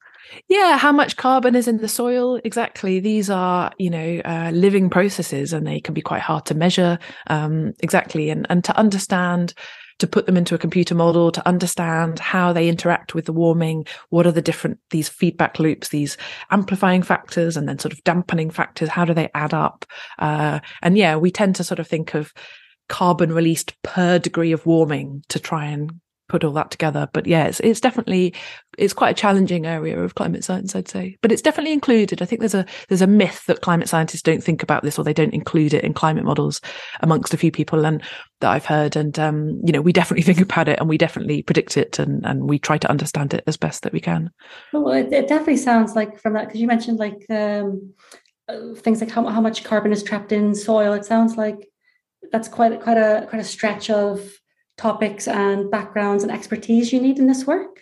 Yeah, 0.47 0.77
how 0.77 0.93
much 0.93 1.17
carbon 1.17 1.57
is 1.57 1.67
in 1.67 1.79
the 1.79 1.89
soil? 1.89 2.39
Exactly. 2.45 3.01
These 3.01 3.29
are, 3.29 3.69
you 3.77 3.89
know, 3.89 4.21
uh, 4.23 4.51
living 4.53 4.89
processes, 4.89 5.51
and 5.51 5.67
they 5.67 5.81
can 5.81 5.93
be 5.93 6.01
quite 6.01 6.21
hard 6.21 6.45
to 6.45 6.55
measure. 6.55 6.97
Um, 7.27 7.73
exactly, 7.81 8.29
and 8.29 8.47
and 8.49 8.63
to 8.63 8.77
understand, 8.77 9.53
to 9.99 10.07
put 10.07 10.25
them 10.25 10.37
into 10.37 10.55
a 10.55 10.57
computer 10.57 10.95
model, 10.95 11.33
to 11.33 11.45
understand 11.45 12.17
how 12.19 12.53
they 12.53 12.69
interact 12.69 13.13
with 13.13 13.25
the 13.25 13.33
warming. 13.33 13.85
What 14.09 14.25
are 14.25 14.31
the 14.31 14.41
different 14.41 14.79
these 14.91 15.09
feedback 15.09 15.59
loops, 15.59 15.89
these 15.89 16.15
amplifying 16.51 17.03
factors, 17.03 17.57
and 17.57 17.67
then 17.67 17.77
sort 17.77 17.91
of 17.91 18.01
dampening 18.05 18.51
factors? 18.51 18.87
How 18.87 19.03
do 19.03 19.13
they 19.13 19.29
add 19.35 19.53
up? 19.53 19.85
Uh, 20.17 20.61
and 20.81 20.97
yeah, 20.97 21.17
we 21.17 21.29
tend 21.29 21.57
to 21.57 21.65
sort 21.65 21.79
of 21.79 21.89
think 21.89 22.13
of 22.13 22.31
carbon 22.87 23.33
released 23.33 23.75
per 23.83 24.17
degree 24.17 24.53
of 24.53 24.65
warming 24.65 25.23
to 25.27 25.39
try 25.39 25.65
and 25.65 25.91
put 26.27 26.43
all 26.43 26.53
that 26.53 26.71
together. 26.71 27.07
But 27.13 27.27
yeah, 27.27 27.45
it's, 27.45 27.59
it's 27.59 27.79
definitely 27.79 28.33
it's 28.77 28.93
quite 28.93 29.11
a 29.11 29.19
challenging 29.19 29.65
area 29.65 29.99
of 29.99 30.15
climate 30.15 30.43
science, 30.43 30.75
I'd 30.75 30.87
say. 30.87 31.17
But 31.21 31.31
it's 31.31 31.41
definitely 31.41 31.73
included. 31.73 32.21
I 32.21 32.25
think 32.25 32.39
there's 32.39 32.55
a 32.55 32.65
there's 32.89 33.01
a 33.01 33.07
myth 33.07 33.45
that 33.47 33.61
climate 33.61 33.89
scientists 33.89 34.21
don't 34.21 34.43
think 34.43 34.63
about 34.63 34.83
this 34.83 34.97
or 34.97 35.03
they 35.03 35.13
don't 35.13 35.33
include 35.33 35.73
it 35.73 35.83
in 35.83 35.93
climate 35.93 36.25
models 36.25 36.61
amongst 37.01 37.33
a 37.33 37.37
few 37.37 37.51
people 37.51 37.85
and 37.85 38.01
that 38.41 38.51
I've 38.51 38.65
heard. 38.65 38.95
And 38.95 39.17
um, 39.19 39.61
you 39.63 39.71
know, 39.71 39.81
we 39.81 39.93
definitely 39.93 40.23
think 40.33 40.41
about 40.41 40.67
it 40.67 40.79
and 40.79 40.89
we 40.89 40.97
definitely 40.97 41.43
predict 41.43 41.77
it 41.77 41.99
and 41.99 42.25
and 42.25 42.49
we 42.49 42.59
try 42.59 42.77
to 42.77 42.89
understand 42.89 43.33
it 43.33 43.43
as 43.47 43.57
best 43.57 43.83
that 43.83 43.93
we 43.93 44.01
can. 44.01 44.31
Well, 44.73 44.93
it, 44.93 45.11
it 45.11 45.27
definitely 45.27 45.57
sounds 45.57 45.95
like 45.95 46.19
from 46.19 46.33
that 46.33 46.47
because 46.47 46.59
you 46.59 46.67
mentioned 46.67 46.99
like 46.99 47.25
um, 47.29 47.93
uh, 48.47 48.73
things 48.75 49.01
like 49.01 49.11
how 49.11 49.25
how 49.27 49.41
much 49.41 49.63
carbon 49.63 49.91
is 49.91 50.03
trapped 50.03 50.31
in 50.31 50.55
soil. 50.55 50.93
It 50.93 51.05
sounds 51.05 51.35
like 51.37 51.69
that's 52.31 52.47
quite 52.47 52.81
quite 52.81 52.97
a 52.97 53.27
quite 53.29 53.41
a 53.41 53.45
stretch 53.45 53.89
of 53.89 54.21
topics 54.77 55.27
and 55.27 55.69
backgrounds 55.71 56.23
and 56.23 56.31
expertise 56.31 56.91
you 56.91 57.01
need 57.01 57.19
in 57.19 57.27
this 57.27 57.45
work? 57.45 57.81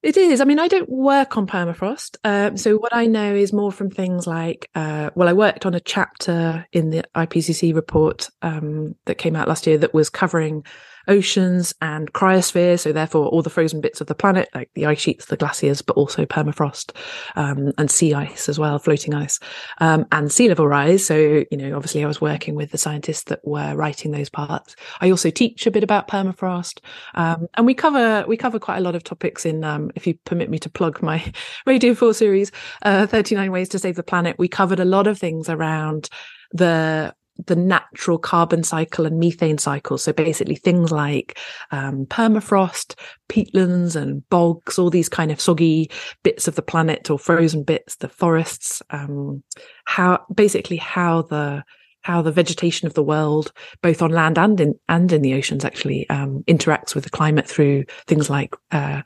It 0.00 0.16
is. 0.16 0.40
I 0.40 0.44
mean, 0.44 0.60
I 0.60 0.68
don't 0.68 0.88
work 0.88 1.36
on 1.36 1.48
permafrost. 1.48 2.18
Um, 2.22 2.56
so 2.56 2.76
what 2.76 2.94
I 2.94 3.06
know 3.06 3.34
is 3.34 3.52
more 3.52 3.72
from 3.72 3.90
things 3.90 4.28
like, 4.28 4.70
uh, 4.76 5.10
well, 5.16 5.28
I 5.28 5.32
worked 5.32 5.66
on 5.66 5.74
a 5.74 5.80
chapter 5.80 6.64
in 6.72 6.90
the 6.90 7.02
IPCC 7.16 7.74
report 7.74 8.30
um, 8.40 8.94
that 9.06 9.18
came 9.18 9.34
out 9.34 9.48
last 9.48 9.66
year 9.66 9.76
that 9.78 9.94
was 9.94 10.08
covering 10.08 10.64
oceans 11.08 11.74
and 11.80 12.12
cryosphere. 12.12 12.78
So 12.78 12.92
therefore, 12.92 13.26
all 13.26 13.42
the 13.42 13.50
frozen 13.50 13.80
bits 13.80 14.00
of 14.00 14.06
the 14.06 14.14
planet, 14.14 14.48
like 14.54 14.70
the 14.74 14.86
ice 14.86 15.00
sheets, 15.00 15.26
the 15.26 15.36
glaciers, 15.36 15.82
but 15.82 15.96
also 15.96 16.24
permafrost 16.24 16.94
um, 17.36 17.72
and 17.78 17.90
sea 17.90 18.14
ice 18.14 18.48
as 18.48 18.58
well, 18.58 18.78
floating 18.78 19.14
ice, 19.14 19.40
um, 19.78 20.06
and 20.12 20.30
sea 20.30 20.48
level 20.48 20.68
rise. 20.68 21.04
So 21.04 21.44
you 21.50 21.56
know, 21.56 21.74
obviously, 21.74 22.04
I 22.04 22.06
was 22.06 22.20
working 22.20 22.54
with 22.54 22.70
the 22.70 22.78
scientists 22.78 23.24
that 23.24 23.40
were 23.44 23.74
writing 23.74 24.12
those 24.12 24.30
parts. 24.30 24.76
I 25.00 25.10
also 25.10 25.30
teach 25.30 25.66
a 25.66 25.70
bit 25.70 25.84
about 25.84 26.08
permafrost, 26.08 26.80
um, 27.14 27.46
and 27.56 27.66
we 27.66 27.74
cover 27.74 28.24
we 28.28 28.36
cover 28.36 28.58
quite 28.58 28.78
a 28.78 28.82
lot 28.82 28.94
of 28.94 29.04
topics 29.04 29.44
in. 29.44 29.64
Um, 29.64 29.90
if 29.94 30.06
you 30.06 30.14
permit 30.24 30.50
me 30.50 30.58
to 30.60 30.70
plug 30.70 31.02
my 31.02 31.32
Radio 31.66 31.94
Four 31.94 32.14
series, 32.14 32.52
uh, 32.82 33.06
Thirty 33.06 33.34
Nine 33.34 33.52
Ways 33.52 33.68
to 33.70 33.78
Save 33.78 33.96
the 33.96 34.02
Planet, 34.02 34.36
we 34.38 34.48
covered 34.48 34.80
a 34.80 34.84
lot 34.84 35.06
of 35.06 35.18
things 35.18 35.48
around 35.48 36.08
the 36.52 37.14
the 37.46 37.56
natural 37.56 38.18
carbon 38.18 38.62
cycle 38.62 39.06
and 39.06 39.18
methane 39.18 39.58
cycle. 39.58 39.98
So 39.98 40.12
basically 40.12 40.56
things 40.56 40.90
like 40.90 41.38
um, 41.70 42.06
permafrost, 42.06 42.94
peatlands 43.28 43.96
and 43.96 44.28
bogs, 44.28 44.78
all 44.78 44.90
these 44.90 45.08
kind 45.08 45.30
of 45.30 45.40
soggy 45.40 45.90
bits 46.22 46.48
of 46.48 46.56
the 46.56 46.62
planet 46.62 47.10
or 47.10 47.18
frozen 47.18 47.62
bits, 47.62 47.96
the 47.96 48.08
forests, 48.08 48.82
um, 48.90 49.42
how 49.84 50.24
basically 50.34 50.76
how 50.76 51.22
the 51.22 51.64
how 52.02 52.22
the 52.22 52.32
vegetation 52.32 52.86
of 52.86 52.94
the 52.94 53.02
world, 53.02 53.52
both 53.82 54.00
on 54.02 54.10
land 54.10 54.38
and 54.38 54.60
in 54.60 54.74
and 54.88 55.12
in 55.12 55.22
the 55.22 55.34
oceans, 55.34 55.64
actually 55.64 56.08
um, 56.10 56.42
interacts 56.46 56.94
with 56.94 57.04
the 57.04 57.10
climate 57.10 57.46
through 57.46 57.84
things 58.06 58.30
like 58.30 58.54
uh, 58.70 59.02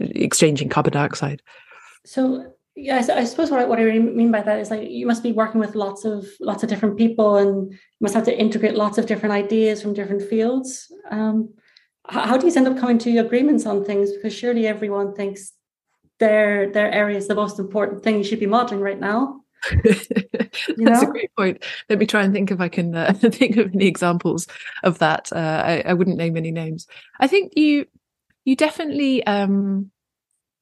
exchanging 0.00 0.68
carbon 0.68 0.92
dioxide. 0.92 1.42
So 2.04 2.52
Yes, 2.80 3.10
I 3.10 3.24
suppose 3.24 3.50
what 3.50 3.58
I, 3.58 3.64
what 3.64 3.80
I 3.80 3.98
mean 3.98 4.30
by 4.30 4.40
that 4.40 4.60
is 4.60 4.70
like 4.70 4.88
you 4.88 5.04
must 5.04 5.24
be 5.24 5.32
working 5.32 5.58
with 5.58 5.74
lots 5.74 6.04
of 6.04 6.28
lots 6.38 6.62
of 6.62 6.68
different 6.68 6.96
people, 6.96 7.36
and 7.36 7.72
you 7.72 8.00
must 8.00 8.14
have 8.14 8.24
to 8.26 8.38
integrate 8.38 8.76
lots 8.76 8.98
of 8.98 9.06
different 9.06 9.32
ideas 9.32 9.82
from 9.82 9.94
different 9.94 10.22
fields. 10.22 10.86
Um, 11.10 11.54
how, 12.08 12.24
how 12.24 12.36
do 12.36 12.46
you 12.46 12.54
end 12.54 12.68
up 12.68 12.78
coming 12.78 12.98
to 12.98 13.18
agreements 13.18 13.66
on 13.66 13.84
things? 13.84 14.12
Because 14.12 14.32
surely 14.32 14.68
everyone 14.68 15.12
thinks 15.12 15.54
their 16.20 16.70
their 16.70 16.88
area 16.92 17.16
is 17.16 17.26
the 17.26 17.34
most 17.34 17.58
important 17.58 18.04
thing 18.04 18.16
you 18.16 18.22
should 18.22 18.38
be 18.38 18.46
modeling 18.46 18.80
right 18.80 19.00
now. 19.00 19.40
That's 19.82 20.08
know? 20.76 21.00
a 21.00 21.06
great 21.06 21.34
point. 21.36 21.64
Let 21.88 21.98
me 21.98 22.06
try 22.06 22.22
and 22.22 22.32
think 22.32 22.52
if 22.52 22.60
I 22.60 22.68
can 22.68 22.94
uh, 22.94 23.12
think 23.18 23.56
of 23.56 23.74
any 23.74 23.88
examples 23.88 24.46
of 24.84 25.00
that. 25.00 25.32
Uh, 25.32 25.62
I, 25.66 25.82
I, 25.84 25.94
wouldn't 25.94 26.16
name 26.16 26.36
any 26.36 26.52
names. 26.52 26.86
I 27.18 27.26
think 27.26 27.54
you 27.56 27.86
you 28.44 28.54
definitely 28.54 29.26
um, 29.26 29.90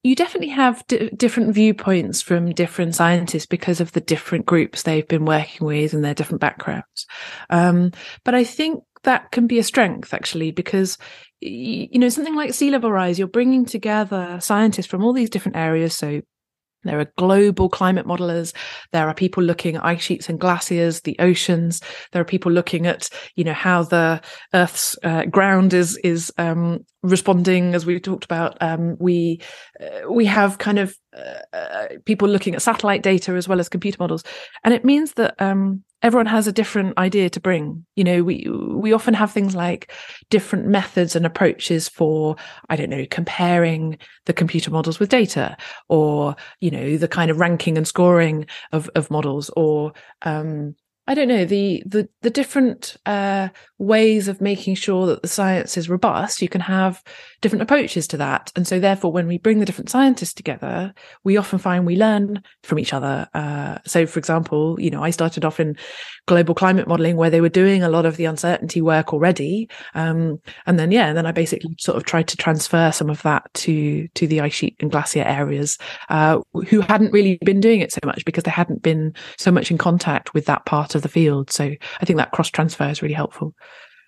you 0.07 0.15
definitely 0.15 0.51
have 0.51 0.87
d- 0.87 1.11
different 1.17 1.53
viewpoints 1.53 2.23
from 2.23 2.53
different 2.53 2.95
scientists 2.95 3.47
because 3.47 3.81
of 3.81 3.93
the 3.93 4.01
different 4.01 4.47
groups 4.47 4.83
they've 4.83 5.09
been 5.09 5.25
working 5.25 5.67
with 5.67 5.93
and 5.93 6.05
their 6.05 6.15
different 6.15 6.41
backgrounds. 6.41 7.07
Um, 7.51 7.91
but 8.25 8.35
I 8.35 8.45
think 8.45 8.85
that 9.03 9.33
can 9.33 9.47
be 9.47 9.59
a 9.59 9.65
strength 9.65 10.15
actually 10.15 10.53
because 10.53 10.97
you 11.41 11.99
know 11.99 12.09
something 12.09 12.35
like 12.35 12.55
sea 12.55 12.71
level 12.71 12.91
rise 12.91 13.19
you're 13.19 13.29
bringing 13.29 13.65
together 13.65 14.39
scientists 14.41 14.87
from 14.87 15.05
all 15.05 15.13
these 15.13 15.31
different 15.31 15.57
areas 15.57 15.95
so 15.95 16.23
there 16.89 17.01
are 17.01 17.13
global 17.17 17.69
climate 17.69 18.07
modelers. 18.07 18.55
There 18.93 19.09
are 19.09 19.15
people 19.15 19.43
looking 19.43 19.77
at 19.77 19.85
ice 19.85 20.03
sheets 20.03 20.29
and 20.29 20.41
glaciers, 20.41 21.01
the 21.03 21.17
oceans. 21.19 21.81
There 22.13 22.23
are 22.23 22.27
people 22.27 22.53
looking 22.53 22.87
at, 22.87 23.09
you 23.35 23.45
know, 23.45 23.53
how 23.53 23.83
the 23.83 24.21
Earth's 24.55 24.97
uh, 25.03 25.25
ground 25.27 25.75
is 25.75 25.97
is 25.99 26.33
um, 26.39 26.85
responding. 27.03 27.75
As 27.75 27.87
we 27.87 28.01
talked 28.01 28.25
about, 28.25 28.57
um, 28.61 28.97
we 28.99 29.41
uh, 29.81 30.11
we 30.11 30.25
have 30.27 30.59
kind 30.59 30.79
of 30.79 30.97
uh, 31.17 31.57
uh 31.57 31.87
people 32.05 32.29
looking 32.29 32.55
at 32.55 32.63
satellite 32.63 33.03
data 33.03 33.33
as 33.33 33.49
well 33.49 33.61
as 33.61 33.69
computer 33.69 33.99
models, 33.99 34.23
and 34.65 34.75
it 34.75 34.85
means 34.85 35.13
that 35.15 35.35
um, 35.41 35.83
everyone 36.03 36.27
has 36.27 36.47
a 36.47 36.53
different 36.53 36.97
idea 36.99 37.31
to 37.31 37.41
bring. 37.41 37.85
You 37.97 38.05
know 38.05 38.23
we 38.23 38.47
we 38.49 38.93
often 38.93 39.15
have 39.15 39.33
things 39.33 39.55
like 39.55 39.93
different 40.31 40.67
methods 40.67 41.17
and 41.17 41.25
approaches 41.25 41.89
for 41.89 42.37
i 42.69 42.77
don't 42.77 42.91
know 42.91 43.07
comparing 43.11 43.99
the 44.27 44.33
computer 44.33 44.71
models 44.71 44.99
with 44.99 45.09
data 45.09 45.57
or 45.89 46.37
you 46.61 46.71
know 46.71 46.97
the 46.97 47.09
kind 47.09 47.31
of 47.31 47.39
ranking 47.39 47.77
and 47.77 47.87
scoring 47.87 48.47
of 48.73 48.91
of 48.95 49.11
models 49.11 49.51
or 49.57 49.93
um 50.23 50.75
I 51.09 51.15
don't 51.15 51.29
know 51.29 51.45
the 51.45 51.83
the 51.87 52.09
the 52.23 52.31
different 52.31 52.97
uh, 53.07 53.49
ways 53.79 54.27
of 54.27 54.41
making 54.41 54.75
sure 54.75 55.07
that 55.07 55.23
the 55.23 55.29
science 55.29 55.77
is 55.77 55.89
robust. 55.89 56.43
You 56.43 56.49
can 56.49 56.61
have 56.63 57.03
different 57.41 57.63
approaches 57.63 58.09
to 58.09 58.17
that, 58.17 58.53
and 58.57 58.67
so 58.67 58.81
therefore, 58.81 59.13
when 59.13 59.29
we 59.29 59.39
bring 59.39 59.61
the 59.61 59.67
different 59.67 59.89
scientists 59.89 60.35
together, 60.35 60.93
we 61.23 61.37
often 61.37 61.61
find 61.61 61.87
we 61.87 61.97
learn 61.97 62.43
from 62.65 62.81
each 62.81 62.93
other. 62.93 63.29
Uh, 63.35 63.79
so, 63.87 64.05
for 64.07 64.19
example, 64.19 64.81
you 64.81 64.91
know, 64.91 65.03
I 65.03 65.11
started 65.11 65.45
off 65.45 65.61
in 65.61 65.77
global 66.27 66.55
climate 66.55 66.89
modeling 66.89 67.17
where 67.17 67.31
they 67.31 67.41
were 67.41 67.49
doing 67.49 67.83
a 67.83 67.89
lot 67.89 68.05
of 68.07 68.17
the 68.17 68.25
uncertainty 68.25 68.81
work 68.81 69.13
already, 69.13 69.69
um, 69.95 70.41
and 70.67 70.79
then 70.79 70.91
yeah, 70.91 71.07
and 71.07 71.17
then 71.17 71.27
I 71.27 71.33
basically 71.33 71.75
sort 71.79 71.97
of 71.97 72.05
tried 72.05 72.29
to 72.29 72.37
transfer 72.37 72.93
some 72.93 73.11
of 73.11 73.23
that 73.23 73.53
to 73.55 74.09
to 74.09 74.27
the 74.27 74.41
ice 74.41 74.55
sheet 74.55 74.77
and 74.81 74.91
glacier 74.91 75.23
areas 75.23 75.79
uh, 76.09 76.41
who 76.69 76.81
hadn't 76.81 77.13
really 77.13 77.39
been 77.45 77.61
doing 77.61 77.81
it 77.81 77.93
so 77.93 78.01
much 78.05 78.25
because 78.25 78.45
they 78.45 78.51
hadn't 78.51 78.83
been 78.83 79.15
so 79.39 79.51
much 79.51 79.71
in 79.71 79.79
contact 79.79 80.35
with 80.35 80.47
that 80.47 80.67
part 80.67 80.95
of 80.95 81.03
the 81.03 81.09
field. 81.09 81.51
So 81.51 81.65
I 82.01 82.05
think 82.05 82.17
that 82.19 82.33
cross 82.33 82.51
transfer 82.51 82.89
is 82.89 83.03
really 83.03 83.15
helpful. 83.15 83.55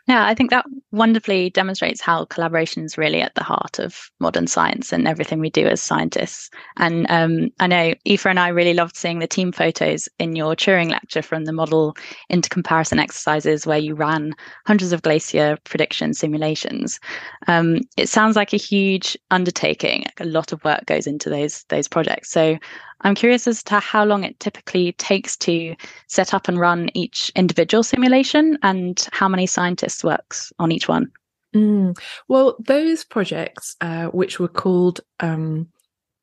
Yeah, 0.09 0.27
I 0.27 0.35
think 0.35 0.49
that 0.51 0.64
wonderfully 0.90 1.51
demonstrates 1.51 2.01
how 2.01 2.25
collaboration 2.25 2.83
is 2.83 2.97
really 2.97 3.21
at 3.21 3.35
the 3.35 3.44
heart 3.44 3.79
of 3.79 4.11
modern 4.21 4.47
science 4.47 4.90
and 4.90 5.07
everything 5.07 5.38
we 5.38 5.51
do 5.51 5.66
as 5.66 5.83
scientists. 5.83 6.49
And 6.79 7.05
um, 7.11 7.51
I 7.61 7.66
know 7.66 7.92
Aoife 8.07 8.25
and 8.27 8.40
I 8.40 8.49
really 8.49 8.73
loved 8.73 8.97
seeing 8.97 9.18
the 9.18 9.27
team 9.27 9.53
photos 9.53 10.09
in 10.18 10.35
your 10.35 10.57
Turing 10.57 10.88
lecture 10.90 11.21
from 11.21 11.44
the 11.44 11.53
model 11.53 11.94
intercomparison 12.33 12.99
exercises 12.99 13.66
where 13.66 13.77
you 13.77 13.94
ran 13.94 14.33
hundreds 14.66 14.92
of 14.92 15.03
glacier 15.03 15.59
prediction 15.64 16.14
simulations. 16.14 17.01
Um, 17.47 17.81
it 17.99 18.09
sounds 18.09 18.35
like 18.35 18.55
a 18.55 18.59
huge 18.59 19.14
undertaking. 19.31 20.07
A 20.21 20.25
lot 20.25 20.53
of 20.53 20.64
work 20.64 20.87
goes 20.87 21.07
into 21.07 21.29
those 21.29 21.64
those 21.68 21.87
projects. 21.87 22.31
So 22.31 22.57
I'm 23.03 23.15
curious 23.15 23.47
as 23.47 23.63
to 23.65 23.81
how 23.81 24.05
long 24.05 24.25
it 24.25 24.39
typically 24.41 24.93
takes 24.93 25.37
to 25.39 25.75
set 26.07 26.35
up 26.35 26.49
and 26.49 26.59
run 26.59 26.91
each 26.95 27.31
individual 27.37 27.83
simulation 27.83 28.59
and 28.63 29.07
how 29.13 29.29
many 29.29 29.47
scientists 29.47 30.03
works 30.03 30.53
on 30.59 30.73
each 30.73 30.89
one. 30.89 31.11
Mm. 31.55 31.99
Well, 32.29 32.57
those 32.61 33.05
projects, 33.05 33.77
uh, 33.81 34.07
which 34.07 34.39
were 34.39 34.49
called 34.49 35.01
um, 35.21 35.69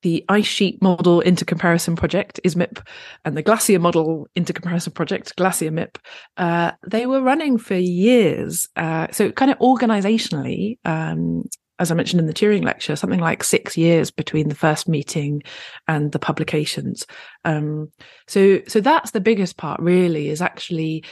the 0.06 0.24
Ice 0.30 0.46
Sheet 0.46 0.82
Model 0.84 1.22
Intercomparison 1.22 1.98
Project, 1.98 2.40
ISMIP, 2.46 2.86
and 3.26 3.36
the 3.36 3.42
Glacier 3.42 3.80
Model 3.80 4.28
Intercomparison 4.36 4.94
Project, 4.94 5.36
Glacier 5.36 5.72
MIP, 5.72 5.96
uh, 6.38 6.74
they 6.86 7.08
were 7.08 7.22
running 7.22 7.58
for 7.58 7.74
years. 7.74 8.68
Uh, 8.76 9.08
so, 9.12 9.32
kind 9.32 9.50
of 9.50 9.58
organizationally, 9.58 10.78
um, 10.86 11.46
as 11.80 11.92
I 11.92 11.96
mentioned 11.96 12.22
in 12.22 12.28
the 12.28 12.34
Turing 12.34 12.64
lecture, 12.64 12.96
something 12.96 13.20
like 13.20 13.44
six 13.44 13.78
years 13.78 14.12
between 14.12 14.48
the 14.48 14.56
first 14.56 14.88
meeting 14.88 15.44
and 15.88 16.12
the 16.12 16.20
publications. 16.20 17.06
Um, 17.44 17.92
so, 18.28 18.62
so 18.68 18.80
that's 18.80 19.12
the 19.12 19.22
biggest 19.22 19.58
part, 19.58 19.82
really, 19.82 20.30
is 20.30 20.42
actually 20.42 21.04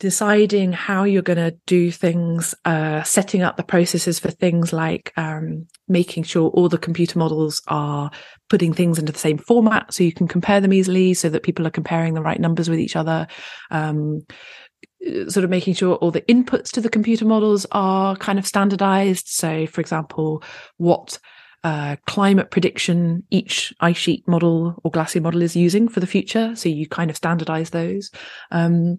deciding 0.00 0.72
how 0.72 1.04
you're 1.04 1.22
going 1.22 1.36
to 1.36 1.56
do 1.66 1.90
things, 1.90 2.54
uh, 2.64 3.02
setting 3.04 3.42
up 3.42 3.56
the 3.56 3.62
processes 3.62 4.18
for 4.18 4.30
things 4.30 4.72
like 4.72 5.12
um, 5.16 5.66
making 5.86 6.24
sure 6.24 6.50
all 6.50 6.68
the 6.68 6.78
computer 6.78 7.18
models 7.18 7.62
are 7.68 8.10
putting 8.50 8.72
things 8.72 8.98
into 8.98 9.12
the 9.12 9.18
same 9.18 9.38
format 9.38 9.94
so 9.94 10.02
you 10.02 10.12
can 10.12 10.26
compare 10.26 10.60
them 10.60 10.72
easily, 10.72 11.14
so 11.14 11.28
that 11.28 11.42
people 11.42 11.66
are 11.66 11.70
comparing 11.70 12.14
the 12.14 12.22
right 12.22 12.40
numbers 12.40 12.68
with 12.68 12.80
each 12.80 12.96
other. 12.96 13.26
Um, 13.70 14.26
sort 15.28 15.44
of 15.44 15.50
making 15.50 15.74
sure 15.74 15.96
all 15.96 16.10
the 16.10 16.22
inputs 16.22 16.70
to 16.72 16.80
the 16.80 16.88
computer 16.88 17.24
models 17.24 17.66
are 17.72 18.16
kind 18.16 18.38
of 18.38 18.46
standardized. 18.46 19.28
So, 19.28 19.66
for 19.66 19.80
example, 19.80 20.42
what 20.76 21.18
uh, 21.64 21.96
climate 22.06 22.50
prediction 22.50 23.24
each 23.30 23.72
ice 23.80 23.96
sheet 23.96 24.26
model 24.28 24.78
or 24.84 24.90
glacier 24.90 25.20
model 25.20 25.42
is 25.42 25.56
using 25.56 25.88
for 25.88 26.00
the 26.00 26.06
future. 26.06 26.54
So 26.54 26.68
you 26.68 26.86
kind 26.86 27.10
of 27.10 27.16
standardize 27.16 27.70
those. 27.70 28.10
Um, 28.50 28.98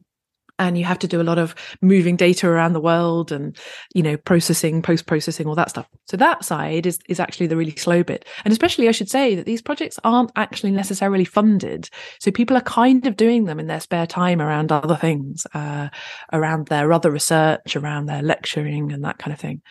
and 0.59 0.77
you 0.77 0.85
have 0.85 0.99
to 0.99 1.07
do 1.07 1.21
a 1.21 1.23
lot 1.23 1.37
of 1.37 1.55
moving 1.81 2.15
data 2.15 2.47
around 2.47 2.73
the 2.73 2.81
world 2.81 3.31
and 3.31 3.57
you 3.93 4.01
know 4.01 4.17
processing 4.17 4.81
post 4.81 5.05
processing 5.05 5.47
all 5.47 5.55
that 5.55 5.69
stuff. 5.69 5.87
So 6.05 6.17
that 6.17 6.45
side 6.45 6.85
is 6.85 6.99
is 7.09 7.19
actually 7.19 7.47
the 7.47 7.57
really 7.57 7.75
slow 7.75 8.03
bit. 8.03 8.25
And 8.43 8.51
especially 8.51 8.87
i 8.87 8.91
should 8.91 9.09
say 9.09 9.35
that 9.35 9.45
these 9.45 9.61
projects 9.61 9.99
aren't 10.03 10.31
actually 10.35 10.71
necessarily 10.71 11.25
funded. 11.25 11.89
So 12.19 12.31
people 12.31 12.57
are 12.57 12.61
kind 12.61 13.05
of 13.07 13.17
doing 13.17 13.45
them 13.45 13.59
in 13.59 13.67
their 13.67 13.79
spare 13.79 14.07
time 14.07 14.41
around 14.41 14.71
other 14.71 14.95
things 14.95 15.45
uh, 15.53 15.89
around 16.31 16.67
their 16.67 16.93
other 16.93 17.11
research 17.11 17.75
around 17.75 18.05
their 18.05 18.21
lecturing 18.21 18.91
and 18.91 19.03
that 19.03 19.17
kind 19.17 19.33
of 19.33 19.39
thing. 19.39 19.61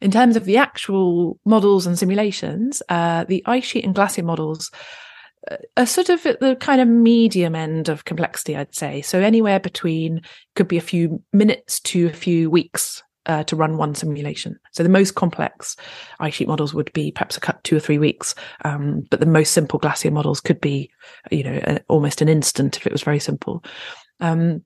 In 0.00 0.10
terms 0.10 0.36
of 0.36 0.44
the 0.44 0.58
actual 0.58 1.40
models 1.44 1.86
and 1.86 1.98
simulations 1.98 2.82
uh, 2.88 3.24
the 3.24 3.42
ice 3.46 3.64
sheet 3.64 3.84
and 3.84 3.94
glacier 3.94 4.22
models 4.22 4.70
a 5.76 5.86
sort 5.86 6.08
of 6.08 6.22
the 6.22 6.56
kind 6.60 6.80
of 6.80 6.88
medium 6.88 7.54
end 7.54 7.88
of 7.88 8.04
complexity, 8.04 8.56
I'd 8.56 8.74
say. 8.74 9.02
So 9.02 9.20
anywhere 9.20 9.60
between 9.60 10.22
could 10.56 10.68
be 10.68 10.76
a 10.76 10.82
few 10.82 11.22
minutes 11.32 11.80
to 11.80 12.06
a 12.06 12.12
few 12.12 12.50
weeks 12.50 13.02
uh, 13.26 13.44
to 13.44 13.56
run 13.56 13.76
one 13.76 13.94
simulation. 13.94 14.58
So 14.72 14.82
the 14.82 14.88
most 14.88 15.14
complex 15.14 15.76
ice 16.18 16.34
sheet 16.34 16.48
models 16.48 16.74
would 16.74 16.92
be 16.92 17.12
perhaps 17.12 17.36
a 17.36 17.40
cut 17.40 17.62
two 17.62 17.76
or 17.76 17.80
three 17.80 17.98
weeks, 17.98 18.34
um, 18.64 19.04
but 19.10 19.20
the 19.20 19.26
most 19.26 19.52
simple 19.52 19.78
glacier 19.78 20.10
models 20.10 20.40
could 20.40 20.60
be, 20.60 20.90
you 21.30 21.44
know, 21.44 21.60
a, 21.64 21.80
almost 21.88 22.22
an 22.22 22.28
instant 22.28 22.76
if 22.76 22.86
it 22.86 22.92
was 22.92 23.02
very 23.02 23.20
simple. 23.20 23.62
Um, 24.20 24.64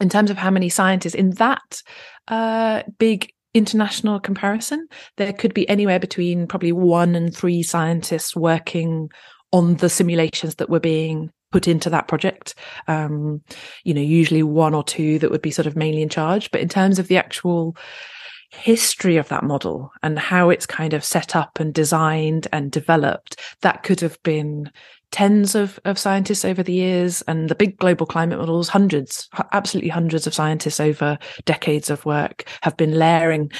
in 0.00 0.08
terms 0.08 0.30
of 0.30 0.36
how 0.36 0.50
many 0.50 0.68
scientists 0.68 1.14
in 1.14 1.30
that 1.32 1.82
uh, 2.28 2.82
big 2.98 3.32
international 3.54 4.20
comparison, 4.20 4.86
there 5.16 5.32
could 5.32 5.54
be 5.54 5.68
anywhere 5.68 5.98
between 5.98 6.46
probably 6.46 6.72
one 6.72 7.14
and 7.14 7.34
three 7.34 7.62
scientists 7.62 8.34
working 8.34 9.10
on 9.52 9.76
the 9.76 9.88
simulations 9.88 10.56
that 10.56 10.70
were 10.70 10.80
being 10.80 11.30
put 11.52 11.68
into 11.68 11.90
that 11.90 12.08
project. 12.08 12.54
Um, 12.88 13.42
you 13.84 13.94
know, 13.94 14.00
usually 14.00 14.42
one 14.42 14.74
or 14.74 14.82
two 14.82 15.18
that 15.20 15.30
would 15.30 15.42
be 15.42 15.50
sort 15.50 15.66
of 15.66 15.76
mainly 15.76 16.02
in 16.02 16.08
charge. 16.08 16.50
But 16.50 16.62
in 16.62 16.68
terms 16.68 16.98
of 16.98 17.08
the 17.08 17.18
actual 17.18 17.76
history 18.50 19.16
of 19.16 19.28
that 19.28 19.44
model 19.44 19.92
and 20.02 20.18
how 20.18 20.50
it's 20.50 20.66
kind 20.66 20.92
of 20.92 21.04
set 21.04 21.36
up 21.36 21.60
and 21.60 21.72
designed 21.72 22.48
and 22.52 22.72
developed, 22.72 23.40
that 23.60 23.82
could 23.82 24.00
have 24.00 24.20
been 24.22 24.70
tens 25.12 25.54
of, 25.54 25.78
of 25.84 25.98
scientists 25.98 26.44
over 26.44 26.62
the 26.62 26.72
years 26.72 27.22
and 27.28 27.48
the 27.48 27.54
big 27.54 27.76
global 27.76 28.06
climate 28.06 28.38
models, 28.38 28.68
hundreds, 28.68 29.28
absolutely 29.52 29.90
hundreds 29.90 30.26
of 30.26 30.34
scientists 30.34 30.80
over 30.80 31.18
decades 31.44 31.90
of 31.90 32.04
work 32.04 32.48
have 32.62 32.76
been 32.76 32.98
layering, 32.98 33.52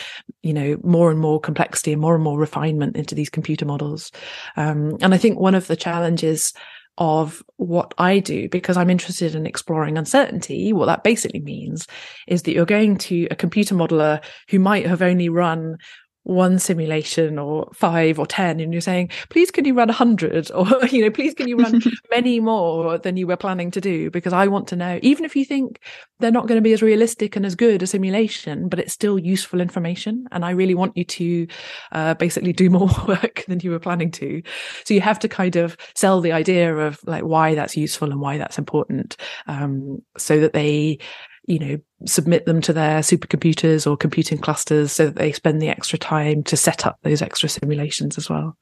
you 0.43 0.53
know, 0.53 0.79
more 0.83 1.11
and 1.11 1.21
more 1.21 1.39
complexity 1.39 1.93
and 1.93 2.01
more 2.01 2.15
and 2.15 2.25
more 2.25 2.39
refinement 2.39 2.97
into 2.97 3.15
these 3.15 3.31
computer 3.31 3.67
models. 3.67 4.11
Um, 4.57 4.97
and 5.01 5.15
I 5.15 5.19
think 5.19 5.39
one 5.39 5.55
of 5.55 5.67
the 5.67 5.77
challenges 5.77 6.53
of 6.99 7.43
what 7.57 7.95
I 7.97 8.19
do 8.19 8.49
because 8.51 8.77
I'm 8.77 8.91
interested 8.91 9.35
in 9.35 9.47
exploring 9.47 9.97
uncertainty. 9.97 10.73
What 10.73 10.87
that 10.87 11.05
basically 11.05 11.41
means 11.41 11.87
is 12.29 12.43
that 12.43 12.53
you're 12.53 12.67
going 12.67 12.99
to 12.99 13.27
a 13.31 13.37
computer 13.37 13.75
modeler 13.75 14.23
who 14.51 14.59
might 14.59 14.87
have 14.87 15.01
only 15.01 15.29
run 15.31 15.79
one 16.25 16.59
simulation 16.59 17.39
or 17.39 17.69
five 17.73 18.19
or 18.19 18.27
10, 18.27 18.61
and 18.61 18.73
you're 18.73 18.81
saying, 18.81 19.11
please, 19.29 19.51
can 19.51 19.65
you 19.65 19.75
run 19.75 19.89
100? 19.89 20.51
Or, 20.63 20.67
you 20.87 21.03
know, 21.03 21.11
please, 21.11 21.35
can 21.35 21.49
you 21.49 21.57
run 21.57 21.81
many 22.11 22.39
more 22.39 22.99
than 22.99 23.17
you 23.17 23.27
were 23.27 23.37
planning 23.37 23.71
to 23.73 23.81
do? 23.81 24.11
Because 24.11 24.33
I 24.33 24.47
want 24.47 24.69
to 24.69 24.77
know, 24.77 24.99
even 25.03 25.25
if 25.25 25.35
you 25.35 25.45
think 25.45 25.81
they're 26.21 26.31
not 26.31 26.47
going 26.47 26.57
to 26.57 26.63
be 26.63 26.73
as 26.73 26.83
realistic 26.83 27.37
and 27.37 27.45
as 27.45 27.55
good 27.55 27.83
a 27.83 27.87
simulation, 27.87 28.69
but 28.69 28.79
it's 28.79 28.93
still 28.93 29.19
useful 29.19 29.61
information. 29.61 30.27
And 30.31 30.45
I 30.45 30.51
really 30.51 30.75
want 30.75 30.97
you 30.97 31.05
to 31.05 31.47
uh, 31.93 32.15
basically 32.15 32.53
do 32.53 32.71
more 32.79 32.91
work 33.09 33.45
than 33.49 33.61
you 33.61 33.71
were 33.71 33.79
planning 33.79 34.11
to. 34.13 34.43
So 34.85 34.95
you 34.95 35.01
have 35.01 35.19
to 35.21 35.29
kind 35.29 35.57
of 35.57 35.77
sell 35.95 36.21
the 36.21 36.33
idea 36.33 36.77
of 36.77 37.01
like 37.05 37.25
why 37.25 37.55
that's 37.55 37.77
useful 37.77 38.11
and 38.11 38.21
why 38.21 38.39
that's 38.39 38.59
important 38.59 39.17
um, 39.47 40.03
so 40.17 40.39
that 40.41 40.53
they 40.53 40.99
you 41.45 41.59
know, 41.59 41.79
submit 42.07 42.47
them 42.47 42.61
to 42.63 42.73
their 42.73 43.01
supercomputers 43.01 43.91
or 43.91 43.97
computing 43.97 44.39
clusters 44.39 44.93
so 44.93 45.07
that 45.07 45.17
they 45.17 45.33
spend 45.33 45.61
the 45.61 45.69
extra 45.69 45.99
time 45.99 46.43
to 46.45 46.57
set 46.57 46.87
up 46.87 46.99
those 47.03 47.23
extra 47.23 47.49
simulations 47.49 48.17
as 48.17 48.31
well. 48.31 48.57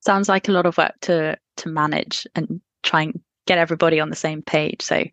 Sounds 0.00 0.28
like 0.28 0.48
a 0.48 0.52
lot 0.52 0.66
of 0.66 0.76
work 0.76 0.94
to 1.02 1.38
to 1.58 1.68
manage 1.68 2.26
and 2.34 2.60
try 2.82 3.02
and 3.02 3.20
get 3.46 3.58
everybody 3.58 4.00
on 4.00 4.10
the 4.10 4.16
same 4.16 4.42
page. 4.42 4.82
So 4.82 5.04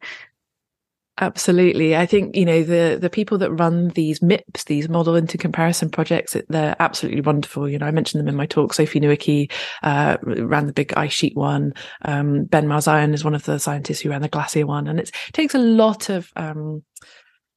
Absolutely. 1.19 1.95
I 1.95 2.05
think, 2.05 2.35
you 2.35 2.45
know, 2.45 2.61
the, 2.61 2.97
the 3.01 3.09
people 3.09 3.39
that 3.39 3.51
run 3.51 3.87
these 3.89 4.19
MIPS, 4.19 4.65
these 4.65 4.87
model 4.87 5.15
intercomparison 5.15 5.91
projects, 5.91 6.37
they're 6.49 6.75
absolutely 6.79 7.21
wonderful. 7.21 7.67
You 7.67 7.79
know, 7.79 7.87
I 7.87 7.91
mentioned 7.91 8.19
them 8.19 8.27
in 8.27 8.35
my 8.35 8.45
talk. 8.45 8.73
Sophie 8.73 8.99
Nowicki, 8.99 9.51
uh, 9.81 10.17
ran 10.21 10.67
the 10.67 10.73
big 10.73 10.93
ice 10.95 11.13
sheet 11.13 11.35
one. 11.35 11.73
Um, 12.03 12.43
Ben 12.43 12.67
Marzeion 12.67 13.15
is 13.15 13.23
one 13.23 13.33
of 13.33 13.45
the 13.45 13.57
scientists 13.57 14.01
who 14.01 14.11
ran 14.11 14.21
the 14.21 14.27
glacier 14.27 14.67
one. 14.67 14.87
And 14.87 14.99
it 14.99 15.09
takes 15.33 15.55
a 15.55 15.59
lot 15.59 16.09
of, 16.09 16.31
um, 16.35 16.83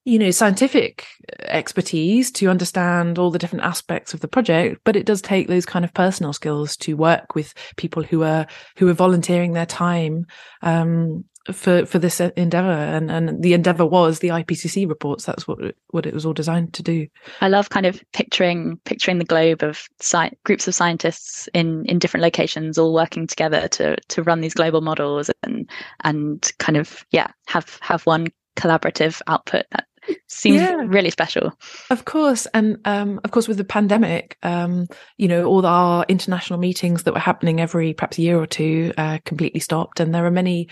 you 0.06 0.18
know, 0.18 0.30
scientific 0.30 1.04
expertise 1.40 2.30
to 2.32 2.48
understand 2.48 3.18
all 3.18 3.30
the 3.30 3.38
different 3.38 3.66
aspects 3.66 4.14
of 4.14 4.20
the 4.20 4.28
project, 4.28 4.80
but 4.84 4.96
it 4.96 5.04
does 5.04 5.20
take 5.20 5.46
those 5.46 5.66
kind 5.66 5.84
of 5.84 5.92
personal 5.92 6.32
skills 6.32 6.76
to 6.78 6.94
work 6.94 7.34
with 7.34 7.52
people 7.76 8.02
who 8.02 8.22
are 8.22 8.46
who 8.78 8.88
are 8.88 8.94
volunteering 8.94 9.52
their 9.52 9.66
time 9.66 10.24
um, 10.62 11.24
for 11.52 11.86
for 11.86 11.98
this 11.98 12.20
endeavor 12.20 12.68
and 12.68 13.10
and 13.10 13.42
the 13.42 13.54
endeavor 13.54 13.86
was 13.86 14.18
the 14.18 14.28
IPCC 14.28 14.88
reports. 14.88 15.24
That's 15.24 15.48
what 15.48 15.58
what 15.88 16.06
it 16.06 16.12
was 16.12 16.26
all 16.26 16.32
designed 16.32 16.74
to 16.74 16.82
do. 16.82 17.06
I 17.40 17.48
love 17.48 17.70
kind 17.70 17.86
of 17.86 18.02
picturing 18.12 18.78
picturing 18.84 19.18
the 19.18 19.24
globe 19.24 19.62
of 19.62 19.88
sci- 20.00 20.36
groups 20.44 20.68
of 20.68 20.74
scientists 20.74 21.48
in 21.54 21.84
in 21.86 21.98
different 21.98 22.22
locations 22.22 22.78
all 22.78 22.92
working 22.92 23.26
together 23.26 23.68
to 23.68 23.96
to 23.96 24.22
run 24.22 24.40
these 24.40 24.54
global 24.54 24.82
models 24.82 25.30
and 25.42 25.68
and 26.04 26.52
kind 26.58 26.76
of 26.76 27.06
yeah 27.10 27.28
have 27.46 27.78
have 27.80 28.04
one 28.04 28.26
collaborative 28.56 29.22
output 29.26 29.64
that 29.72 29.86
seems 30.26 30.56
yeah. 30.56 30.74
really 30.86 31.10
special. 31.10 31.52
Of 31.88 32.04
course. 32.04 32.46
And 32.52 32.78
um, 32.84 33.20
of 33.24 33.30
course 33.30 33.48
with 33.48 33.56
the 33.56 33.64
pandemic 33.64 34.36
um, 34.42 34.88
you 35.16 35.28
know 35.28 35.44
all 35.44 35.64
our 35.64 36.04
international 36.08 36.58
meetings 36.58 37.04
that 37.04 37.14
were 37.14 37.20
happening 37.20 37.60
every 37.60 37.94
perhaps 37.94 38.18
year 38.18 38.38
or 38.38 38.46
two 38.46 38.92
uh, 38.98 39.18
completely 39.24 39.60
stopped. 39.60 40.00
And 40.00 40.14
there 40.14 40.26
are 40.26 40.30
many 40.30 40.68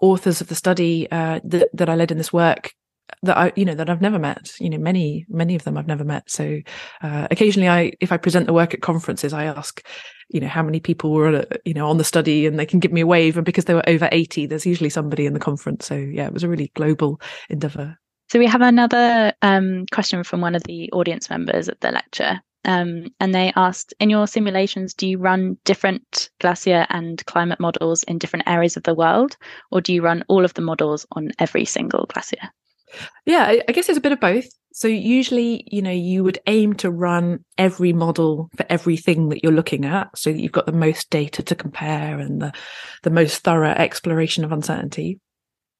authors 0.00 0.40
of 0.40 0.48
the 0.48 0.54
study 0.54 1.10
uh, 1.10 1.40
that, 1.44 1.68
that 1.72 1.88
I 1.88 1.94
led 1.94 2.10
in 2.10 2.18
this 2.18 2.32
work 2.32 2.74
that 3.22 3.36
I, 3.36 3.52
you 3.56 3.64
know, 3.64 3.74
that 3.74 3.90
I've 3.90 4.00
never 4.00 4.18
met, 4.18 4.52
you 4.60 4.70
know, 4.70 4.78
many, 4.78 5.26
many 5.28 5.54
of 5.54 5.64
them 5.64 5.76
I've 5.76 5.86
never 5.86 6.04
met. 6.04 6.30
So, 6.30 6.60
uh, 7.02 7.26
occasionally 7.30 7.68
I, 7.68 7.92
if 8.00 8.12
I 8.12 8.16
present 8.16 8.46
the 8.46 8.52
work 8.52 8.74
at 8.74 8.82
conferences, 8.82 9.32
I 9.32 9.44
ask, 9.44 9.84
you 10.28 10.40
know, 10.40 10.48
how 10.48 10.62
many 10.62 10.78
people 10.80 11.12
were, 11.12 11.46
you 11.64 11.74
know, 11.74 11.88
on 11.88 11.96
the 11.96 12.04
study 12.04 12.46
and 12.46 12.58
they 12.58 12.66
can 12.66 12.80
give 12.80 12.92
me 12.92 13.00
a 13.00 13.06
wave. 13.06 13.36
And 13.36 13.46
because 13.46 13.64
they 13.64 13.74
were 13.74 13.88
over 13.88 14.08
80, 14.12 14.46
there's 14.46 14.66
usually 14.66 14.90
somebody 14.90 15.26
in 15.26 15.32
the 15.32 15.40
conference. 15.40 15.86
So 15.86 15.96
yeah, 15.96 16.26
it 16.26 16.32
was 16.32 16.44
a 16.44 16.48
really 16.48 16.70
global 16.74 17.20
endeavor. 17.48 17.98
So 18.30 18.38
we 18.38 18.46
have 18.46 18.60
another 18.60 19.32
um, 19.40 19.86
question 19.90 20.22
from 20.22 20.42
one 20.42 20.54
of 20.54 20.62
the 20.64 20.90
audience 20.92 21.30
members 21.30 21.68
at 21.68 21.80
the 21.80 21.90
lecture. 21.90 22.40
Um, 22.64 23.06
and 23.20 23.34
they 23.34 23.52
asked, 23.56 23.94
in 24.00 24.10
your 24.10 24.26
simulations, 24.26 24.94
do 24.94 25.06
you 25.06 25.18
run 25.18 25.56
different 25.64 26.30
glacier 26.40 26.86
and 26.90 27.24
climate 27.26 27.60
models 27.60 28.02
in 28.02 28.18
different 28.18 28.48
areas 28.48 28.76
of 28.76 28.82
the 28.82 28.94
world, 28.94 29.36
or 29.70 29.80
do 29.80 29.92
you 29.92 30.02
run 30.02 30.24
all 30.28 30.44
of 30.44 30.54
the 30.54 30.62
models 30.62 31.06
on 31.12 31.32
every 31.38 31.64
single 31.64 32.06
glacier? 32.12 32.50
Yeah, 33.26 33.60
I 33.68 33.72
guess 33.72 33.88
it's 33.88 33.98
a 33.98 34.02
bit 34.02 34.12
of 34.12 34.20
both. 34.20 34.46
So 34.72 34.88
usually, 34.88 35.64
you 35.70 35.82
know, 35.82 35.90
you 35.90 36.22
would 36.24 36.38
aim 36.46 36.74
to 36.74 36.90
run 36.90 37.44
every 37.56 37.92
model 37.92 38.48
for 38.56 38.64
everything 38.68 39.28
that 39.30 39.42
you're 39.42 39.52
looking 39.52 39.84
at, 39.84 40.08
so 40.16 40.32
that 40.32 40.38
you've 40.38 40.52
got 40.52 40.66
the 40.66 40.72
most 40.72 41.10
data 41.10 41.42
to 41.42 41.54
compare 41.54 42.18
and 42.18 42.40
the 42.40 42.52
the 43.02 43.10
most 43.10 43.42
thorough 43.42 43.70
exploration 43.70 44.44
of 44.44 44.52
uncertainty. 44.52 45.20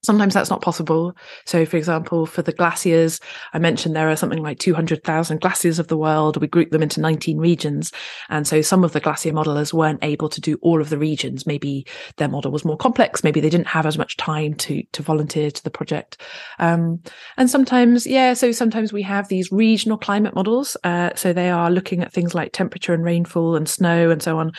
Sometimes 0.04 0.32
that's 0.32 0.48
not 0.48 0.62
possible. 0.62 1.12
So, 1.44 1.66
for 1.66 1.76
example, 1.76 2.24
for 2.24 2.40
the 2.40 2.52
glaciers, 2.52 3.18
I 3.52 3.58
mentioned 3.58 3.96
there 3.96 4.08
are 4.08 4.14
something 4.14 4.40
like 4.40 4.60
200,000 4.60 5.40
glaciers 5.40 5.80
of 5.80 5.88
the 5.88 5.96
world. 5.96 6.36
We 6.36 6.46
group 6.46 6.70
them 6.70 6.84
into 6.84 7.00
19 7.00 7.36
regions. 7.38 7.90
And 8.28 8.46
so 8.46 8.62
some 8.62 8.84
of 8.84 8.92
the 8.92 9.00
glacier 9.00 9.32
modelers 9.32 9.72
weren't 9.72 10.04
able 10.04 10.28
to 10.28 10.40
do 10.40 10.56
all 10.62 10.80
of 10.80 10.90
the 10.90 10.98
regions. 10.98 11.48
Maybe 11.48 11.84
their 12.16 12.28
model 12.28 12.52
was 12.52 12.64
more 12.64 12.76
complex. 12.76 13.24
Maybe 13.24 13.40
they 13.40 13.50
didn't 13.50 13.66
have 13.66 13.86
as 13.86 13.98
much 13.98 14.16
time 14.16 14.54
to, 14.54 14.84
to 14.92 15.02
volunteer 15.02 15.50
to 15.50 15.64
the 15.64 15.70
project. 15.70 16.22
Um, 16.60 17.02
and 17.36 17.50
sometimes, 17.50 18.06
yeah, 18.06 18.34
so 18.34 18.52
sometimes 18.52 18.92
we 18.92 19.02
have 19.02 19.26
these 19.26 19.50
regional 19.50 19.98
climate 19.98 20.34
models. 20.36 20.76
Uh, 20.84 21.10
so 21.16 21.32
they 21.32 21.50
are 21.50 21.72
looking 21.72 22.02
at 22.02 22.12
things 22.12 22.36
like 22.36 22.52
temperature 22.52 22.94
and 22.94 23.02
rainfall 23.02 23.56
and 23.56 23.68
snow 23.68 24.10
and 24.10 24.22
so 24.22 24.38
on. 24.38 24.52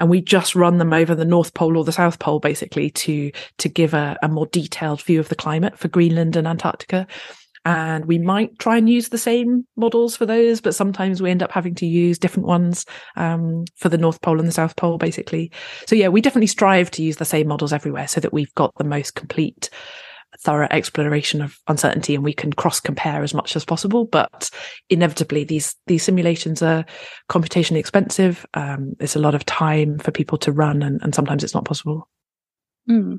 And 0.00 0.10
we 0.10 0.20
just 0.20 0.56
run 0.56 0.78
them 0.78 0.92
over 0.92 1.14
the 1.14 1.24
North 1.24 1.54
Pole 1.54 1.76
or 1.76 1.84
the 1.84 1.92
South 1.92 2.18
Pole, 2.18 2.40
basically, 2.40 2.90
to, 2.90 3.30
to 3.58 3.68
give 3.68 3.94
a, 3.94 4.18
a 4.20 4.28
more 4.28 4.46
detailed 4.46 4.79
detailed 4.80 5.02
view 5.02 5.20
of 5.20 5.28
the 5.28 5.34
climate 5.34 5.78
for 5.78 5.88
Greenland 5.88 6.36
and 6.36 6.46
Antarctica. 6.46 7.06
And 7.66 8.06
we 8.06 8.18
might 8.18 8.58
try 8.58 8.78
and 8.78 8.88
use 8.88 9.10
the 9.10 9.18
same 9.18 9.66
models 9.76 10.16
for 10.16 10.24
those, 10.24 10.62
but 10.62 10.74
sometimes 10.74 11.20
we 11.20 11.30
end 11.30 11.42
up 11.42 11.52
having 11.52 11.74
to 11.76 11.86
use 11.86 12.18
different 12.18 12.46
ones 12.46 12.86
um, 13.16 13.66
for 13.76 13.90
the 13.90 13.98
North 13.98 14.22
Pole 14.22 14.38
and 14.38 14.48
the 14.48 14.52
South 14.52 14.76
Pole, 14.76 14.96
basically. 14.96 15.52
So, 15.86 15.94
yeah, 15.94 16.08
we 16.08 16.22
definitely 16.22 16.46
strive 16.46 16.90
to 16.92 17.02
use 17.02 17.16
the 17.16 17.26
same 17.26 17.48
models 17.48 17.74
everywhere 17.74 18.08
so 18.08 18.18
that 18.20 18.32
we've 18.32 18.54
got 18.54 18.72
the 18.78 18.84
most 18.84 19.14
complete 19.14 19.68
thorough 20.38 20.68
exploration 20.70 21.42
of 21.42 21.58
uncertainty 21.68 22.14
and 22.14 22.24
we 22.24 22.32
can 22.32 22.52
cross 22.52 22.80
compare 22.80 23.22
as 23.24 23.34
much 23.34 23.56
as 23.56 23.64
possible 23.64 24.04
but 24.04 24.48
inevitably 24.88 25.42
these 25.42 25.74
these 25.88 26.04
simulations 26.04 26.62
are 26.62 26.84
computationally 27.28 27.80
expensive 27.80 28.46
um, 28.54 28.94
there's 28.98 29.16
a 29.16 29.20
lot 29.20 29.34
of 29.34 29.44
time 29.44 29.98
for 29.98 30.12
people 30.12 30.38
to 30.38 30.52
run 30.52 30.82
and, 30.84 31.02
and 31.02 31.16
sometimes 31.16 31.42
it's 31.42 31.52
not 31.52 31.64
possible 31.64 32.08
mm. 32.88 33.18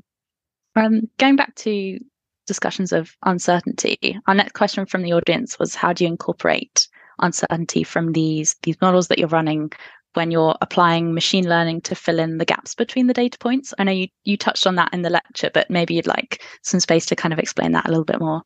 Um, 0.76 1.08
going 1.18 1.36
back 1.36 1.54
to 1.56 1.98
discussions 2.46 2.92
of 2.92 3.14
uncertainty, 3.24 4.18
our 4.26 4.34
next 4.34 4.52
question 4.52 4.86
from 4.86 5.02
the 5.02 5.12
audience 5.12 5.58
was 5.58 5.74
how 5.74 5.92
do 5.92 6.04
you 6.04 6.08
incorporate 6.08 6.88
uncertainty 7.18 7.84
from 7.84 8.12
these 8.12 8.56
these 8.62 8.80
models 8.80 9.08
that 9.08 9.18
you're 9.18 9.28
running 9.28 9.70
when 10.14 10.30
you're 10.30 10.56
applying 10.60 11.14
machine 11.14 11.48
learning 11.48 11.80
to 11.80 11.94
fill 11.94 12.18
in 12.18 12.38
the 12.38 12.44
gaps 12.44 12.74
between 12.74 13.06
the 13.06 13.14
data 13.14 13.38
points? 13.38 13.72
I 13.78 13.84
know 13.84 13.92
you, 13.92 14.08
you 14.24 14.36
touched 14.36 14.66
on 14.66 14.76
that 14.76 14.92
in 14.92 15.02
the 15.02 15.10
lecture, 15.10 15.50
but 15.52 15.70
maybe 15.70 15.94
you'd 15.94 16.06
like 16.06 16.42
some 16.62 16.80
space 16.80 17.06
to 17.06 17.16
kind 17.16 17.32
of 17.32 17.38
explain 17.38 17.72
that 17.72 17.86
a 17.86 17.90
little 17.90 18.04
bit 18.04 18.20
more. 18.20 18.42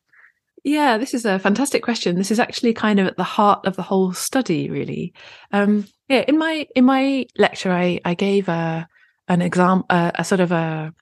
Yeah, 0.63 0.97
this 0.97 1.13
is 1.13 1.25
a 1.25 1.39
fantastic 1.39 1.81
question. 1.81 2.17
This 2.17 2.31
is 2.31 2.39
actually 2.39 2.73
kind 2.73 2.99
of 2.99 3.07
at 3.07 3.15
the 3.15 3.23
heart 3.23 3.65
of 3.65 3.75
the 3.75 3.83
whole 3.83 4.11
study, 4.11 4.69
really. 4.69 5.13
Um, 5.51 5.87
yeah, 6.09 6.25
in 6.27 6.37
my 6.37 6.67
in 6.75 6.83
my 6.83 7.25
lecture, 7.37 7.71
I 7.71 8.01
I 8.03 8.15
gave 8.15 8.49
a 8.49 8.87
an 9.29 9.41
example, 9.41 9.85
a, 9.89 10.11
a 10.15 10.23
sort 10.23 10.41
of 10.41 10.51
a 10.51 10.93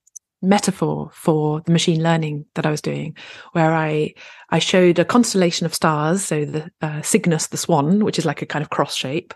metaphor 0.46 1.10
for 1.14 1.62
the 1.62 1.72
machine 1.72 2.02
learning 2.02 2.46
that 2.56 2.66
I 2.66 2.72
was 2.72 2.82
doing, 2.82 3.16
where 3.54 3.74
I 3.74 4.14
I 4.50 4.60
showed 4.60 5.00
a 5.00 5.06
constellation 5.06 5.66
of 5.66 5.74
stars, 5.74 6.24
so 6.24 6.46
the 6.46 6.72
uh, 6.82 7.02
Cygnus, 7.02 7.48
the 7.48 7.58
swan, 7.58 8.06
which 8.06 8.20
is 8.20 8.26
like 8.26 8.42
a 8.42 8.46
kind 8.46 8.64
of 8.64 8.70
cross 8.70 8.96
shape, 8.96 9.34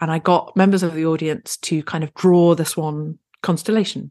and 0.00 0.10
I 0.10 0.18
got 0.18 0.56
members 0.56 0.82
of 0.82 0.94
the 0.94 1.06
audience 1.06 1.56
to 1.58 1.82
kind 1.84 2.04
of 2.04 2.14
draw 2.14 2.54
the 2.54 2.64
swan 2.64 3.18
constellation. 3.42 4.10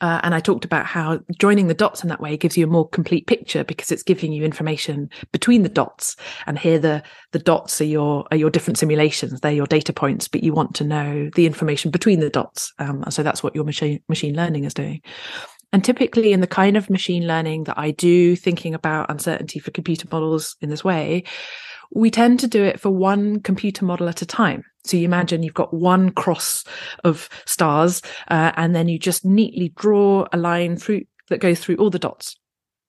Uh, 0.00 0.20
and 0.22 0.34
I 0.34 0.40
talked 0.40 0.64
about 0.64 0.86
how 0.86 1.20
joining 1.38 1.68
the 1.68 1.74
dots 1.74 2.02
in 2.02 2.08
that 2.08 2.20
way 2.20 2.36
gives 2.36 2.56
you 2.56 2.64
a 2.64 2.70
more 2.70 2.88
complete 2.88 3.26
picture 3.26 3.64
because 3.64 3.90
it's 3.90 4.02
giving 4.02 4.32
you 4.32 4.44
information 4.44 5.10
between 5.32 5.62
the 5.62 5.68
dots. 5.68 6.16
And 6.46 6.58
here 6.58 6.78
the 6.78 7.02
the 7.32 7.38
dots 7.38 7.80
are 7.80 7.84
your 7.84 8.26
are 8.30 8.36
your 8.36 8.50
different 8.50 8.78
simulations. 8.78 9.40
They're 9.40 9.52
your 9.52 9.66
data 9.66 9.92
points, 9.92 10.28
but 10.28 10.42
you 10.42 10.52
want 10.52 10.74
to 10.76 10.84
know 10.84 11.30
the 11.34 11.46
information 11.46 11.90
between 11.90 12.20
the 12.20 12.30
dots. 12.30 12.72
Um, 12.78 13.04
so 13.10 13.22
that's 13.22 13.42
what 13.42 13.54
your 13.54 13.64
machine 13.64 14.00
machine 14.08 14.34
learning 14.34 14.64
is 14.64 14.74
doing. 14.74 15.02
And 15.72 15.84
typically, 15.84 16.32
in 16.32 16.40
the 16.40 16.46
kind 16.46 16.76
of 16.76 16.88
machine 16.88 17.26
learning 17.26 17.64
that 17.64 17.78
I 17.78 17.90
do, 17.90 18.36
thinking 18.36 18.74
about 18.74 19.10
uncertainty 19.10 19.58
for 19.58 19.70
computer 19.70 20.08
models 20.10 20.56
in 20.62 20.70
this 20.70 20.82
way, 20.82 21.24
we 21.94 22.10
tend 22.10 22.40
to 22.40 22.48
do 22.48 22.64
it 22.64 22.80
for 22.80 22.90
one 22.90 23.40
computer 23.40 23.84
model 23.84 24.08
at 24.08 24.22
a 24.22 24.26
time. 24.26 24.64
So 24.88 24.96
you 24.96 25.04
imagine 25.04 25.42
you've 25.42 25.54
got 25.54 25.74
one 25.74 26.10
cross 26.10 26.64
of 27.04 27.28
stars, 27.46 28.02
uh, 28.28 28.52
and 28.56 28.74
then 28.74 28.88
you 28.88 28.98
just 28.98 29.24
neatly 29.24 29.72
draw 29.76 30.26
a 30.32 30.36
line 30.36 30.76
through 30.76 31.02
that 31.28 31.40
goes 31.40 31.60
through 31.60 31.76
all 31.76 31.90
the 31.90 31.98
dots. 31.98 32.36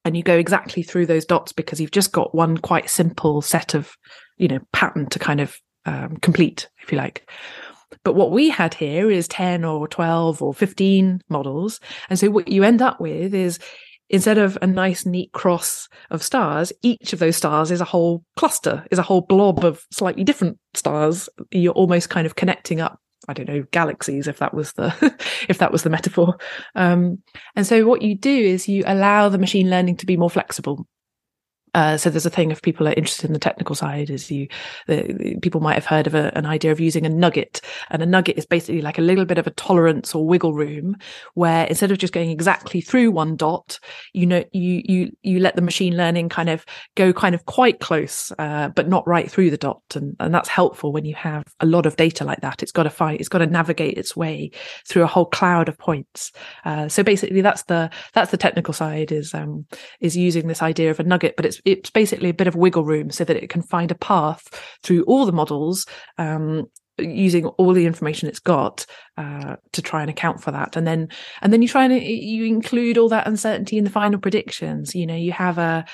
And 0.06 0.16
you 0.16 0.24
go 0.24 0.38
exactly 0.38 0.82
through 0.82 1.08
those 1.08 1.26
dots 1.26 1.52
because 1.52 1.82
you've 1.82 1.92
just 1.92 2.14
got 2.14 2.34
one 2.34 2.58
quite 2.58 2.90
simple 2.90 3.42
set 3.42 3.74
of, 3.74 3.92
you 4.38 4.48
know, 4.48 4.60
pattern 4.72 5.08
to 5.08 5.20
kind 5.20 5.42
of 5.42 5.58
um, 5.86 6.18
complete, 6.18 6.70
if 6.82 6.92
you 6.92 6.98
like. 6.98 7.30
But 8.04 8.16
what 8.16 8.32
we 8.32 8.50
had 8.50 8.74
here 8.74 9.12
is 9.12 9.28
10 9.28 9.66
or 9.66 9.88
12 9.88 10.42
or 10.42 10.54
15 10.54 11.22
models. 11.28 11.80
And 12.10 12.18
so 12.18 12.30
what 12.30 12.48
you 12.48 12.64
end 12.64 12.82
up 12.82 13.02
with 13.02 13.34
is 13.34 13.60
instead 14.10 14.38
of 14.38 14.58
a 14.62 14.68
nice 14.68 15.06
neat 15.06 15.32
cross 15.32 15.88
of 16.10 16.24
stars 16.24 16.74
each 16.82 17.14
of 17.14 17.20
those 17.20 17.36
stars 17.36 17.72
is 17.72 17.82
a 17.82 17.86
whole 17.86 18.24
cluster 18.36 18.86
is 18.92 19.00
a 19.00 19.04
whole 19.04 19.22
blob 19.22 19.64
of 19.64 19.86
slightly 19.92 20.24
different 20.24 20.58
stars 20.74 21.30
you're 21.52 21.74
almost 21.74 22.10
kind 22.10 22.26
of 22.26 22.36
connecting 22.36 22.82
up 22.82 23.00
I 23.28 23.34
don't 23.34 23.48
know 23.48 23.64
galaxies 23.72 24.28
if 24.28 24.40
that 24.40 24.54
was 24.54 24.74
the 24.74 24.94
if 25.50 25.60
that 25.60 25.72
was 25.72 25.84
the 25.84 25.90
metaphor. 25.90 26.38
Um, 26.76 27.20
and 27.56 27.68
so 27.68 27.86
what 27.86 28.02
you 28.02 28.16
do 28.16 28.36
is 28.36 28.68
you 28.68 28.84
allow 28.88 29.30
the 29.30 29.38
machine 29.38 29.70
learning 29.70 29.98
to 29.98 30.08
be 30.08 30.18
more 30.18 30.32
flexible. 30.32 30.88
Uh, 31.74 31.98
so 31.98 32.10
there's 32.10 32.26
a 32.26 32.30
thing 32.30 32.52
if 32.52 32.62
people 32.62 32.88
are 32.88 32.94
interested 32.94 33.26
in 33.28 33.34
the 33.34 33.40
technical 33.40 33.76
side 33.76 34.10
is 34.10 34.30
you 34.32 34.48
the, 34.88 35.38
people 35.42 35.62
might 35.62 35.76
have 35.76 35.86
heard 35.86 36.08
of 36.08 36.16
a, 36.16 36.36
an 36.38 36.46
idea 36.46 36.72
of 36.72 36.80
using 36.80 37.06
a 37.06 37.10
nugget. 37.10 37.62
And 37.90 38.02
a 38.02 38.06
nugget 38.06 38.38
is 38.38 38.46
basically 38.46 38.82
like 38.82 38.98
a 38.98 39.02
little 39.02 39.26
bit 39.26 39.38
of 39.38 39.48
a 39.48 39.52
tolerance 39.52 40.14
or 40.16 40.26
wiggle 40.28 40.54
room 40.54 40.96
where 41.34 41.66
instead 41.66 41.92
of 41.92 41.98
just 41.98 42.14
going 42.14 42.30
exactly 42.30 42.82
through 42.82 43.12
one 43.12 43.36
dot 43.36 43.80
you 44.14 44.26
know 44.26 44.44
you 44.52 44.82
you 44.86 45.12
you 45.24 45.40
let 45.40 45.56
the 45.56 45.62
machine 45.62 45.96
learning 45.96 46.30
kind 46.30 46.50
of 46.50 46.66
go 46.96 47.14
kind 47.14 47.36
of 47.36 47.46
quite 47.46 47.80
close 47.80 48.32
uh, 48.40 48.70
but 48.70 48.88
not 48.88 49.08
right 49.08 49.30
through 49.30 49.50
the 49.50 49.58
dot. 49.58 49.82
And, 49.96 50.16
and 50.20 50.34
that's 50.34 50.50
helpful 50.50 50.92
when 50.92 51.06
you 51.06 51.16
have 51.16 51.44
a 51.60 51.66
lot 51.66 51.86
of 51.86 51.96
data 51.96 52.24
like 52.24 52.42
that. 52.42 52.64
It's 52.64 52.72
got 52.72 52.84
to 52.84 52.90
find 52.90 53.20
it's 53.20 53.30
got 53.30 53.40
to 53.40 53.48
navigate 53.48 53.98
its 53.98 54.16
way 54.16 54.52
through 54.88 55.04
a 55.04 55.08
whole 55.08 55.26
cloud 55.26 55.70
of 55.70 55.78
points. 55.78 56.32
Uh, 56.66 56.88
so 56.88 57.04
basically 57.04 57.42
that's 57.42 57.64
the 57.64 57.90
that's 58.14 58.32
the 58.32 58.38
technical 58.38 58.74
side 58.74 59.12
is 59.12 59.34
um 59.34 59.66
is 60.00 60.16
using 60.16 60.48
this 60.48 60.62
idea 60.62 60.92
of 60.92 61.00
a 61.00 61.04
nugget 61.04 61.36
but 61.36 61.46
it's 61.46 61.59
it's 61.66 61.90
basically 61.90 62.30
a 62.30 62.34
bit 62.34 62.48
of 62.48 62.56
wiggle 62.56 62.84
room 62.84 63.12
so 63.12 63.24
that 63.24 63.38
it 63.38 63.50
can 63.50 63.62
find 63.62 63.92
a 63.92 63.96
path 63.96 64.48
through 64.84 65.04
all 65.04 65.26
the 65.26 65.32
models 65.32 65.86
um, 66.18 66.66
using 66.98 67.48
all 67.48 67.74
the 67.74 67.86
information 67.86 68.28
it's 68.28 68.40
got 68.40 68.86
uh, 69.18 69.56
to 69.72 69.82
try 69.82 70.02
and 70.02 70.10
account 70.10 70.42
for 70.42 70.52
that. 70.52 70.76
And 70.76 70.86
then 70.86 71.10
and 71.42 71.54
then 71.54 71.62
you 71.62 71.68
try 71.68 71.86
and 71.86 72.02
you 72.02 72.46
include 72.46 72.98
all 72.98 73.10
that 73.10 73.28
uncertainty 73.28 73.78
in 73.78 73.84
the 73.84 73.90
final 73.90 74.20
predictions. 74.20 74.96
You 74.96 75.06
know 75.06 75.16
you 75.16 75.32
have 75.32 75.58
a 75.58 75.86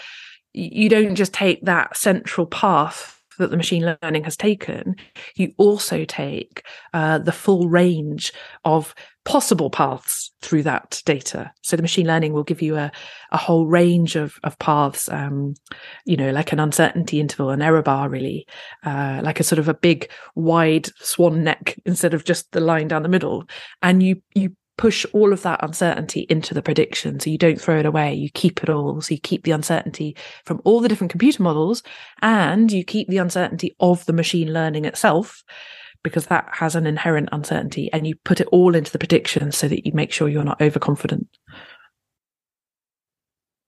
you 0.53 0.87
don't 0.87 1.15
just 1.15 1.33
take 1.33 1.63
that 1.65 1.97
central 1.97 2.45
path 2.45 3.15
that 3.37 3.51
the 3.51 3.57
machine 3.57 3.97
learning 4.01 4.23
has 4.23 4.37
taken, 4.37 4.95
you 5.35 5.53
also 5.57 6.05
take 6.05 6.65
uh, 6.93 7.19
the 7.19 7.31
full 7.31 7.67
range 7.67 8.31
of 8.63 8.95
possible 9.25 9.71
paths 9.71 10.31
through 10.41 10.63
that 10.63 11.01
data. 11.05 11.51
So 11.63 11.75
the 11.75 11.81
machine 11.81 12.07
learning 12.07 12.33
will 12.33 12.43
give 12.43 12.61
you 12.61 12.77
a, 12.77 12.91
a 13.31 13.37
whole 13.37 13.65
range 13.65 14.15
of, 14.15 14.39
of 14.43 14.57
paths, 14.59 15.09
um, 15.09 15.55
you 16.05 16.15
know, 16.15 16.31
like 16.31 16.51
an 16.51 16.59
uncertainty 16.59 17.19
interval, 17.19 17.49
an 17.49 17.61
error 17.61 17.81
bar, 17.81 18.07
really, 18.07 18.47
uh, 18.83 19.21
like 19.23 19.39
a 19.39 19.43
sort 19.43 19.59
of 19.59 19.67
a 19.67 19.73
big 19.73 20.09
wide 20.35 20.87
swan 20.99 21.43
neck 21.43 21.77
instead 21.85 22.13
of 22.13 22.23
just 22.23 22.51
the 22.51 22.59
line 22.59 22.87
down 22.87 23.03
the 23.03 23.09
middle. 23.09 23.43
And 23.81 24.01
you, 24.03 24.21
you 24.35 24.55
push 24.77 25.05
all 25.13 25.33
of 25.33 25.41
that 25.41 25.63
uncertainty 25.63 26.27
into 26.29 26.53
the 26.53 26.61
prediction. 26.61 27.19
So 27.19 27.29
you 27.29 27.37
don't 27.37 27.59
throw 27.59 27.79
it 27.79 27.85
away. 27.85 28.13
You 28.13 28.29
keep 28.29 28.61
it 28.61 28.69
all. 28.69 29.01
So 29.01 29.13
you 29.13 29.19
keep 29.19 29.43
the 29.43 29.51
uncertainty 29.51 30.15
from 30.45 30.61
all 30.65 30.81
the 30.81 30.89
different 30.89 31.11
computer 31.11 31.41
models 31.41 31.81
and 32.21 32.71
you 32.71 32.83
keep 32.83 33.07
the 33.07 33.17
uncertainty 33.17 33.75
of 33.79 34.05
the 34.05 34.13
machine 34.13 34.53
learning 34.53 34.85
itself 34.85 35.43
because 36.05 36.27
that 36.27 36.47
has 36.51 36.75
an 36.75 36.85
inherent 36.85 37.27
uncertainty 37.31 37.91
and 37.91 38.05
you 38.05 38.15
put 38.23 38.39
it 38.39 38.47
all 38.51 38.75
into 38.75 38.91
the 38.91 38.99
prediction 38.99 39.51
so 39.51 39.67
that 39.67 39.87
you 39.87 39.91
make 39.91 40.11
sure 40.11 40.29
you're 40.29 40.43
not 40.43 40.61
overconfident. 40.61 41.27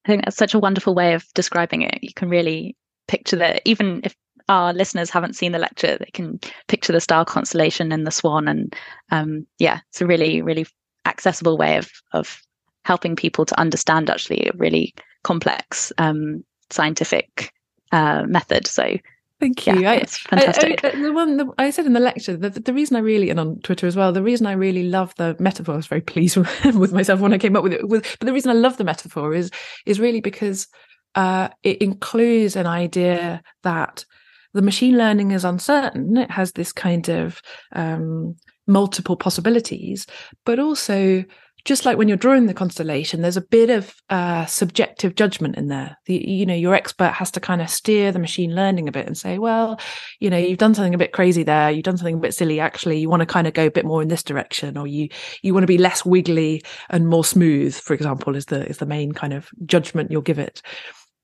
I 0.06 0.10
think 0.10 0.24
that's 0.24 0.38
such 0.38 0.54
a 0.54 0.60
wonderful 0.60 0.94
way 0.94 1.16
of 1.16 1.26
describing 1.34 1.82
it. 1.82 1.98
You 2.04 2.14
can 2.16 2.30
really 2.30 2.78
picture 3.08 3.38
that 3.38 3.64
even 3.66 4.02
if 4.04 4.16
our 4.50 4.72
listeners 4.72 5.10
haven't 5.10 5.36
seen 5.36 5.52
the 5.52 5.58
lecture, 5.58 5.98
they 5.98 6.12
can 6.14 6.40
picture 6.68 6.94
the 6.94 7.02
star 7.02 7.26
constellation 7.26 7.92
and 7.92 8.06
the 8.06 8.12
swan. 8.12 8.48
And 8.48 8.76
um, 9.10 9.48
yeah, 9.58 9.80
it's 9.90 10.02
a 10.02 10.06
really, 10.06 10.44
really 10.44 10.68
accessible 11.08 11.58
way 11.58 11.78
of 11.78 11.90
of 12.14 12.40
helping 12.86 13.16
people 13.16 13.46
to 13.48 13.60
understand 13.60 14.12
actually 14.12 14.46
a 14.46 14.58
really 14.58 14.94
complex 15.24 15.92
um, 15.98 16.46
scientific 16.70 17.52
uh, 17.92 18.24
method. 18.28 18.68
So 18.68 18.96
Thank 19.40 19.68
you. 19.68 19.82
Yeah, 19.82 19.92
I, 19.92 19.96
it's 19.98 20.18
fantastic. 20.18 20.84
I, 20.84 20.90
I, 20.90 21.02
the 21.02 21.14
one 21.14 21.38
the, 21.38 21.48
I 21.60 21.70
said 21.70 21.86
in 21.86 21.94
the 21.94 22.00
lecture, 22.00 22.36
the, 22.36 22.50
the 22.50 22.74
reason 22.74 22.96
I 22.96 23.02
really, 23.02 23.30
and 23.30 23.40
on 23.40 23.60
Twitter 23.60 23.86
as 23.86 23.96
well, 23.96 24.12
the 24.12 24.24
reason 24.24 24.48
I 24.48 24.54
really 24.54 24.90
love 24.90 25.14
the 25.18 25.36
metaphor, 25.40 25.74
I 25.74 25.78
was 25.78 25.88
very 25.88 26.02
pleased 26.02 26.38
with, 26.38 26.66
with 26.76 26.92
myself 26.92 27.20
when 27.20 27.34
I 27.34 27.38
came 27.38 27.56
up 27.56 27.64
with 27.64 27.74
it. 27.74 27.88
With, 27.88 28.04
but 28.20 28.26
the 28.26 28.34
reason 28.34 28.50
I 28.50 28.56
love 28.56 28.78
the 28.78 28.84
metaphor 28.84 29.34
is 29.34 29.52
is 29.86 30.00
really 30.00 30.22
because 30.22 30.68
uh, 31.16 31.50
it 31.64 31.82
includes 31.82 32.56
an 32.56 32.66
idea 32.66 33.44
that 33.64 34.06
the 34.54 34.62
machine 34.64 34.98
learning 34.98 35.32
is 35.32 35.46
uncertain. 35.46 36.18
It 36.18 36.32
has 36.32 36.54
this 36.54 36.72
kind 36.72 37.08
of 37.10 37.40
um, 37.74 38.36
multiple 38.66 39.16
possibilities, 39.16 40.08
but 40.46 40.58
also 40.58 41.24
just 41.68 41.84
like 41.84 41.98
when 41.98 42.08
you're 42.08 42.16
drawing 42.16 42.46
the 42.46 42.54
constellation, 42.54 43.22
there's 43.22 43.36
a 43.36 43.42
bit 43.42 43.70
of 43.70 43.94
uh, 44.10 44.46
subjective 44.46 45.16
judgment 45.16 45.58
in 45.58 45.68
there. 45.68 45.98
The, 46.06 46.16
you 46.16 46.46
know, 46.46 46.54
your 46.54 46.74
expert 46.74 47.10
has 47.10 47.30
to 47.32 47.42
kind 47.42 47.62
of 47.62 47.70
steer 47.70 48.14
the 48.14 48.20
machine 48.20 48.56
learning 48.56 48.88
a 48.88 48.92
bit 48.94 49.06
and 49.06 49.18
say, 49.18 49.38
well, 49.38 49.78
you 50.22 50.30
know, 50.30 50.38
you've 50.38 50.60
done 50.60 50.74
something 50.74 50.96
a 50.96 50.98
bit 50.98 51.12
crazy 51.12 51.44
there. 51.44 51.70
You've 51.70 51.84
done 51.84 51.98
something 51.98 52.16
a 52.16 52.20
bit 52.20 52.34
silly. 52.34 52.62
Actually, 52.62 53.00
you 53.00 53.10
want 53.10 53.20
to 53.20 53.26
kind 53.26 53.48
of 53.48 53.54
go 53.54 53.66
a 53.66 53.72
bit 53.72 53.86
more 53.86 54.02
in 54.02 54.08
this 54.08 54.24
direction, 54.24 54.78
or 54.78 54.88
you 54.88 55.10
you 55.42 55.54
want 55.54 55.64
to 55.64 55.68
be 55.68 55.78
less 55.78 56.06
wiggly 56.06 56.64
and 56.90 57.06
more 57.06 57.26
smooth. 57.26 57.76
For 57.76 57.94
example, 57.94 58.38
is 58.38 58.46
the 58.46 58.66
is 58.66 58.78
the 58.78 58.86
main 58.86 59.12
kind 59.12 59.34
of 59.34 59.50
judgment 59.66 60.10
you'll 60.10 60.22
give 60.22 60.40
it. 60.40 60.62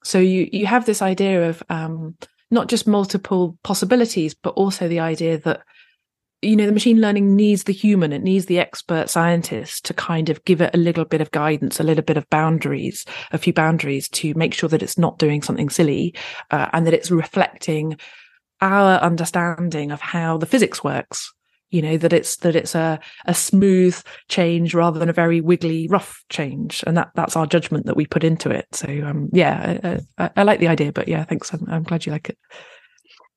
So 0.03 0.19
you 0.19 0.49
you 0.51 0.65
have 0.65 0.85
this 0.85 1.01
idea 1.01 1.47
of 1.49 1.63
um, 1.69 2.17
not 2.51 2.67
just 2.67 2.85
multiple 2.85 3.57
possibilities, 3.63 4.33
but 4.33 4.55
also 4.55 4.89
the 4.89 4.99
idea 4.99 5.37
that 5.37 5.61
you 6.43 6.55
know 6.55 6.65
the 6.65 6.71
machine 6.71 6.99
learning 6.99 7.35
needs 7.35 7.63
the 7.63 7.73
human 7.73 8.13
it 8.13 8.23
needs 8.23 8.45
the 8.45 8.59
expert 8.59 9.09
scientist 9.09 9.85
to 9.85 9.93
kind 9.93 10.29
of 10.29 10.43
give 10.45 10.61
it 10.61 10.73
a 10.73 10.77
little 10.77 11.05
bit 11.05 11.21
of 11.21 11.31
guidance 11.31 11.79
a 11.79 11.83
little 11.83 12.03
bit 12.03 12.17
of 12.17 12.29
boundaries 12.29 13.05
a 13.31 13.37
few 13.37 13.53
boundaries 13.53 14.09
to 14.09 14.33
make 14.35 14.53
sure 14.53 14.69
that 14.69 14.83
it's 14.83 14.97
not 14.97 15.17
doing 15.17 15.41
something 15.41 15.69
silly 15.69 16.13
uh, 16.51 16.69
and 16.73 16.85
that 16.85 16.93
it's 16.93 17.11
reflecting 17.11 17.97
our 18.63 18.97
understanding 18.99 19.91
of 19.91 19.99
how 19.99 20.37
the 20.37 20.45
physics 20.45 20.83
works. 20.83 21.31
You 21.69 21.81
know 21.81 21.97
that 21.97 22.13
it's 22.13 22.37
that 22.37 22.55
it's 22.55 22.75
a 22.75 22.99
a 23.25 23.33
smooth 23.33 23.99
change 24.29 24.75
rather 24.75 24.99
than 24.99 25.09
a 25.09 25.13
very 25.13 25.41
wiggly 25.41 25.87
rough 25.87 26.23
change. 26.29 26.83
And 26.85 26.95
that 26.97 27.09
that's 27.15 27.35
our 27.35 27.47
judgment 27.47 27.87
that 27.87 27.97
we 27.97 28.05
put 28.05 28.23
into 28.23 28.51
it. 28.51 28.67
So 28.71 28.87
um 28.87 29.29
yeah 29.33 29.79
I, 29.83 30.23
I, 30.23 30.29
I 30.37 30.43
like 30.43 30.59
the 30.59 30.67
idea 30.67 30.91
but 30.91 31.07
yeah 31.07 31.23
thanks. 31.23 31.51
I'm, 31.51 31.65
I'm 31.67 31.83
glad 31.83 32.05
you 32.05 32.11
like 32.11 32.29
it 32.29 32.37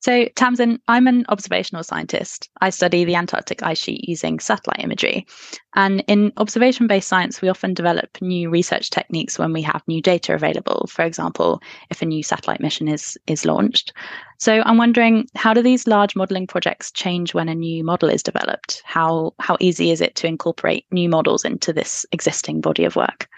so, 0.07 0.27
Tamsin, 0.37 0.81
I'm 0.87 1.09
an 1.09 1.25
observational 1.31 1.83
scientist. 1.83 2.49
I 2.61 2.71
study 2.71 3.05
the 3.05 3.17
Antarctic 3.17 3.65
ice 3.65 3.81
sheet 3.81 4.09
using 4.09 4.39
satellite 4.39 4.85
imagery. 4.85 5.27
And 5.75 6.05
in 6.07 6.33
observation 6.37 6.87
based 6.87 7.09
science, 7.09 7.43
we 7.43 7.49
often 7.49 7.75
develop 7.75 8.17
new 8.21 8.49
research 8.49 8.91
techniques 8.91 9.37
when 9.37 9.53
we 9.53 9.63
have 9.63 9.83
new 9.89 10.01
data 10.01 10.33
available. 10.33 10.87
For 10.89 11.05
example, 11.05 11.61
if 11.91 12.03
a 12.03 12.07
new 12.07 12.23
satellite 12.23 12.61
mission 12.61 12.87
is, 12.87 13.19
is 13.27 13.45
launched. 13.45 13.93
So, 14.39 14.63
I'm 14.65 14.79
wondering 14.79 15.27
how 15.35 15.53
do 15.53 15.61
these 15.61 15.89
large 15.89 16.15
modeling 16.15 16.47
projects 16.47 16.93
change 16.93 17.35
when 17.35 17.49
a 17.49 17.55
new 17.57 17.83
model 17.83 18.09
is 18.09 18.23
developed? 18.23 18.83
How, 18.85 19.35
how 19.41 19.57
easy 19.59 19.91
is 19.91 20.01
it 20.01 20.15
to 20.17 20.29
incorporate 20.29 20.87
new 20.93 21.09
models 21.09 21.45
into 21.45 21.73
this 21.73 22.07
existing 22.13 22.61
body 22.61 22.85
of 22.85 22.95
work? 22.95 23.29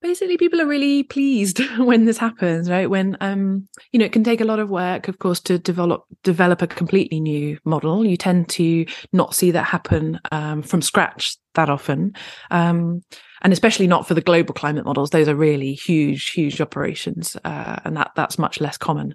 Basically 0.00 0.36
people 0.36 0.60
are 0.60 0.66
really 0.66 1.02
pleased 1.02 1.60
when 1.78 2.04
this 2.04 2.18
happens 2.18 2.70
right? 2.70 2.88
When 2.88 3.16
um 3.20 3.68
you 3.92 3.98
know 3.98 4.04
it 4.04 4.12
can 4.12 4.24
take 4.24 4.40
a 4.40 4.44
lot 4.44 4.58
of 4.58 4.70
work 4.70 5.08
of 5.08 5.18
course 5.18 5.40
to 5.40 5.58
develop 5.58 6.04
develop 6.22 6.62
a 6.62 6.66
completely 6.66 7.20
new 7.20 7.58
model. 7.64 8.04
You 8.04 8.16
tend 8.16 8.48
to 8.50 8.86
not 9.12 9.34
see 9.34 9.50
that 9.50 9.64
happen 9.64 10.20
um, 10.32 10.62
from 10.62 10.82
scratch 10.82 11.36
that 11.54 11.70
often. 11.70 12.14
Um 12.50 13.02
and 13.42 13.52
especially 13.52 13.86
not 13.86 14.06
for 14.06 14.14
the 14.14 14.20
global 14.20 14.54
climate 14.54 14.84
models. 14.84 15.10
Those 15.10 15.28
are 15.28 15.34
really 15.34 15.74
huge 15.74 16.30
huge 16.30 16.60
operations 16.60 17.36
uh, 17.44 17.76
and 17.84 17.96
that 17.96 18.12
that's 18.16 18.38
much 18.38 18.60
less 18.60 18.76
common. 18.76 19.14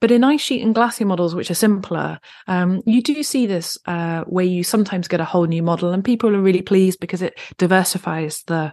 But 0.00 0.10
in 0.10 0.24
ice 0.24 0.40
sheet 0.40 0.62
and 0.62 0.74
glacier 0.74 1.06
models 1.06 1.34
which 1.34 1.50
are 1.50 1.54
simpler 1.54 2.18
um, 2.46 2.82
you 2.86 3.02
do 3.02 3.22
see 3.22 3.46
this 3.46 3.78
uh, 3.86 4.24
where 4.24 4.44
you 4.44 4.64
sometimes 4.64 5.08
get 5.08 5.20
a 5.20 5.24
whole 5.24 5.46
new 5.46 5.62
model 5.62 5.92
and 5.92 6.04
people 6.04 6.34
are 6.34 6.40
really 6.40 6.62
pleased 6.62 7.00
because 7.00 7.22
it 7.22 7.38
diversifies 7.58 8.42
the 8.46 8.72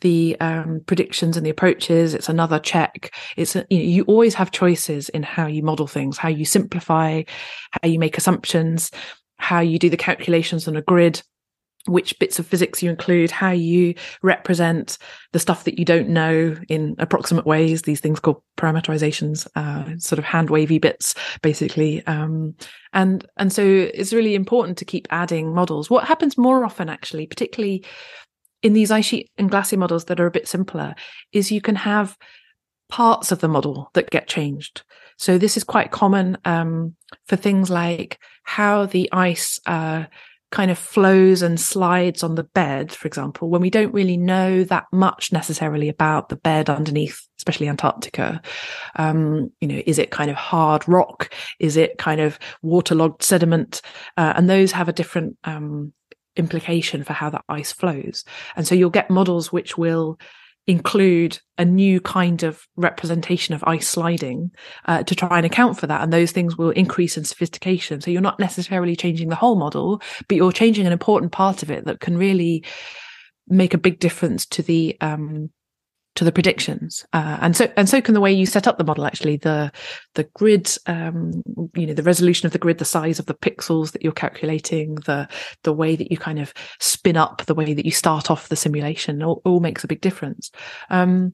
the 0.00 0.38
um, 0.40 0.82
predictions 0.86 1.36
and 1.36 1.46
the 1.46 1.50
approaches. 1.50 2.12
It's 2.12 2.28
another 2.28 2.58
check. 2.58 3.14
It's 3.36 3.56
a, 3.56 3.64
you 3.70 3.78
know 3.78 3.84
you 3.84 4.04
always 4.04 4.34
have 4.34 4.50
choices 4.50 5.08
in 5.08 5.22
how 5.22 5.46
you 5.46 5.62
model 5.62 5.86
things 5.86 6.18
how 6.18 6.28
you 6.28 6.44
simplify 6.44 7.22
how 7.70 7.88
you 7.88 7.98
make 7.98 8.18
assumptions 8.18 8.90
how 9.38 9.60
you 9.60 9.78
do 9.78 9.90
the 9.90 9.96
calculations 9.96 10.68
on 10.68 10.76
a 10.76 10.82
grid 10.82 11.22
which 11.86 12.18
bits 12.18 12.38
of 12.38 12.46
physics 12.46 12.82
you 12.82 12.90
include, 12.90 13.30
how 13.30 13.50
you 13.50 13.94
represent 14.22 14.96
the 15.32 15.38
stuff 15.38 15.64
that 15.64 15.78
you 15.78 15.84
don't 15.84 16.08
know 16.08 16.56
in 16.68 16.94
approximate 16.98 17.44
ways, 17.44 17.82
these 17.82 18.00
things 18.00 18.20
called 18.20 18.42
parameterizations, 18.56 19.46
uh, 19.54 19.98
sort 19.98 20.18
of 20.18 20.24
hand 20.24 20.48
wavy 20.48 20.78
bits, 20.78 21.14
basically. 21.42 22.06
Um, 22.06 22.54
and, 22.92 23.26
and 23.36 23.52
so 23.52 23.62
it's 23.62 24.12
really 24.12 24.34
important 24.34 24.78
to 24.78 24.84
keep 24.84 25.06
adding 25.10 25.54
models. 25.54 25.90
What 25.90 26.04
happens 26.04 26.38
more 26.38 26.64
often, 26.64 26.88
actually, 26.88 27.26
particularly 27.26 27.84
in 28.62 28.72
these 28.72 28.90
ice 28.90 29.04
sheet 29.04 29.30
and 29.36 29.50
glacier 29.50 29.76
models 29.76 30.06
that 30.06 30.20
are 30.20 30.26
a 30.26 30.30
bit 30.30 30.48
simpler, 30.48 30.94
is 31.32 31.52
you 31.52 31.60
can 31.60 31.76
have 31.76 32.16
parts 32.88 33.30
of 33.30 33.40
the 33.40 33.48
model 33.48 33.90
that 33.92 34.10
get 34.10 34.26
changed. 34.26 34.82
So 35.18 35.36
this 35.36 35.56
is 35.56 35.64
quite 35.64 35.90
common 35.90 36.38
um, 36.44 36.94
for 37.26 37.36
things 37.36 37.70
like 37.70 38.18
how 38.42 38.86
the 38.86 39.08
ice 39.12 39.60
uh, 39.66 40.04
kind 40.54 40.70
of 40.70 40.78
flows 40.78 41.42
and 41.42 41.60
slides 41.60 42.22
on 42.22 42.36
the 42.36 42.44
bed, 42.44 42.92
for 42.92 43.08
example, 43.08 43.50
when 43.50 43.60
we 43.60 43.70
don't 43.70 43.92
really 43.92 44.16
know 44.16 44.62
that 44.62 44.84
much 44.92 45.32
necessarily 45.32 45.88
about 45.88 46.28
the 46.28 46.36
bed 46.36 46.70
underneath, 46.70 47.26
especially 47.38 47.68
Antarctica. 47.68 48.40
Um, 48.94 49.50
you 49.60 49.66
know, 49.66 49.82
is 49.84 49.98
it 49.98 50.12
kind 50.12 50.30
of 50.30 50.36
hard 50.36 50.86
rock? 50.86 51.34
Is 51.58 51.76
it 51.76 51.98
kind 51.98 52.20
of 52.20 52.38
waterlogged 52.62 53.24
sediment? 53.24 53.82
Uh, 54.16 54.32
and 54.36 54.48
those 54.48 54.70
have 54.70 54.88
a 54.88 54.92
different 54.92 55.36
um, 55.42 55.92
implication 56.36 57.02
for 57.02 57.14
how 57.14 57.30
that 57.30 57.44
ice 57.48 57.72
flows. 57.72 58.22
And 58.54 58.64
so 58.64 58.76
you'll 58.76 58.90
get 58.90 59.10
models 59.10 59.52
which 59.52 59.76
will 59.76 60.20
include 60.66 61.38
a 61.58 61.64
new 61.64 62.00
kind 62.00 62.42
of 62.42 62.66
representation 62.76 63.54
of 63.54 63.62
ice 63.66 63.86
sliding 63.86 64.50
uh, 64.86 65.02
to 65.02 65.14
try 65.14 65.36
and 65.36 65.44
account 65.44 65.78
for 65.78 65.86
that. 65.86 66.02
And 66.02 66.12
those 66.12 66.32
things 66.32 66.56
will 66.56 66.70
increase 66.70 67.16
in 67.16 67.24
sophistication. 67.24 68.00
So 68.00 68.10
you're 68.10 68.22
not 68.22 68.40
necessarily 68.40 68.96
changing 68.96 69.28
the 69.28 69.34
whole 69.34 69.56
model, 69.56 70.00
but 70.26 70.36
you're 70.36 70.52
changing 70.52 70.86
an 70.86 70.92
important 70.92 71.32
part 71.32 71.62
of 71.62 71.70
it 71.70 71.84
that 71.84 72.00
can 72.00 72.16
really 72.16 72.64
make 73.46 73.74
a 73.74 73.78
big 73.78 73.98
difference 73.98 74.46
to 74.46 74.62
the 74.62 74.96
um, 75.02 75.50
to 76.16 76.24
the 76.24 76.32
predictions. 76.32 77.04
Uh, 77.12 77.38
and 77.40 77.56
so 77.56 77.70
and 77.76 77.88
so 77.88 78.00
can 78.00 78.14
the 78.14 78.20
way 78.20 78.32
you 78.32 78.46
set 78.46 78.66
up 78.66 78.78
the 78.78 78.84
model 78.84 79.04
actually. 79.04 79.36
The 79.36 79.72
the 80.14 80.24
grid 80.34 80.70
um, 80.86 81.42
you 81.74 81.86
know 81.86 81.94
the 81.94 82.02
resolution 82.02 82.46
of 82.46 82.52
the 82.52 82.58
grid 82.58 82.78
the 82.78 82.84
size 82.84 83.18
of 83.18 83.26
the 83.26 83.34
pixels 83.34 83.92
that 83.92 84.02
you're 84.02 84.12
calculating 84.12 84.96
the 85.06 85.28
the 85.62 85.72
way 85.72 85.96
that 85.96 86.10
you 86.10 86.16
kind 86.16 86.38
of 86.38 86.54
spin 86.80 87.16
up 87.16 87.44
the 87.46 87.54
way 87.54 87.74
that 87.74 87.84
you 87.84 87.90
start 87.90 88.30
off 88.30 88.48
the 88.48 88.56
simulation 88.56 89.22
all, 89.22 89.42
all 89.44 89.60
makes 89.60 89.84
a 89.84 89.88
big 89.88 90.00
difference. 90.00 90.50
Um, 90.90 91.32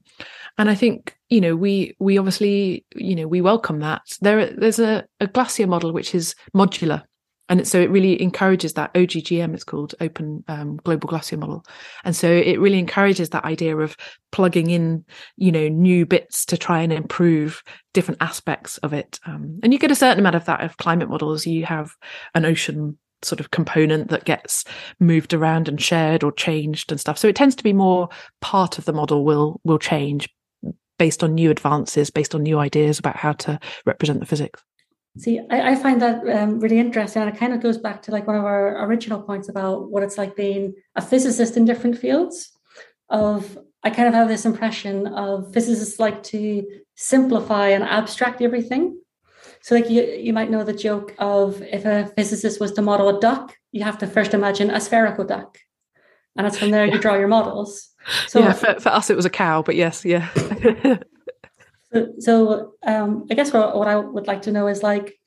and 0.57 0.69
i 0.69 0.75
think 0.75 1.15
you 1.29 1.39
know 1.39 1.55
we 1.55 1.95
we 1.99 2.17
obviously 2.17 2.85
you 2.95 3.15
know 3.15 3.27
we 3.27 3.41
welcome 3.41 3.79
that. 3.79 4.01
There 4.21 4.51
there's 4.53 4.79
a, 4.79 5.05
a 5.19 5.27
glacier 5.27 5.67
model 5.67 5.91
which 5.93 6.13
is 6.13 6.35
modular 6.55 7.03
and 7.51 7.67
so 7.67 7.81
it 7.81 7.89
really 7.89 8.19
encourages 8.21 8.75
that 8.75 8.93
OGGM, 8.93 9.53
it's 9.53 9.65
called 9.65 9.93
Open 9.99 10.41
um, 10.47 10.77
Global 10.85 11.09
Glacier 11.09 11.35
Model. 11.35 11.65
And 12.05 12.15
so 12.15 12.31
it 12.31 12.61
really 12.61 12.79
encourages 12.79 13.31
that 13.31 13.43
idea 13.43 13.75
of 13.75 13.97
plugging 14.31 14.69
in, 14.69 15.03
you 15.35 15.51
know, 15.51 15.67
new 15.67 16.05
bits 16.05 16.45
to 16.45 16.57
try 16.57 16.79
and 16.79 16.93
improve 16.93 17.61
different 17.93 18.21
aspects 18.21 18.77
of 18.77 18.93
it. 18.93 19.19
Um, 19.25 19.59
and 19.63 19.73
you 19.73 19.79
get 19.79 19.91
a 19.91 19.95
certain 19.95 20.19
amount 20.19 20.37
of 20.37 20.45
that 20.45 20.61
of 20.61 20.77
climate 20.77 21.09
models. 21.09 21.45
You 21.45 21.65
have 21.65 21.91
an 22.35 22.45
ocean 22.45 22.97
sort 23.21 23.41
of 23.41 23.51
component 23.51 24.11
that 24.11 24.23
gets 24.23 24.63
moved 25.01 25.33
around 25.33 25.67
and 25.67 25.81
shared 25.81 26.23
or 26.23 26.31
changed 26.31 26.89
and 26.89 27.01
stuff. 27.01 27.17
So 27.17 27.27
it 27.27 27.35
tends 27.35 27.55
to 27.55 27.65
be 27.65 27.73
more 27.73 28.07
part 28.39 28.77
of 28.77 28.85
the 28.85 28.93
model 28.93 29.25
will 29.25 29.59
will 29.65 29.77
change 29.77 30.29
based 30.97 31.21
on 31.21 31.33
new 31.33 31.51
advances, 31.51 32.09
based 32.11 32.33
on 32.33 32.43
new 32.43 32.59
ideas 32.59 32.97
about 32.97 33.17
how 33.17 33.33
to 33.33 33.59
represent 33.85 34.21
the 34.21 34.25
physics. 34.25 34.63
See, 35.17 35.41
I, 35.49 35.71
I 35.71 35.75
find 35.75 36.01
that 36.01 36.27
um, 36.29 36.59
really 36.59 36.79
interesting. 36.79 37.21
And 37.21 37.33
it 37.33 37.37
kind 37.37 37.53
of 37.53 37.61
goes 37.61 37.77
back 37.77 38.01
to 38.03 38.11
like 38.11 38.27
one 38.27 38.37
of 38.37 38.45
our 38.45 38.85
original 38.85 39.21
points 39.21 39.49
about 39.49 39.89
what 39.89 40.03
it's 40.03 40.17
like 40.17 40.35
being 40.35 40.73
a 40.95 41.01
physicist 41.01 41.57
in 41.57 41.65
different 41.65 41.97
fields. 41.97 42.51
Of 43.09 43.57
I 43.83 43.89
kind 43.89 44.07
of 44.07 44.13
have 44.13 44.29
this 44.29 44.45
impression 44.45 45.07
of 45.07 45.51
physicists 45.53 45.99
like 45.99 46.23
to 46.23 46.65
simplify 46.95 47.69
and 47.69 47.83
abstract 47.83 48.41
everything. 48.41 48.99
So, 49.61 49.75
like 49.75 49.89
you, 49.89 50.03
you 50.03 50.33
might 50.33 50.49
know 50.49 50.63
the 50.63 50.73
joke 50.73 51.13
of 51.19 51.61
if 51.61 51.85
a 51.85 52.11
physicist 52.15 52.59
was 52.59 52.71
to 52.73 52.81
model 52.81 53.09
a 53.09 53.19
duck, 53.19 53.55
you 53.71 53.83
have 53.83 53.97
to 53.99 54.07
first 54.07 54.33
imagine 54.33 54.69
a 54.69 54.79
spherical 54.79 55.25
duck, 55.25 55.57
and 56.37 56.47
it's 56.47 56.57
from 56.57 56.71
there 56.71 56.85
you 56.85 56.97
draw 56.99 57.15
your 57.15 57.27
models. 57.27 57.89
So, 58.27 58.39
yeah, 58.39 58.53
for, 58.53 58.79
for 58.79 58.89
us 58.89 59.09
it 59.09 59.15
was 59.15 59.25
a 59.25 59.29
cow, 59.29 59.61
but 59.61 59.75
yes, 59.75 60.05
yeah. 60.05 60.29
So, 61.93 62.13
so 62.19 62.73
um, 62.83 63.27
I 63.29 63.33
guess 63.33 63.51
what, 63.51 63.75
what 63.75 63.87
I 63.87 63.97
would 63.97 64.27
like 64.27 64.43
to 64.43 64.51
know 64.51 64.67
is 64.67 64.81
like 64.81 65.19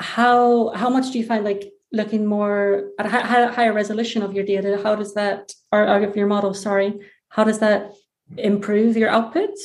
how 0.00 0.70
how 0.70 0.88
much 0.88 1.10
do 1.10 1.18
you 1.18 1.26
find 1.26 1.44
like 1.44 1.72
looking 1.92 2.26
more 2.26 2.90
at 2.98 3.06
a 3.06 3.52
higher 3.52 3.72
resolution 3.72 4.22
of 4.22 4.32
your 4.34 4.44
data? 4.44 4.80
How 4.82 4.94
does 4.94 5.14
that 5.14 5.52
or, 5.72 5.86
or 5.86 6.02
of 6.02 6.16
your 6.16 6.26
model? 6.26 6.54
Sorry, 6.54 6.98
how 7.28 7.44
does 7.44 7.58
that 7.58 7.92
improve 8.36 8.96
your 8.96 9.10
outputs? 9.10 9.60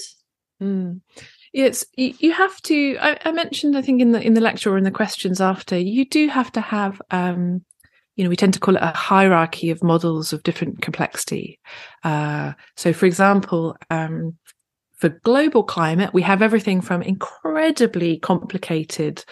Mm. 0.61 1.01
It's 1.53 1.85
you 1.95 2.33
have 2.33 2.61
to. 2.63 2.97
I, 2.99 3.17
I, 3.23 3.31
mentioned, 3.31 3.77
I 3.77 3.81
think, 3.81 4.01
in 4.01 4.11
the 4.11 4.21
in 4.21 4.33
the 4.33 4.41
lecture 4.41 4.71
or 4.71 4.77
in 4.77 4.83
the 4.83 4.91
questions 4.91 5.39
after, 5.39 5.77
you 5.77 6.05
do 6.05 6.27
have 6.27 6.51
to 6.53 6.61
have. 6.61 7.01
Um, 7.11 7.63
you 8.17 8.23
know, 8.23 8.29
we 8.29 8.37
tend 8.37 8.53
to 8.53 8.61
call 8.61 8.77
it 8.77 8.81
a 8.81 8.91
hierarchy 8.95 9.69
of 9.69 9.83
models 9.83 10.31
of 10.31 10.43
different 10.43 10.81
complexity. 10.81 11.59
Uh, 12.03 12.53
so, 12.77 12.93
for 12.93 13.05
example, 13.05 13.75
um, 13.89 14.37
for 15.05 15.19
global 15.23 15.63
climate, 15.63 16.15
we 16.15 16.23
have 16.23 16.41
everything 16.41 16.81
from 16.81 17.03
incredibly 17.03 18.17
complicated, 18.17 19.23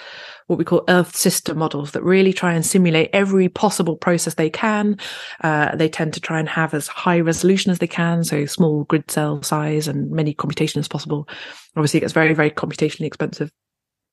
what 0.45 0.59
we 0.59 0.65
call 0.65 0.83
Earth 0.87 1.15
system 1.15 1.57
models 1.57 1.93
that 1.93 2.03
really 2.03 2.31
try 2.31 2.53
and 2.53 2.63
simulate 2.63 3.09
every 3.11 3.49
possible 3.49 3.97
process 3.97 4.35
they 4.35 4.51
can. 4.51 4.99
Uh, 5.41 5.75
they 5.75 5.89
tend 5.89 6.13
to 6.13 6.19
try 6.21 6.39
and 6.39 6.47
have 6.47 6.75
as 6.75 6.87
high 6.87 7.19
resolution 7.19 7.71
as 7.71 7.79
they 7.79 7.87
can, 7.87 8.23
so 8.23 8.45
small 8.45 8.83
grid 8.83 9.09
cell 9.09 9.41
size 9.41 9.87
and 9.87 10.11
many 10.11 10.31
computation 10.31 10.79
as 10.79 10.87
possible. 10.87 11.27
Obviously, 11.75 11.97
it 11.97 12.01
gets 12.01 12.13
very, 12.13 12.35
very 12.35 12.51
computationally 12.51 13.07
expensive 13.07 13.51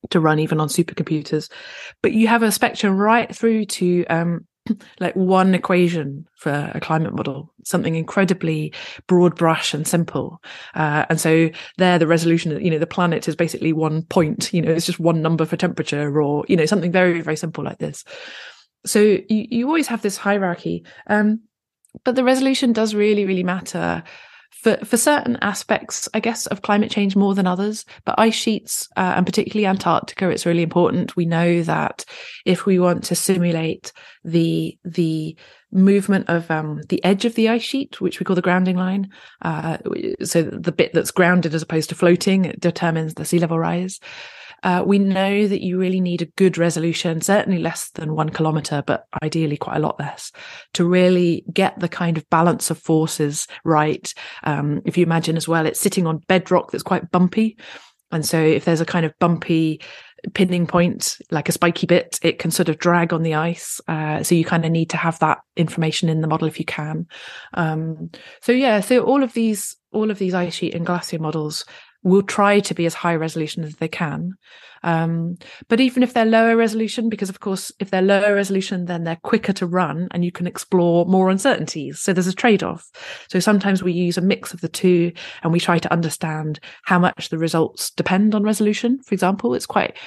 to 0.09 0.19
run 0.19 0.39
even 0.39 0.59
on 0.59 0.67
supercomputers. 0.67 1.47
But 2.01 2.13
you 2.13 2.27
have 2.27 2.41
a 2.41 2.51
spectrum 2.51 2.97
right 2.97 3.35
through 3.35 3.65
to 3.65 4.03
um, 4.05 4.47
like 4.99 5.15
one 5.15 5.53
equation 5.55 6.27
for 6.35 6.71
a 6.73 6.79
climate 6.79 7.13
model, 7.13 7.53
something 7.63 7.95
incredibly 7.95 8.73
broad 9.07 9.35
brush 9.35 9.73
and 9.73 9.87
simple. 9.87 10.41
Uh, 10.75 11.05
and 11.09 11.19
so 11.19 11.49
there, 11.77 11.99
the 11.99 12.07
resolution, 12.07 12.63
you 12.63 12.71
know, 12.71 12.79
the 12.79 12.87
planet 12.87 13.27
is 13.27 13.35
basically 13.35 13.73
one 13.73 14.03
point, 14.03 14.53
you 14.53 14.61
know, 14.61 14.71
it's 14.71 14.85
just 14.85 14.99
one 14.99 15.21
number 15.21 15.45
for 15.45 15.57
temperature 15.57 16.21
or, 16.21 16.45
you 16.47 16.55
know, 16.55 16.65
something 16.65 16.91
very, 16.91 17.21
very 17.21 17.37
simple 17.37 17.63
like 17.63 17.79
this. 17.79 18.03
So 18.85 18.99
you, 18.99 19.25
you 19.29 19.67
always 19.67 19.87
have 19.87 20.01
this 20.01 20.17
hierarchy. 20.17 20.85
Um, 21.07 21.41
but 22.03 22.15
the 22.15 22.23
resolution 22.23 22.73
does 22.73 22.95
really, 22.95 23.25
really 23.25 23.43
matter 23.43 24.03
for 24.51 24.77
for 24.77 24.97
certain 24.97 25.37
aspects, 25.41 26.07
I 26.13 26.19
guess, 26.19 26.45
of 26.47 26.61
climate 26.61 26.91
change 26.91 27.15
more 27.15 27.33
than 27.33 27.47
others. 27.47 27.85
But 28.05 28.19
ice 28.19 28.35
sheets, 28.35 28.87
uh, 28.95 29.13
and 29.15 29.25
particularly 29.25 29.65
Antarctica, 29.65 30.29
it's 30.29 30.45
really 30.45 30.61
important. 30.61 31.15
We 31.15 31.25
know 31.25 31.63
that 31.63 32.05
if 32.45 32.65
we 32.65 32.77
want 32.77 33.03
to 33.05 33.15
simulate 33.15 33.91
the 34.23 34.77
the 34.83 35.35
movement 35.71 36.29
of 36.29 36.51
um, 36.51 36.81
the 36.89 37.03
edge 37.03 37.25
of 37.25 37.35
the 37.35 37.49
ice 37.49 37.63
sheet, 37.63 38.01
which 38.01 38.19
we 38.19 38.25
call 38.25 38.35
the 38.35 38.41
grounding 38.41 38.75
line, 38.75 39.09
uh, 39.41 39.77
so 40.23 40.43
the 40.43 40.71
bit 40.71 40.93
that's 40.93 41.11
grounded 41.11 41.55
as 41.55 41.61
opposed 41.61 41.89
to 41.89 41.95
floating, 41.95 42.53
determines 42.59 43.15
the 43.15 43.25
sea 43.25 43.39
level 43.39 43.57
rise. 43.57 43.99
Uh, 44.63 44.83
we 44.85 44.99
know 44.99 45.47
that 45.47 45.61
you 45.61 45.77
really 45.77 45.99
need 45.99 46.21
a 46.21 46.31
good 46.37 46.57
resolution, 46.57 47.21
certainly 47.21 47.59
less 47.59 47.89
than 47.91 48.15
one 48.15 48.29
kilometer, 48.29 48.83
but 48.85 49.05
ideally 49.23 49.57
quite 49.57 49.77
a 49.77 49.81
lot 49.81 49.99
less, 49.99 50.31
to 50.73 50.85
really 50.85 51.43
get 51.53 51.79
the 51.79 51.89
kind 51.89 52.17
of 52.17 52.29
balance 52.29 52.69
of 52.69 52.77
forces 52.77 53.47
right. 53.63 54.13
Um, 54.43 54.81
if 54.85 54.97
you 54.97 55.05
imagine 55.05 55.37
as 55.37 55.47
well, 55.47 55.65
it's 55.65 55.79
sitting 55.79 56.07
on 56.07 56.19
bedrock 56.27 56.71
that's 56.71 56.83
quite 56.83 57.11
bumpy. 57.11 57.57
And 58.11 58.25
so 58.25 58.39
if 58.39 58.65
there's 58.65 58.81
a 58.81 58.85
kind 58.85 59.05
of 59.05 59.17
bumpy 59.19 59.81
pinning 60.33 60.67
point, 60.67 61.17
like 61.31 61.49
a 61.49 61.51
spiky 61.51 61.87
bit, 61.87 62.19
it 62.21 62.39
can 62.39 62.51
sort 62.51 62.69
of 62.69 62.77
drag 62.77 63.13
on 63.13 63.23
the 63.23 63.33
ice. 63.33 63.81
Uh, 63.87 64.21
so 64.21 64.35
you 64.35 64.45
kind 64.45 64.65
of 64.65 64.71
need 64.71 64.89
to 64.91 64.97
have 64.97 65.17
that 65.19 65.39
information 65.55 66.09
in 66.09 66.21
the 66.21 66.27
model 66.27 66.47
if 66.47 66.59
you 66.59 66.65
can. 66.65 67.07
Um, 67.53 68.11
so 68.41 68.51
yeah, 68.51 68.81
so 68.81 69.03
all 69.03 69.23
of 69.23 69.33
these, 69.33 69.75
all 69.91 70.11
of 70.11 70.19
these 70.19 70.33
ice 70.33 70.53
sheet 70.53 70.75
and 70.75 70.85
glacier 70.85 71.19
models 71.19 71.65
will 72.03 72.23
try 72.23 72.59
to 72.59 72.73
be 72.73 72.85
as 72.85 72.93
high 72.93 73.15
resolution 73.15 73.63
as 73.63 73.75
they 73.75 73.87
can. 73.87 74.33
Um, 74.83 75.37
but 75.67 75.79
even 75.79 76.01
if 76.01 76.13
they're 76.13 76.25
lower 76.25 76.55
resolution, 76.55 77.09
because 77.09 77.29
of 77.29 77.39
course, 77.39 77.71
if 77.79 77.91
they're 77.91 78.01
lower 78.01 78.33
resolution, 78.33 78.85
then 78.85 79.03
they're 79.03 79.19
quicker 79.23 79.53
to 79.53 79.67
run 79.67 80.07
and 80.11 80.25
you 80.25 80.31
can 80.31 80.47
explore 80.47 81.05
more 81.05 81.29
uncertainties. 81.29 81.99
So 81.99 82.13
there's 82.13 82.27
a 82.27 82.33
trade 82.33 82.63
off. 82.63 82.89
So 83.29 83.39
sometimes 83.39 83.83
we 83.83 83.93
use 83.93 84.17
a 84.17 84.21
mix 84.21 84.53
of 84.53 84.61
the 84.61 84.69
two 84.69 85.11
and 85.43 85.51
we 85.53 85.59
try 85.59 85.77
to 85.77 85.93
understand 85.93 86.59
how 86.85 86.97
much 86.97 87.29
the 87.29 87.37
results 87.37 87.91
depend 87.91 88.33
on 88.33 88.43
resolution. 88.43 88.99
For 89.03 89.13
example, 89.13 89.53
it's 89.53 89.67
quite 89.67 89.97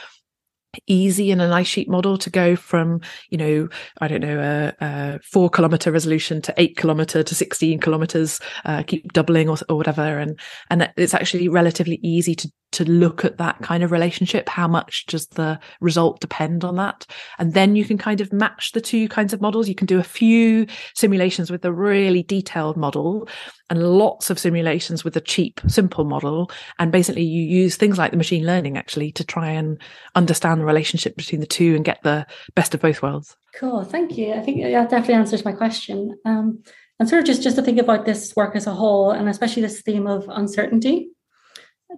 easy 0.86 1.30
in 1.30 1.40
an 1.40 1.52
ice 1.52 1.66
sheet 1.66 1.88
model 1.88 2.18
to 2.18 2.30
go 2.30 2.56
from 2.56 3.00
you 3.30 3.38
know 3.38 3.68
i 4.00 4.08
don't 4.08 4.20
know 4.20 4.72
a, 4.80 4.84
a 4.84 5.18
four 5.22 5.50
kilometer 5.50 5.90
resolution 5.90 6.40
to 6.40 6.54
eight 6.56 6.76
kilometer 6.76 7.22
to 7.22 7.34
16 7.34 7.78
kilometers 7.80 8.40
uh, 8.64 8.82
keep 8.82 9.12
doubling 9.12 9.48
or, 9.48 9.56
or 9.68 9.76
whatever. 9.76 10.18
And 10.18 10.38
and 10.70 10.90
it's 10.96 11.14
actually 11.14 11.48
relatively 11.48 11.98
easy 12.02 12.34
to 12.36 12.50
to 12.72 12.84
look 12.84 13.24
at 13.24 13.38
that 13.38 13.60
kind 13.62 13.84
of 13.84 13.92
relationship. 13.92 14.48
How 14.48 14.66
much 14.66 15.06
does 15.06 15.28
the 15.28 15.60
result 15.80 16.20
depend 16.20 16.64
on 16.64 16.74
that? 16.76 17.06
And 17.38 17.54
then 17.54 17.76
you 17.76 17.84
can 17.84 17.98
kind 17.98 18.20
of 18.20 18.32
match 18.32 18.72
the 18.72 18.80
two 18.80 19.08
kinds 19.08 19.32
of 19.32 19.40
models. 19.40 19.68
You 19.68 19.76
can 19.76 19.86
do 19.86 20.00
a 20.00 20.04
few 20.04 20.66
simulations 20.94 21.52
with 21.52 21.64
a 21.64 21.72
really 21.72 22.24
detailed 22.24 22.76
model 22.76 23.28
and 23.70 23.82
lots 23.82 24.30
of 24.30 24.38
simulations 24.38 25.04
with 25.04 25.16
a 25.16 25.20
cheap, 25.20 25.60
simple 25.66 26.04
model. 26.04 26.50
And 26.78 26.92
basically 26.92 27.22
you 27.22 27.42
use 27.42 27.76
things 27.76 27.98
like 27.98 28.10
the 28.10 28.16
machine 28.16 28.44
learning 28.44 28.76
actually 28.76 29.12
to 29.12 29.24
try 29.24 29.50
and 29.50 29.80
understand 30.14 30.60
the 30.60 30.66
relationship 30.66 31.16
between 31.16 31.40
the 31.40 31.46
two 31.46 31.74
and 31.74 31.84
get 31.84 32.02
the 32.02 32.26
best 32.54 32.74
of 32.74 32.80
both 32.80 33.02
worlds. 33.02 33.36
Cool. 33.54 33.84
Thank 33.84 34.18
you. 34.18 34.34
I 34.34 34.40
think 34.40 34.62
that 34.62 34.90
definitely 34.90 35.14
answers 35.14 35.44
my 35.44 35.52
question. 35.52 36.18
Um, 36.24 36.62
and 37.00 37.08
sort 37.08 37.20
of 37.20 37.26
just, 37.26 37.42
just 37.42 37.56
to 37.56 37.62
think 37.62 37.78
about 37.78 38.04
this 38.04 38.34
work 38.36 38.54
as 38.54 38.66
a 38.66 38.74
whole, 38.74 39.10
and 39.10 39.28
especially 39.28 39.62
this 39.62 39.82
theme 39.82 40.06
of 40.06 40.26
uncertainty, 40.28 41.08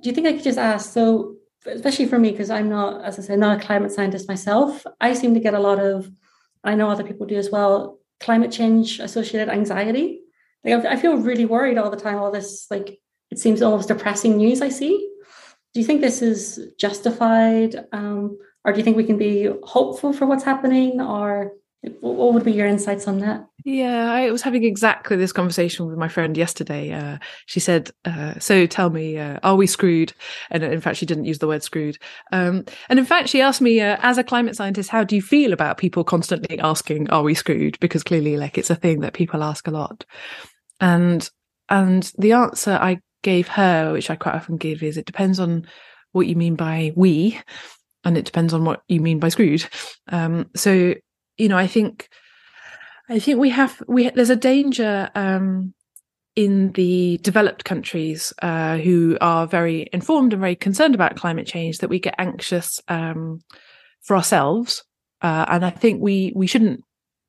do 0.00 0.08
you 0.08 0.14
think 0.14 0.26
I 0.26 0.32
could 0.32 0.44
just 0.44 0.58
ask, 0.58 0.92
so 0.92 1.36
especially 1.66 2.06
for 2.06 2.18
me, 2.18 2.30
because 2.30 2.50
I'm 2.50 2.68
not, 2.68 3.04
as 3.04 3.18
I 3.18 3.22
say, 3.22 3.36
not 3.36 3.60
a 3.60 3.64
climate 3.64 3.92
scientist 3.92 4.28
myself, 4.28 4.84
I 5.00 5.14
seem 5.14 5.34
to 5.34 5.40
get 5.40 5.54
a 5.54 5.60
lot 5.60 5.80
of 5.80 6.10
I 6.64 6.74
know 6.74 6.90
other 6.90 7.04
people 7.04 7.26
do 7.26 7.36
as 7.36 7.50
well, 7.50 8.00
climate 8.18 8.50
change 8.50 8.98
associated 8.98 9.48
anxiety. 9.48 10.20
Like 10.66 10.84
I 10.84 10.96
feel 10.96 11.16
really 11.16 11.46
worried 11.46 11.78
all 11.78 11.90
the 11.90 11.96
time. 11.96 12.18
All 12.18 12.32
this, 12.32 12.66
like, 12.70 12.98
it 13.30 13.38
seems 13.38 13.62
almost 13.62 13.88
depressing 13.88 14.36
news 14.36 14.60
I 14.60 14.68
see. 14.68 15.10
Do 15.72 15.80
you 15.80 15.86
think 15.86 16.00
this 16.00 16.22
is 16.22 16.72
justified? 16.78 17.86
Um, 17.92 18.36
or 18.64 18.72
do 18.72 18.78
you 18.78 18.84
think 18.84 18.96
we 18.96 19.04
can 19.04 19.18
be 19.18 19.48
hopeful 19.62 20.12
for 20.12 20.26
what's 20.26 20.44
happening? 20.44 21.00
Or 21.00 21.52
what 22.00 22.34
would 22.34 22.44
be 22.44 22.52
your 22.52 22.66
insights 22.66 23.06
on 23.06 23.20
that? 23.20 23.46
Yeah, 23.64 24.10
I 24.12 24.30
was 24.30 24.42
having 24.42 24.64
exactly 24.64 25.16
this 25.16 25.32
conversation 25.32 25.86
with 25.86 25.98
my 25.98 26.08
friend 26.08 26.36
yesterday. 26.36 26.92
Uh, 26.92 27.18
she 27.46 27.60
said, 27.60 27.90
uh, 28.04 28.38
"So 28.38 28.66
tell 28.66 28.90
me, 28.90 29.18
uh, 29.18 29.38
are 29.42 29.56
we 29.56 29.66
screwed?" 29.66 30.12
And 30.50 30.62
in 30.62 30.80
fact, 30.80 30.98
she 30.98 31.06
didn't 31.06 31.26
use 31.26 31.40
the 31.40 31.48
word 31.48 31.62
"screwed." 31.62 31.98
Um, 32.32 32.64
and 32.88 32.98
in 32.98 33.04
fact, 33.04 33.28
she 33.28 33.40
asked 33.40 33.60
me, 33.60 33.80
uh, 33.80 33.98
as 34.02 34.18
a 34.18 34.24
climate 34.24 34.56
scientist, 34.56 34.90
how 34.90 35.04
do 35.04 35.16
you 35.16 35.22
feel 35.22 35.52
about 35.52 35.78
people 35.78 36.04
constantly 36.04 36.58
asking, 36.60 37.10
"Are 37.10 37.22
we 37.22 37.34
screwed?" 37.34 37.78
Because 37.80 38.04
clearly, 38.04 38.36
like, 38.36 38.56
it's 38.56 38.70
a 38.70 38.76
thing 38.76 39.00
that 39.00 39.14
people 39.14 39.42
ask 39.42 39.66
a 39.66 39.72
lot. 39.72 40.04
And 40.80 41.28
and 41.68 42.12
the 42.18 42.32
answer 42.32 42.72
I 42.80 43.00
gave 43.22 43.48
her, 43.48 43.92
which 43.92 44.10
I 44.10 44.16
quite 44.16 44.34
often 44.34 44.56
give, 44.56 44.82
is 44.82 44.96
it 44.96 45.06
depends 45.06 45.40
on 45.40 45.66
what 46.12 46.26
you 46.26 46.36
mean 46.36 46.54
by 46.54 46.92
we, 46.94 47.38
and 48.04 48.16
it 48.16 48.24
depends 48.24 48.54
on 48.54 48.64
what 48.64 48.82
you 48.88 49.00
mean 49.00 49.18
by 49.18 49.28
screwed. 49.28 49.66
Um, 50.08 50.48
so 50.54 50.94
you 51.38 51.48
know, 51.48 51.58
I 51.58 51.66
think, 51.66 52.08
I 53.08 53.18
think 53.18 53.38
we 53.38 53.50
have 53.50 53.82
we 53.88 54.10
there's 54.10 54.30
a 54.30 54.36
danger 54.36 55.10
um, 55.14 55.74
in 56.34 56.72
the 56.72 57.18
developed 57.22 57.64
countries 57.64 58.32
uh, 58.42 58.78
who 58.78 59.18
are 59.20 59.46
very 59.46 59.88
informed 59.92 60.32
and 60.32 60.40
very 60.40 60.56
concerned 60.56 60.94
about 60.94 61.16
climate 61.16 61.46
change 61.46 61.78
that 61.78 61.90
we 61.90 61.98
get 61.98 62.14
anxious 62.18 62.80
um, 62.88 63.40
for 64.02 64.16
ourselves, 64.16 64.84
uh, 65.22 65.46
and 65.48 65.64
I 65.64 65.70
think 65.70 66.00
we 66.00 66.32
we 66.36 66.46
shouldn't 66.46 66.84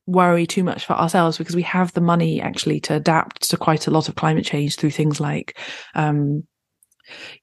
worry 0.08 0.48
too 0.48 0.64
much 0.64 0.86
for 0.86 0.94
ourselves 0.94 1.38
because 1.38 1.56
we 1.56 1.62
have 1.64 1.94
the 1.94 2.02
money 2.02 2.42
actually 2.42 2.80
to 2.80 2.96
adapt 2.96 3.50
to 3.50 3.58
quite 3.58 3.88
a 3.88 3.92
lot 3.92 4.10
of 4.10 4.16
climate 4.16 4.46
change 4.46 4.76
through 4.76 4.92
things 4.92 5.20
like 5.20 5.60
um, 5.96 6.44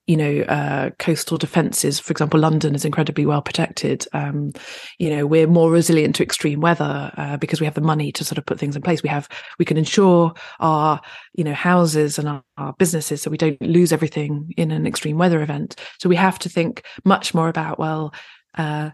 you 0.07 0.17
know, 0.17 0.41
uh, 0.43 0.91
coastal 0.99 1.39
defences. 1.39 1.99
For 1.99 2.13
example, 2.13 2.41
London 2.41 2.75
is 2.75 2.85
incredibly 2.85 3.27
well 3.27 3.43
protected. 3.43 4.07
Um, 4.13 4.53
you 4.99 5.11
know, 5.11 5.27
we're 5.27 5.47
more 5.47 5.71
resilient 5.71 6.17
to 6.17 6.23
extreme 6.23 6.61
weather 6.61 7.11
uh, 7.17 7.37
because 7.39 7.61
we 7.61 7.67
have 7.67 7.75
the 7.75 7.81
money 7.81 8.13
to 8.13 8.25
sort 8.25 8.39
of 8.39 8.47
put 8.47 8.59
things 8.59 8.77
in 8.77 8.83
place. 8.83 9.03
We 9.03 9.09
have, 9.09 9.29
we 9.59 9.65
can 9.65 9.77
insure 9.77 10.35
our, 10.61 11.01
you 11.35 11.45
know, 11.45 11.55
houses 11.55 12.19
and 12.19 12.29
our, 12.29 12.43
our 12.59 12.75
businesses 12.75 13.23
so 13.23 13.31
we 13.31 13.39
don't 13.39 13.61
lose 13.63 13.93
everything 13.93 14.53
in 14.57 14.71
an 14.71 14.87
extreme 14.87 15.19
weather 15.19 15.43
event. 15.43 15.77
So 15.99 16.09
we 16.09 16.17
have 16.17 16.39
to 16.41 16.49
think 16.49 16.85
much 17.05 17.35
more 17.35 17.49
about, 17.49 17.79
well, 17.79 18.13
uh, 18.57 18.91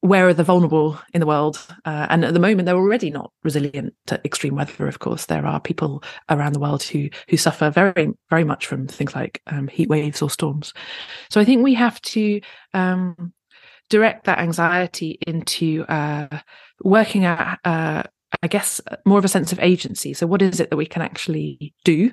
where 0.00 0.28
are 0.28 0.34
the 0.34 0.44
vulnerable 0.44 1.00
in 1.12 1.20
the 1.20 1.26
world? 1.26 1.64
Uh, 1.84 2.06
and 2.10 2.24
at 2.24 2.34
the 2.34 2.40
moment, 2.40 2.66
they're 2.66 2.76
already 2.76 3.10
not 3.10 3.32
resilient 3.42 3.94
to 4.06 4.20
extreme 4.24 4.54
weather. 4.54 4.86
Of 4.86 4.98
course, 4.98 5.26
there 5.26 5.46
are 5.46 5.60
people 5.60 6.02
around 6.28 6.54
the 6.54 6.60
world 6.60 6.82
who 6.82 7.08
who 7.28 7.36
suffer 7.36 7.70
very 7.70 8.12
very 8.30 8.44
much 8.44 8.66
from 8.66 8.86
things 8.86 9.14
like 9.14 9.40
um, 9.46 9.68
heat 9.68 9.88
waves 9.88 10.22
or 10.22 10.30
storms. 10.30 10.72
So 11.30 11.40
I 11.40 11.44
think 11.44 11.62
we 11.62 11.74
have 11.74 12.00
to 12.02 12.40
um, 12.74 13.32
direct 13.88 14.24
that 14.24 14.38
anxiety 14.38 15.18
into 15.26 15.84
uh, 15.88 16.40
working 16.82 17.24
out. 17.24 17.58
Uh, 17.64 18.02
I 18.42 18.48
guess 18.48 18.80
more 19.04 19.18
of 19.18 19.24
a 19.24 19.28
sense 19.28 19.52
of 19.52 19.60
agency. 19.60 20.12
So, 20.12 20.26
what 20.26 20.42
is 20.42 20.60
it 20.60 20.70
that 20.70 20.76
we 20.76 20.86
can 20.86 21.00
actually 21.00 21.74
do, 21.84 22.12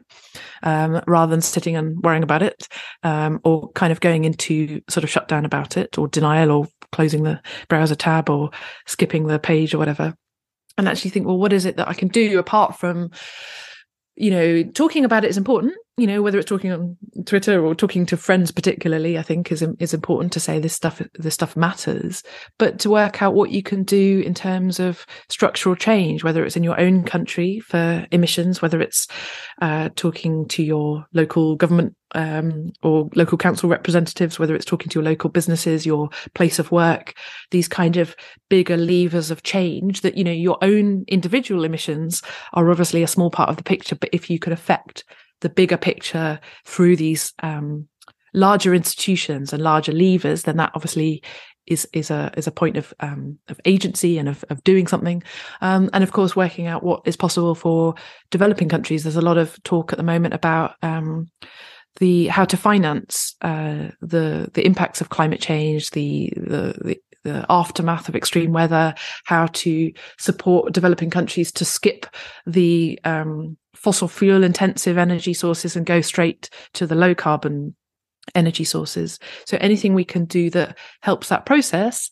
um, 0.62 1.02
rather 1.08 1.30
than 1.32 1.42
sitting 1.42 1.76
and 1.76 2.02
worrying 2.02 2.24
about 2.24 2.44
it, 2.44 2.68
um, 3.02 3.40
or 3.44 3.72
kind 3.72 3.92
of 3.92 4.00
going 4.00 4.24
into 4.26 4.82
sort 4.90 5.04
of 5.04 5.10
shutdown 5.10 5.44
about 5.44 5.76
it, 5.76 5.98
or 5.98 6.08
denial, 6.08 6.52
or 6.52 6.68
closing 6.94 7.24
the 7.24 7.42
browser 7.68 7.96
tab 7.96 8.30
or 8.30 8.52
skipping 8.86 9.28
the 9.28 9.40
page 9.40 9.74
or 9.74 9.78
whatever. 9.78 10.16
And 10.78 10.88
actually 10.88 11.12
think 11.12 11.28
well 11.28 11.38
what 11.38 11.54
is 11.54 11.66
it 11.66 11.78
that 11.78 11.88
i 11.88 11.94
can 11.94 12.08
do 12.08 12.40
apart 12.40 12.80
from 12.80 13.12
you 14.16 14.32
know 14.32 14.64
talking 14.64 15.06
about 15.06 15.24
it 15.24 15.30
is 15.30 15.38
important 15.38 15.76
you 15.98 16.08
know 16.08 16.24
whether 16.24 16.40
it's 16.40 16.50
talking 16.50 16.72
on 16.72 16.98
twitter 17.26 17.64
or 17.64 17.76
talking 17.76 18.08
to 18.08 18.18
friends 18.18 18.52
particularly 18.52 19.18
i 19.18 19.22
think 19.22 19.52
is 19.52 19.64
is 19.80 19.94
important 19.94 20.34
to 20.34 20.40
say 20.40 20.58
this 20.58 20.74
stuff 20.74 21.00
this 21.14 21.36
stuff 21.36 21.56
matters. 21.56 22.24
But 22.58 22.80
to 22.80 22.90
work 22.90 23.22
out 23.22 23.36
what 23.36 23.52
you 23.52 23.62
can 23.62 23.84
do 23.84 24.24
in 24.26 24.34
terms 24.34 24.80
of 24.80 25.06
structural 25.30 25.76
change 25.76 26.24
whether 26.24 26.44
it's 26.44 26.56
in 26.56 26.64
your 26.64 26.80
own 26.80 27.04
country 27.04 27.60
for 27.60 28.08
emissions 28.12 28.62
whether 28.62 28.82
it's 28.82 29.08
uh, 29.62 29.90
talking 29.96 30.48
to 30.50 30.64
your 30.64 31.06
local 31.14 31.56
government 31.56 31.96
um, 32.14 32.72
or 32.82 33.10
local 33.16 33.38
council 33.38 33.70
representatives 33.70 34.40
whether 34.40 34.56
it's 34.56 34.66
talking 34.66 34.90
to 34.90 35.00
your 35.00 35.04
local 35.04 35.30
businesses 35.30 35.86
your 35.86 36.10
place 36.36 36.60
of 36.60 36.72
work 36.72 37.14
these 37.52 37.68
kind 37.68 37.98
of 37.98 38.16
bigger 38.50 38.78
levers 38.78 39.32
of 39.32 39.44
change 39.44 40.02
that 40.02 40.18
you 40.18 40.24
know 40.24 40.32
your 40.32 40.58
own 40.62 41.04
individual 41.08 41.64
emissions 41.64 42.22
are 42.54 42.70
obviously 42.70 43.04
a 43.04 43.08
small 43.08 43.30
part 43.30 43.50
of 43.50 43.58
the 43.58 43.64
picture 43.64 43.96
but 43.96 44.10
if 44.12 44.30
you 44.30 44.40
could 44.40 44.54
affect 44.54 45.04
the 45.42 45.50
bigger 45.50 45.78
picture 45.78 46.40
through 46.66 46.96
these 46.96 47.34
um, 47.44 47.88
larger 48.34 48.74
institutions 48.74 49.54
and 49.54 49.62
larger 49.62 49.92
levers, 49.92 50.44
then 50.44 50.58
that 50.58 50.72
obviously 50.74 51.22
is 51.66 51.88
is 51.94 52.12
a 52.12 52.30
is 52.36 52.46
a 52.46 52.52
point 52.52 52.76
of 52.76 52.94
um, 53.00 53.38
of 53.48 53.60
agency 53.66 54.18
and 54.18 54.28
of 54.28 54.44
of 54.50 54.64
doing 54.64 54.88
something, 54.88 55.24
um, 55.62 55.90
and 55.94 56.04
of 56.04 56.12
course 56.12 56.36
working 56.36 56.68
out 56.68 56.84
what 56.84 57.02
is 57.06 57.16
possible 57.16 57.56
for 57.56 57.96
developing 58.32 58.68
countries. 58.68 59.04
There's 59.04 59.16
a 59.16 59.22
lot 59.22 59.38
of 59.38 59.62
talk 59.64 59.94
at 59.94 59.98
the 59.98 60.04
moment 60.04 60.34
about 60.34 60.76
um, 60.82 61.28
the 61.98 62.28
how 62.28 62.46
to 62.46 62.58
finance 62.58 63.36
uh, 63.42 63.90
the 64.02 64.50
the 64.54 64.66
impacts 64.66 65.02
of 65.02 65.10
climate 65.10 65.42
change, 65.42 65.92
the, 65.92 66.32
the 66.36 66.76
the 66.84 67.00
the 67.24 67.46
aftermath 67.50 68.10
of 68.10 68.16
extreme 68.16 68.52
weather, 68.52 68.94
how 69.26 69.48
to 69.48 69.92
support 70.18 70.74
developing 70.74 71.10
countries 71.10 71.52
to 71.54 71.66
skip 71.66 72.06
the 72.46 73.00
um, 73.06 73.58
fossil 73.76 74.08
fuel 74.08 74.44
intensive 74.44 74.98
energy 74.98 75.34
sources 75.34 75.76
and 75.76 75.86
go 75.86 76.02
straight 76.02 76.50
to 76.74 76.86
the 76.86 76.96
low 76.96 77.16
carbon 77.16 77.76
energy 78.36 78.64
sources. 78.64 79.20
So 79.46 79.58
anything 79.60 79.94
we 79.94 80.06
can 80.06 80.26
do 80.26 80.50
that 80.52 80.78
helps 81.02 81.30
that 81.30 81.46
process 81.46 82.10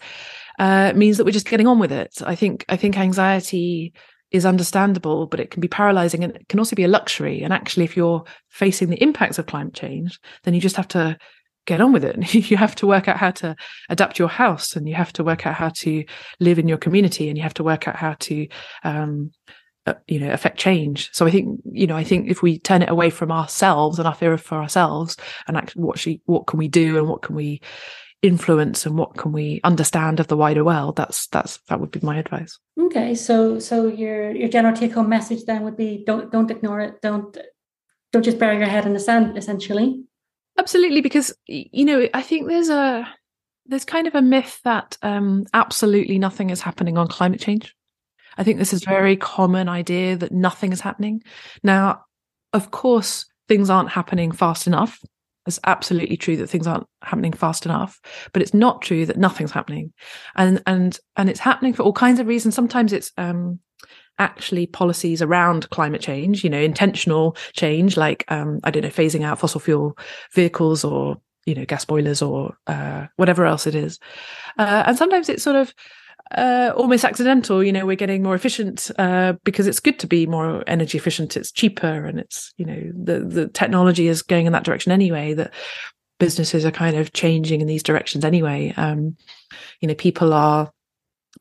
uh, 0.59 0.93
means 0.95 1.17
that 1.17 1.25
we're 1.25 1.31
just 1.31 1.49
getting 1.49 1.67
on 1.67 1.79
with 1.79 1.91
it. 1.91 2.21
I 2.25 2.35
think 2.35 2.65
I 2.69 2.77
think 2.77 2.97
anxiety 2.97 3.93
is 4.31 4.45
understandable, 4.45 5.27
but 5.27 5.39
it 5.39 5.51
can 5.51 5.61
be 5.61 5.67
paralyzing 5.67 6.23
and 6.23 6.35
it 6.35 6.47
can 6.47 6.59
also 6.59 6.75
be 6.75 6.83
a 6.83 6.87
luxury. 6.87 7.43
And 7.43 7.53
actually, 7.53 7.83
if 7.83 7.97
you're 7.97 8.23
facing 8.49 8.89
the 8.89 9.01
impacts 9.03 9.37
of 9.37 9.45
climate 9.45 9.73
change, 9.73 10.19
then 10.43 10.53
you 10.53 10.61
just 10.61 10.77
have 10.77 10.87
to 10.89 11.17
get 11.65 11.81
on 11.81 11.91
with 11.91 12.03
it. 12.03 12.33
you 12.51 12.57
have 12.57 12.75
to 12.75 12.87
work 12.87 13.07
out 13.07 13.17
how 13.17 13.31
to 13.31 13.55
adapt 13.89 14.17
your 14.17 14.29
house 14.29 14.75
and 14.75 14.87
you 14.87 14.95
have 14.95 15.13
to 15.13 15.23
work 15.23 15.45
out 15.45 15.55
how 15.55 15.69
to 15.69 16.03
live 16.39 16.57
in 16.57 16.67
your 16.67 16.77
community 16.77 17.27
and 17.27 17.37
you 17.37 17.43
have 17.43 17.53
to 17.55 17.63
work 17.63 17.87
out 17.87 17.95
how 17.95 18.15
to, 18.19 18.47
um, 18.83 19.31
uh, 19.85 19.93
you 20.07 20.19
know, 20.19 20.31
affect 20.31 20.57
change. 20.57 21.09
So 21.11 21.25
I 21.25 21.31
think, 21.31 21.59
you 21.71 21.87
know, 21.87 21.97
I 21.97 22.03
think 22.03 22.29
if 22.29 22.41
we 22.41 22.59
turn 22.59 22.81
it 22.81 22.89
away 22.89 23.09
from 23.09 23.31
ourselves 23.31 23.99
and 23.99 24.07
our 24.07 24.15
fear 24.15 24.37
for 24.37 24.61
ourselves 24.61 25.17
and 25.47 25.57
actually 25.57 25.83
what, 25.83 25.99
she, 25.99 26.21
what 26.25 26.47
can 26.47 26.57
we 26.57 26.67
do 26.67 26.97
and 26.97 27.07
what 27.07 27.21
can 27.21 27.35
we 27.35 27.61
influence 28.21 28.85
and 28.85 28.97
what 28.97 29.17
can 29.17 29.31
we 29.31 29.59
understand 29.63 30.19
of 30.19 30.27
the 30.27 30.37
wider 30.37 30.63
world 30.63 30.95
that's 30.95 31.27
that's 31.27 31.57
that 31.69 31.79
would 31.79 31.89
be 31.89 31.99
my 32.03 32.17
advice 32.17 32.59
okay 32.79 33.15
so 33.15 33.57
so 33.57 33.87
your 33.87 34.31
your 34.31 34.47
general 34.47 34.75
take 34.75 34.93
home 34.93 35.09
message 35.09 35.43
then 35.45 35.63
would 35.63 35.75
be 35.75 36.03
don't 36.05 36.31
don't 36.31 36.51
ignore 36.51 36.79
it 36.81 37.01
don't 37.01 37.35
don't 38.11 38.23
just 38.23 38.37
bury 38.37 38.57
your 38.57 38.67
head 38.67 38.85
in 38.85 38.93
the 38.93 38.99
sand 38.99 39.37
essentially 39.37 40.03
Absolutely, 40.57 41.01
because 41.01 41.33
you 41.47 41.85
know, 41.85 42.07
I 42.13 42.21
think 42.21 42.47
there's 42.47 42.69
a 42.69 43.07
there's 43.65 43.85
kind 43.85 44.07
of 44.07 44.15
a 44.15 44.21
myth 44.21 44.59
that 44.63 44.97
um, 45.01 45.45
absolutely 45.53 46.19
nothing 46.19 46.49
is 46.49 46.61
happening 46.61 46.97
on 46.97 47.07
climate 47.07 47.39
change. 47.39 47.75
I 48.37 48.43
think 48.43 48.59
this 48.59 48.73
is 48.73 48.83
a 48.83 48.89
very 48.89 49.15
common 49.15 49.69
idea 49.69 50.15
that 50.17 50.31
nothing 50.31 50.71
is 50.71 50.81
happening. 50.81 51.23
Now, 51.63 52.05
of 52.53 52.71
course, 52.71 53.25
things 53.47 53.69
aren't 53.69 53.89
happening 53.89 54.31
fast 54.31 54.67
enough. 54.67 54.99
It's 55.47 55.59
absolutely 55.65 56.17
true 56.17 56.37
that 56.37 56.47
things 56.47 56.67
aren't 56.67 56.87
happening 57.01 57.33
fast 57.33 57.65
enough, 57.65 57.99
but 58.31 58.41
it's 58.41 58.53
not 58.53 58.81
true 58.81 59.05
that 59.07 59.17
nothing's 59.17 59.51
happening, 59.51 59.91
and 60.35 60.61
and 60.67 60.99
and 61.17 61.29
it's 61.29 61.39
happening 61.39 61.73
for 61.73 61.83
all 61.83 61.93
kinds 61.93 62.19
of 62.19 62.27
reasons. 62.27 62.53
Sometimes 62.53 62.93
it's 62.93 63.11
um, 63.17 63.59
actually 64.19 64.67
policies 64.67 65.21
around 65.21 65.67
climate 65.71 66.01
change, 66.01 66.43
you 66.43 66.49
know, 66.49 66.59
intentional 66.59 67.35
change, 67.53 67.97
like, 67.97 68.23
um, 68.27 68.59
I 68.63 68.69
don't 68.69 68.83
know, 68.83 68.89
phasing 68.89 69.23
out 69.23 69.39
fossil 69.39 69.59
fuel 69.59 69.97
vehicles 70.35 70.83
or, 70.83 71.17
you 71.45 71.55
know, 71.55 71.65
gas 71.65 71.85
boilers 71.85 72.21
or 72.21 72.55
uh, 72.67 73.07
whatever 73.15 73.45
else 73.45 73.65
it 73.65 73.73
is. 73.73 73.97
Uh, 74.59 74.83
and 74.85 74.97
sometimes 74.97 75.27
it's 75.27 75.43
sort 75.43 75.55
of 75.55 75.73
uh, 76.37 76.73
almost 76.75 77.05
accidental, 77.05 77.63
you 77.63 77.71
know, 77.71 77.85
we're 77.85 77.95
getting 77.95 78.23
more 78.23 78.35
efficient 78.35 78.91
uh, 78.97 79.33
because 79.43 79.67
it's 79.67 79.79
good 79.79 79.99
to 79.99 80.07
be 80.07 80.25
more 80.25 80.63
energy 80.67 80.97
efficient. 80.97 81.37
It's 81.37 81.51
cheaper 81.51 82.05
and 82.05 82.19
it's, 82.19 82.53
you 82.57 82.65
know, 82.65 82.91
the, 82.93 83.19
the 83.19 83.47
technology 83.47 84.07
is 84.07 84.21
going 84.21 84.45
in 84.45 84.53
that 84.53 84.63
direction 84.63 84.91
anyway, 84.91 85.33
that 85.33 85.53
businesses 86.19 86.65
are 86.65 86.71
kind 86.71 86.95
of 86.95 87.13
changing 87.13 87.61
in 87.61 87.67
these 87.67 87.83
directions 87.83 88.23
anyway. 88.23 88.73
Um, 88.77 89.17
you 89.79 89.87
know, 89.87 89.95
people 89.95 90.33
are 90.33 90.71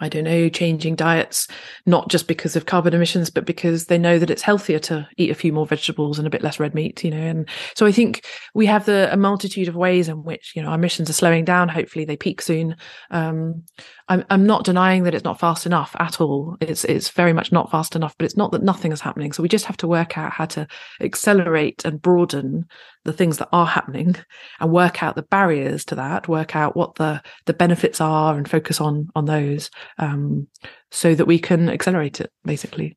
I 0.00 0.08
don't 0.08 0.24
know, 0.24 0.48
changing 0.48 0.96
diets, 0.96 1.46
not 1.86 2.08
just 2.08 2.26
because 2.26 2.56
of 2.56 2.66
carbon 2.66 2.94
emissions, 2.94 3.30
but 3.30 3.44
because 3.44 3.86
they 3.86 3.98
know 3.98 4.18
that 4.18 4.30
it's 4.30 4.42
healthier 4.42 4.78
to 4.80 5.06
eat 5.16 5.30
a 5.30 5.34
few 5.34 5.52
more 5.52 5.66
vegetables 5.66 6.18
and 6.18 6.26
a 6.26 6.30
bit 6.30 6.42
less 6.42 6.58
red 6.58 6.74
meat, 6.74 7.04
you 7.04 7.10
know. 7.10 7.18
And 7.18 7.48
so 7.74 7.86
I 7.86 7.92
think 7.92 8.24
we 8.54 8.66
have 8.66 8.86
the 8.86 9.08
a 9.12 9.16
multitude 9.16 9.68
of 9.68 9.76
ways 9.76 10.08
in 10.08 10.22
which, 10.24 10.52
you 10.54 10.62
know, 10.62 10.68
our 10.68 10.74
emissions 10.76 11.10
are 11.10 11.14
slowing 11.14 11.44
down. 11.44 11.68
Hopefully 11.68 12.04
they 12.04 12.16
peak 12.16 12.40
soon. 12.40 12.76
Um, 13.10 13.64
I'm, 14.08 14.24
I'm 14.30 14.46
not 14.46 14.64
denying 14.64 15.04
that 15.04 15.14
it's 15.14 15.24
not 15.24 15.38
fast 15.38 15.66
enough 15.66 15.94
at 15.98 16.20
all. 16.20 16.56
It's, 16.60 16.84
it's 16.84 17.10
very 17.10 17.32
much 17.32 17.52
not 17.52 17.70
fast 17.70 17.94
enough, 17.94 18.14
but 18.18 18.24
it's 18.24 18.36
not 18.36 18.52
that 18.52 18.62
nothing 18.62 18.92
is 18.92 19.00
happening. 19.00 19.32
So 19.32 19.42
we 19.42 19.48
just 19.48 19.66
have 19.66 19.76
to 19.78 19.88
work 19.88 20.18
out 20.18 20.32
how 20.32 20.46
to 20.46 20.66
accelerate 21.00 21.84
and 21.84 22.02
broaden 22.02 22.66
the 23.04 23.12
things 23.12 23.38
that 23.38 23.48
are 23.52 23.66
happening 23.66 24.14
and 24.60 24.70
work 24.70 25.02
out 25.02 25.16
the 25.16 25.22
barriers 25.22 25.84
to 25.86 25.94
that 25.94 26.28
work 26.28 26.54
out 26.54 26.76
what 26.76 26.96
the 26.96 27.22
the 27.46 27.54
benefits 27.54 28.00
are 28.00 28.36
and 28.36 28.48
focus 28.48 28.80
on 28.80 29.08
on 29.14 29.24
those 29.24 29.70
um, 29.98 30.46
so 30.90 31.14
that 31.14 31.26
we 31.26 31.38
can 31.38 31.68
accelerate 31.68 32.20
it 32.20 32.30
basically. 32.44 32.96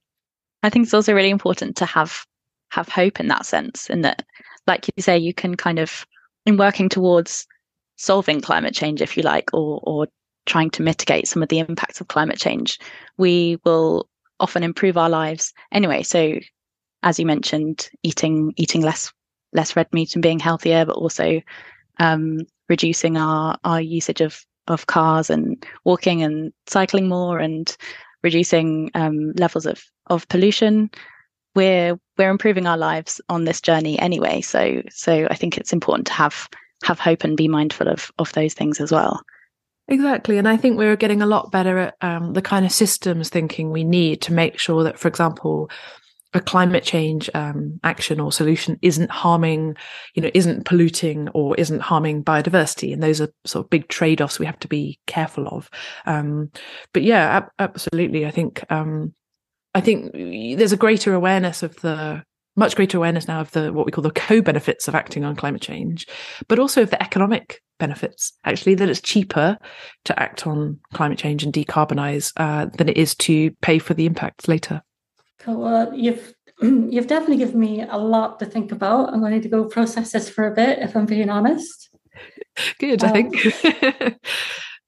I 0.62 0.70
think 0.70 0.84
it's 0.84 0.94
also 0.94 1.14
really 1.14 1.30
important 1.30 1.76
to 1.78 1.86
have 1.86 2.26
have 2.72 2.90
hope 2.90 3.20
in 3.20 3.28
that 3.28 3.46
sense 3.46 3.90
in 3.90 4.02
that 4.02 4.24
like 4.68 4.88
you 4.96 5.04
say 5.04 5.18
you 5.18 5.34
can 5.34 5.56
kind 5.56 5.80
of 5.80 6.06
in 6.46 6.58
working 6.58 6.90
towards 6.90 7.46
solving 7.96 8.42
climate 8.42 8.74
change 8.74 9.02
if 9.02 9.16
you 9.16 9.24
like 9.24 9.54
or 9.54 9.80
or 9.84 10.08
trying 10.46 10.70
to 10.70 10.84
mitigate 10.84 11.28
some 11.28 11.42
of 11.42 11.50
the 11.50 11.60
impacts 11.60 12.02
of 12.02 12.08
climate 12.08 12.38
change 12.38 12.78
we 13.18 13.58
will 13.64 14.10
often 14.40 14.64
improve 14.64 14.98
our 14.98 15.10
lives 15.10 15.54
anyway. 15.72 16.04
So 16.04 16.40
as 17.04 17.20
you 17.20 17.26
mentioned 17.26 17.90
eating 18.02 18.54
eating 18.58 18.82
less 18.82 19.12
less 19.54 19.76
red 19.76 19.92
meat 19.94 20.16
and 20.16 20.24
being 20.24 20.40
healthier, 20.40 20.86
but 20.86 20.96
also 20.96 21.42
um, 22.00 22.40
reducing 22.70 23.18
our 23.18 23.58
our 23.64 23.82
usage 23.82 24.22
of 24.22 24.46
of 24.68 24.88
cars 24.88 25.30
and 25.30 25.66
walking 25.84 26.24
and 26.24 26.54
cycling 26.68 27.08
more 27.08 27.40
and 27.40 27.76
reducing 28.24 28.90
um, 28.96 29.32
levels 29.34 29.66
of 29.66 29.84
of 30.08 30.28
pollution. 30.30 30.90
We're 31.56 32.00
we're 32.18 32.32
improving 32.32 32.66
our 32.66 32.78
lives 32.78 33.22
on 33.30 33.46
this 33.46 33.62
journey 33.62 34.00
anyway. 34.00 34.42
So 34.42 34.82
so 34.90 35.28
I 35.30 35.36
think 35.36 35.58
it's 35.58 35.74
important 35.74 36.08
to 36.08 36.14
have 36.14 36.50
have 36.84 37.00
hope 37.00 37.24
and 37.24 37.38
be 37.38 37.48
mindful 37.48 37.88
of 37.88 38.12
of 38.18 38.32
those 38.34 38.54
things 38.54 38.80
as 38.80 38.92
well. 38.92 39.22
Exactly. 39.88 40.38
And 40.38 40.48
I 40.48 40.56
think 40.56 40.78
we're 40.78 40.96
getting 40.96 41.22
a 41.22 41.26
lot 41.26 41.52
better 41.52 41.78
at 41.78 41.96
um, 42.02 42.34
the 42.34 42.42
kind 42.42 42.66
of 42.66 42.72
systems 42.72 43.30
thinking 43.30 43.72
we 43.72 43.84
need 43.84 44.22
to 44.22 44.34
make 44.34 44.58
sure 44.58 44.84
that, 44.84 44.98
for 44.98 45.10
example, 45.10 45.70
a 46.34 46.42
climate 46.42 46.84
change 46.84 47.30
um, 47.34 47.80
action 47.84 48.20
or 48.20 48.32
solution 48.32 48.80
isn't 48.82 49.12
harming, 49.12 49.76
you 50.16 50.22
know, 50.22 50.32
isn't 50.34 50.66
polluting 50.66 51.30
or 51.30 51.56
isn't 51.58 51.82
harming 51.82 52.24
biodiversity. 52.24 52.92
And 52.92 53.04
those 53.04 53.22
are 53.22 53.30
sort 53.46 53.66
of 53.66 53.70
big 53.70 53.88
trade 53.88 54.22
offs 54.22 54.40
we 54.40 54.46
have 54.46 54.60
to 54.60 54.68
be 54.68 55.00
careful 55.06 55.48
of. 55.48 55.70
Um, 56.06 56.50
but 56.92 57.04
yeah, 57.04 57.38
ab- 57.38 57.52
absolutely. 57.60 58.26
I 58.26 58.32
think, 58.32 58.64
um, 58.72 59.14
I 59.76 59.82
think 59.82 60.12
there's 60.58 60.72
a 60.72 60.78
greater 60.78 61.14
awareness 61.14 61.64
of 61.64 61.76
the, 61.82 62.24
much 62.56 62.76
greater 62.76 62.98
awareness 62.98 63.28
now 63.28 63.42
of 63.42 63.52
the, 63.52 63.74
what 63.74 63.86
we 63.86 63.92
call 63.92 64.04
the 64.04 64.12
co 64.12 64.42
benefits 64.42 64.88
of 64.88 64.96
acting 64.96 65.24
on 65.24 65.36
climate 65.36 65.62
change, 65.62 66.08
but 66.48 66.60
also 66.60 66.84
of 66.84 66.90
the 66.90 67.02
economic 67.02 67.62
benefits, 67.80 68.34
actually, 68.46 68.76
that 68.76 68.90
it's 68.90 69.02
cheaper 69.02 69.58
to 70.06 70.20
act 70.20 70.46
on 70.46 70.80
climate 70.94 71.18
change 71.18 71.44
and 71.44 71.54
decarbonize 71.54 72.32
uh, 72.38 72.66
than 72.78 72.90
it 72.90 72.98
is 72.98 73.16
to 73.16 73.52
pay 73.62 73.80
for 73.80 73.94
the 73.94 74.06
impacts 74.06 74.48
later. 74.48 74.82
Cool. 75.40 75.58
Well, 75.58 75.94
you've 75.94 76.34
you've 76.62 77.08
definitely 77.08 77.38
given 77.38 77.60
me 77.60 77.82
a 77.82 77.98
lot 77.98 78.40
to 78.40 78.46
think 78.46 78.72
about. 78.72 79.14
I'm 79.14 79.20
going 79.20 79.32
to 79.32 79.38
need 79.38 79.44
to 79.44 79.50
go 79.50 79.66
process 79.66 80.12
this 80.12 80.30
for 80.30 80.48
a 80.48 80.54
bit, 80.54 80.80
if 80.80 80.96
I'm 80.96 81.06
being 81.06 81.30
honest. 81.30 81.90
Good, 82.80 83.04
um, 83.04 83.10
I 83.10 83.14
think. 83.14 84.20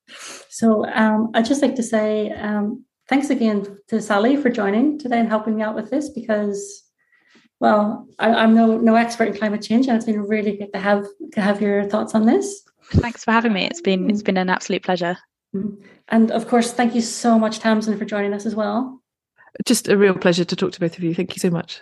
so 0.49 0.85
um, 0.85 1.31
I'd 1.33 1.45
just 1.45 1.61
like 1.61 1.75
to 1.75 1.83
say 1.83 2.31
um, 2.31 2.85
thanks 3.09 3.29
again 3.29 3.77
to 3.87 4.01
Sally 4.01 4.37
for 4.37 4.49
joining 4.49 4.99
today 4.99 5.19
and 5.19 5.29
helping 5.29 5.55
me 5.55 5.63
out 5.63 5.75
with 5.75 5.89
this 5.89 6.09
because, 6.09 6.83
well, 7.59 8.07
I, 8.19 8.43
am 8.43 8.53
no 8.53 8.77
no 8.77 8.95
expert 8.95 9.29
in 9.29 9.33
climate 9.35 9.63
change, 9.63 9.87
and 9.87 9.95
it's 9.95 10.05
been 10.05 10.21
really 10.21 10.57
good 10.57 10.71
to 10.73 10.79
have 10.79 11.05
to 11.33 11.41
have 11.41 11.61
your 11.61 11.85
thoughts 11.85 12.13
on 12.13 12.25
this. 12.25 12.63
Thanks 12.91 13.23
for 13.23 13.31
having 13.31 13.53
me. 13.53 13.65
It's 13.65 13.81
been 13.81 14.09
it's 14.09 14.21
been 14.21 14.37
an 14.37 14.49
absolute 14.49 14.83
pleasure. 14.83 15.17
Mm-hmm. 15.55 15.83
And 16.09 16.31
of 16.31 16.47
course, 16.47 16.71
thank 16.71 16.93
you 16.93 17.01
so 17.01 17.39
much, 17.39 17.59
Tamsin, 17.59 17.97
for 17.97 18.05
joining 18.05 18.33
us 18.33 18.45
as 18.45 18.53
well 18.53 19.01
just 19.65 19.87
a 19.87 19.97
real 19.97 20.15
pleasure 20.15 20.45
to 20.45 20.55
talk 20.55 20.71
to 20.73 20.79
both 20.79 20.97
of 20.97 21.03
you. 21.03 21.13
Thank 21.13 21.35
you 21.35 21.39
so 21.39 21.49
much. 21.49 21.81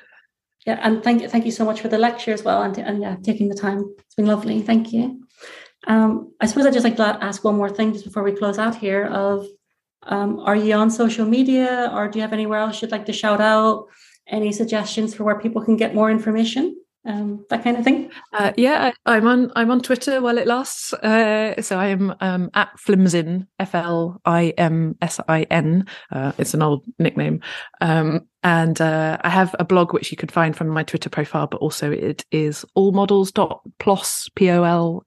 Yeah, 0.66 0.80
and 0.82 1.04
thank 1.04 1.22
you, 1.22 1.28
thank 1.28 1.46
you 1.46 1.52
so 1.52 1.66
much 1.66 1.82
for 1.82 1.90
the 1.90 1.98
lecture 1.98 2.32
as 2.32 2.44
well, 2.44 2.62
and, 2.62 2.78
and 2.78 3.02
yeah, 3.02 3.18
taking 3.22 3.50
the 3.50 3.56
time. 3.56 3.94
It's 4.00 4.16
been 4.16 4.28
lovely. 4.28 4.62
Thank 4.62 4.94
you. 4.94 5.22
Um, 5.88 6.34
I 6.40 6.46
suppose 6.46 6.66
I'd 6.66 6.74
just 6.74 6.86
like 6.86 6.96
to 6.98 7.18
ask 7.22 7.44
one 7.44 7.58
more 7.58 7.70
thing 7.70 7.92
just 7.92 8.06
before 8.06 8.24
we 8.24 8.32
close 8.32 8.58
out 8.58 8.76
here. 8.76 9.06
Of 9.06 9.46
um, 10.04 10.40
are 10.40 10.56
you 10.56 10.76
on 10.76 10.90
social 10.90 11.26
media, 11.26 11.92
or 11.94 12.08
do 12.08 12.20
you 12.20 12.22
have 12.22 12.34
anywhere 12.34 12.60
else 12.60 12.82
you'd 12.82 12.92
like 12.92 13.06
to 13.08 13.14
shout 13.14 13.42
out? 13.42 13.88
Any 14.28 14.54
suggestions 14.54 15.14
for 15.14 15.26
where 15.26 15.40
people 15.40 15.62
can 15.62 15.76
get 15.76 15.94
more 15.94 16.10
information? 16.10 16.78
Um, 17.06 17.46
that 17.50 17.64
kind 17.64 17.78
of 17.78 17.84
thing. 17.84 18.12
Uh, 18.32 18.54
yeah, 18.56 18.92
I, 19.06 19.18
am 19.18 19.28
on 19.28 19.52
I'm 19.56 19.72
on 19.72 19.82
Twitter 19.82 20.22
while 20.22 20.38
it 20.38 20.48
lasts. 20.48 20.94
Uh, 20.94 21.62
so 21.62 21.78
I 21.78 21.88
am 21.88 22.16
um, 22.22 22.50
at 22.54 22.70
Flimsin, 22.80 23.48
F 23.60 23.76
L 23.76 24.22
I 24.26 24.54
M 24.58 24.96
S 25.02 25.20
I 25.28 25.44
N. 25.44 25.86
Uh, 26.12 26.32
it's 26.38 26.54
an 26.54 26.62
old 26.62 26.86
nickname, 27.00 27.42
um, 27.82 28.22
and 28.44 28.80
uh, 28.80 29.18
I 29.22 29.30
have 29.30 29.56
a 29.60 29.66
blog 29.66 29.94
which 29.94 30.12
you 30.12 30.18
can 30.18 30.30
find 30.30 30.56
from 30.56 30.70
my 30.70 30.84
Twitter 30.84 31.10
profile, 31.10 31.48
but 31.48 31.58
also 31.58 31.92
it 31.92 32.26
is 32.32 32.66
allmodels.plos 32.78 34.30
p 34.36 34.50
o 34.52 34.64
l 34.64 35.06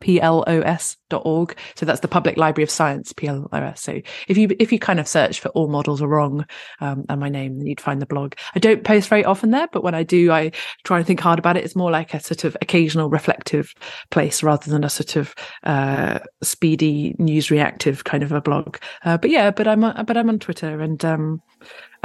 plos.org. 0.00 1.56
So 1.74 1.86
that's 1.86 2.00
the 2.00 2.08
Public 2.08 2.36
Library 2.36 2.62
of 2.62 2.70
Science, 2.70 3.12
PLOS. 3.12 3.78
So 3.78 4.00
if 4.28 4.36
you 4.36 4.48
if 4.58 4.72
you 4.72 4.78
kind 4.78 5.00
of 5.00 5.08
search 5.08 5.40
for 5.40 5.48
all 5.50 5.68
models 5.68 6.00
are 6.00 6.08
wrong 6.08 6.46
um, 6.80 7.04
and 7.08 7.20
my 7.20 7.28
name, 7.28 7.58
then 7.58 7.66
you'd 7.66 7.80
find 7.80 8.00
the 8.00 8.06
blog. 8.06 8.34
I 8.54 8.58
don't 8.58 8.84
post 8.84 9.08
very 9.08 9.24
often 9.24 9.50
there, 9.50 9.68
but 9.72 9.82
when 9.82 9.94
I 9.94 10.02
do, 10.02 10.30
I 10.30 10.52
try 10.84 10.98
and 10.98 11.06
think 11.06 11.20
hard 11.20 11.38
about 11.38 11.56
it. 11.56 11.64
It's 11.64 11.76
more 11.76 11.90
like 11.90 12.14
a 12.14 12.20
sort 12.20 12.44
of 12.44 12.56
occasional 12.62 13.10
reflective 13.10 13.74
place 14.10 14.42
rather 14.42 14.70
than 14.70 14.84
a 14.84 14.90
sort 14.90 15.16
of 15.16 15.34
uh, 15.64 16.20
speedy 16.42 17.14
news 17.18 17.50
reactive 17.50 18.04
kind 18.04 18.22
of 18.22 18.32
a 18.32 18.40
blog. 18.40 18.78
Uh, 19.04 19.18
but 19.18 19.30
yeah, 19.30 19.50
but 19.50 19.66
I'm 19.66 19.80
but 19.80 20.16
I'm 20.16 20.28
on 20.28 20.38
Twitter 20.38 20.80
and 20.80 21.04
um, 21.04 21.42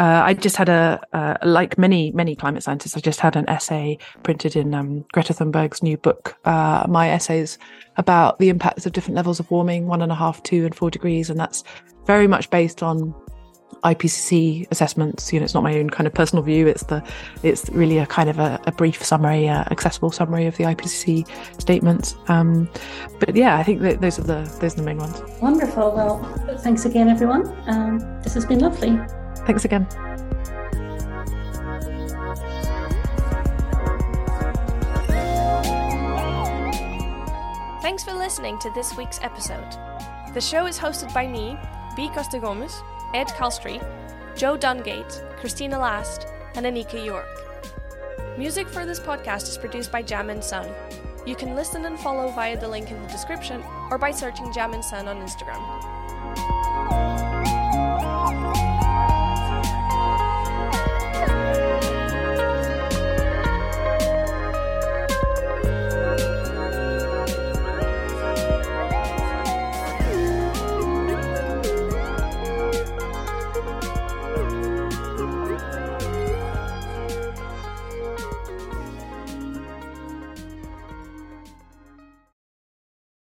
uh, 0.04 0.22
I 0.26 0.34
just 0.34 0.58
had 0.58 0.68
a, 0.68 1.00
uh, 1.14 1.38
like 1.44 1.78
many, 1.78 2.12
many 2.12 2.36
climate 2.36 2.62
scientists, 2.62 2.98
I 2.98 3.00
just 3.00 3.22
had 3.22 3.38
an 3.38 3.48
essay 3.48 3.98
printed 4.24 4.54
in 4.58 4.74
um, 4.74 5.06
Greta 5.14 5.34
Thunberg's 5.34 5.82
new 5.82 5.96
book, 5.96 6.36
uh, 6.44 6.86
my 6.90 7.08
essays 7.10 7.58
about 7.96 8.38
the 8.38 8.50
impacts 8.50 8.86
of 8.86 8.92
different 8.92 9.16
levels 9.16 9.40
of 9.40 9.50
warming, 9.50 9.88
one 9.88 10.02
and 10.02 10.12
a 10.12 10.16
half, 10.16 10.44
two, 10.44 10.66
and 10.66 10.76
four 10.76 10.92
degrees. 10.92 11.30
And 11.30 11.40
that's 11.40 11.64
very 12.06 12.28
much 12.28 12.50
based 12.50 12.84
on 12.84 13.16
IPCC 13.86 14.68
assessments. 14.72 15.32
You 15.32 15.40
know, 15.40 15.46
it's 15.46 15.54
not 15.54 15.64
my 15.64 15.80
own 15.80 15.90
kind 15.90 16.06
of 16.06 16.14
personal 16.14 16.44
view. 16.44 16.68
It's 16.68 16.84
the, 16.84 17.02
it's 17.42 17.70
really 17.70 18.00
a 18.00 18.06
kind 18.06 18.30
of 18.30 18.40
a, 18.40 18.60
a 18.68 18.74
brief 18.74 19.02
summary, 19.06 19.48
uh, 19.48 19.64
accessible 19.72 20.12
summary 20.12 20.48
of 20.48 20.58
the 20.58 20.66
IPCC 20.66 21.26
statements. 21.62 22.16
Um, 22.28 22.70
but 23.22 23.38
yeah, 23.38 23.56
I 23.56 23.64
think 23.64 23.80
those 23.80 24.20
are 24.20 24.24
the 24.24 24.58
those 24.60 24.74
are 24.74 24.78
the 24.78 24.84
main 24.84 24.98
ones. 24.98 25.22
Wonderful. 25.42 25.94
Well, 25.96 26.58
thanks 26.60 26.84
again, 26.84 27.08
everyone. 27.08 27.56
Um, 27.70 28.00
this 28.22 28.34
has 28.34 28.46
been 28.46 28.60
lovely. 28.60 29.00
Thanks 29.46 29.66
again. 29.66 29.88
Thanks 37.82 38.04
for 38.04 38.14
listening 38.14 38.58
to 38.60 38.70
this 38.72 38.96
week's 38.96 39.20
episode. 39.22 39.68
The 40.34 40.42
show 40.42 40.66
is 40.66 40.80
hosted 40.80 41.14
by 41.14 41.28
me, 41.28 41.58
B. 41.96 42.10
Costa 42.10 42.40
Gomez, 42.40 42.82
Ed 43.14 43.28
Calstri, 43.28 43.80
Joe 44.36 44.58
Dungate, 44.58 45.38
Christina 45.38 45.78
Last, 45.78 46.28
and 46.56 46.66
Anika 46.66 47.04
York. 47.06 47.28
Music 48.38 48.68
for 48.68 48.86
this 48.86 49.00
podcast 49.00 49.44
is 49.44 49.58
produced 49.58 49.92
by 49.92 50.02
Jam 50.02 50.30
and 50.30 50.44
Sun. 50.44 50.68
You 51.26 51.36
can 51.36 51.56
listen 51.56 51.86
and 51.86 52.00
follow 52.00 52.32
via 52.32 52.60
the 52.60 52.68
link 52.68 52.90
in 52.90 53.02
the 53.02 53.08
description 53.10 53.64
or 53.92 53.98
by 53.98 54.12
searching 54.12 54.52
Jam 54.52 54.74
and 54.74 54.84
Sun 54.84 55.08
on 55.08 55.18
Instagram. 55.18 55.62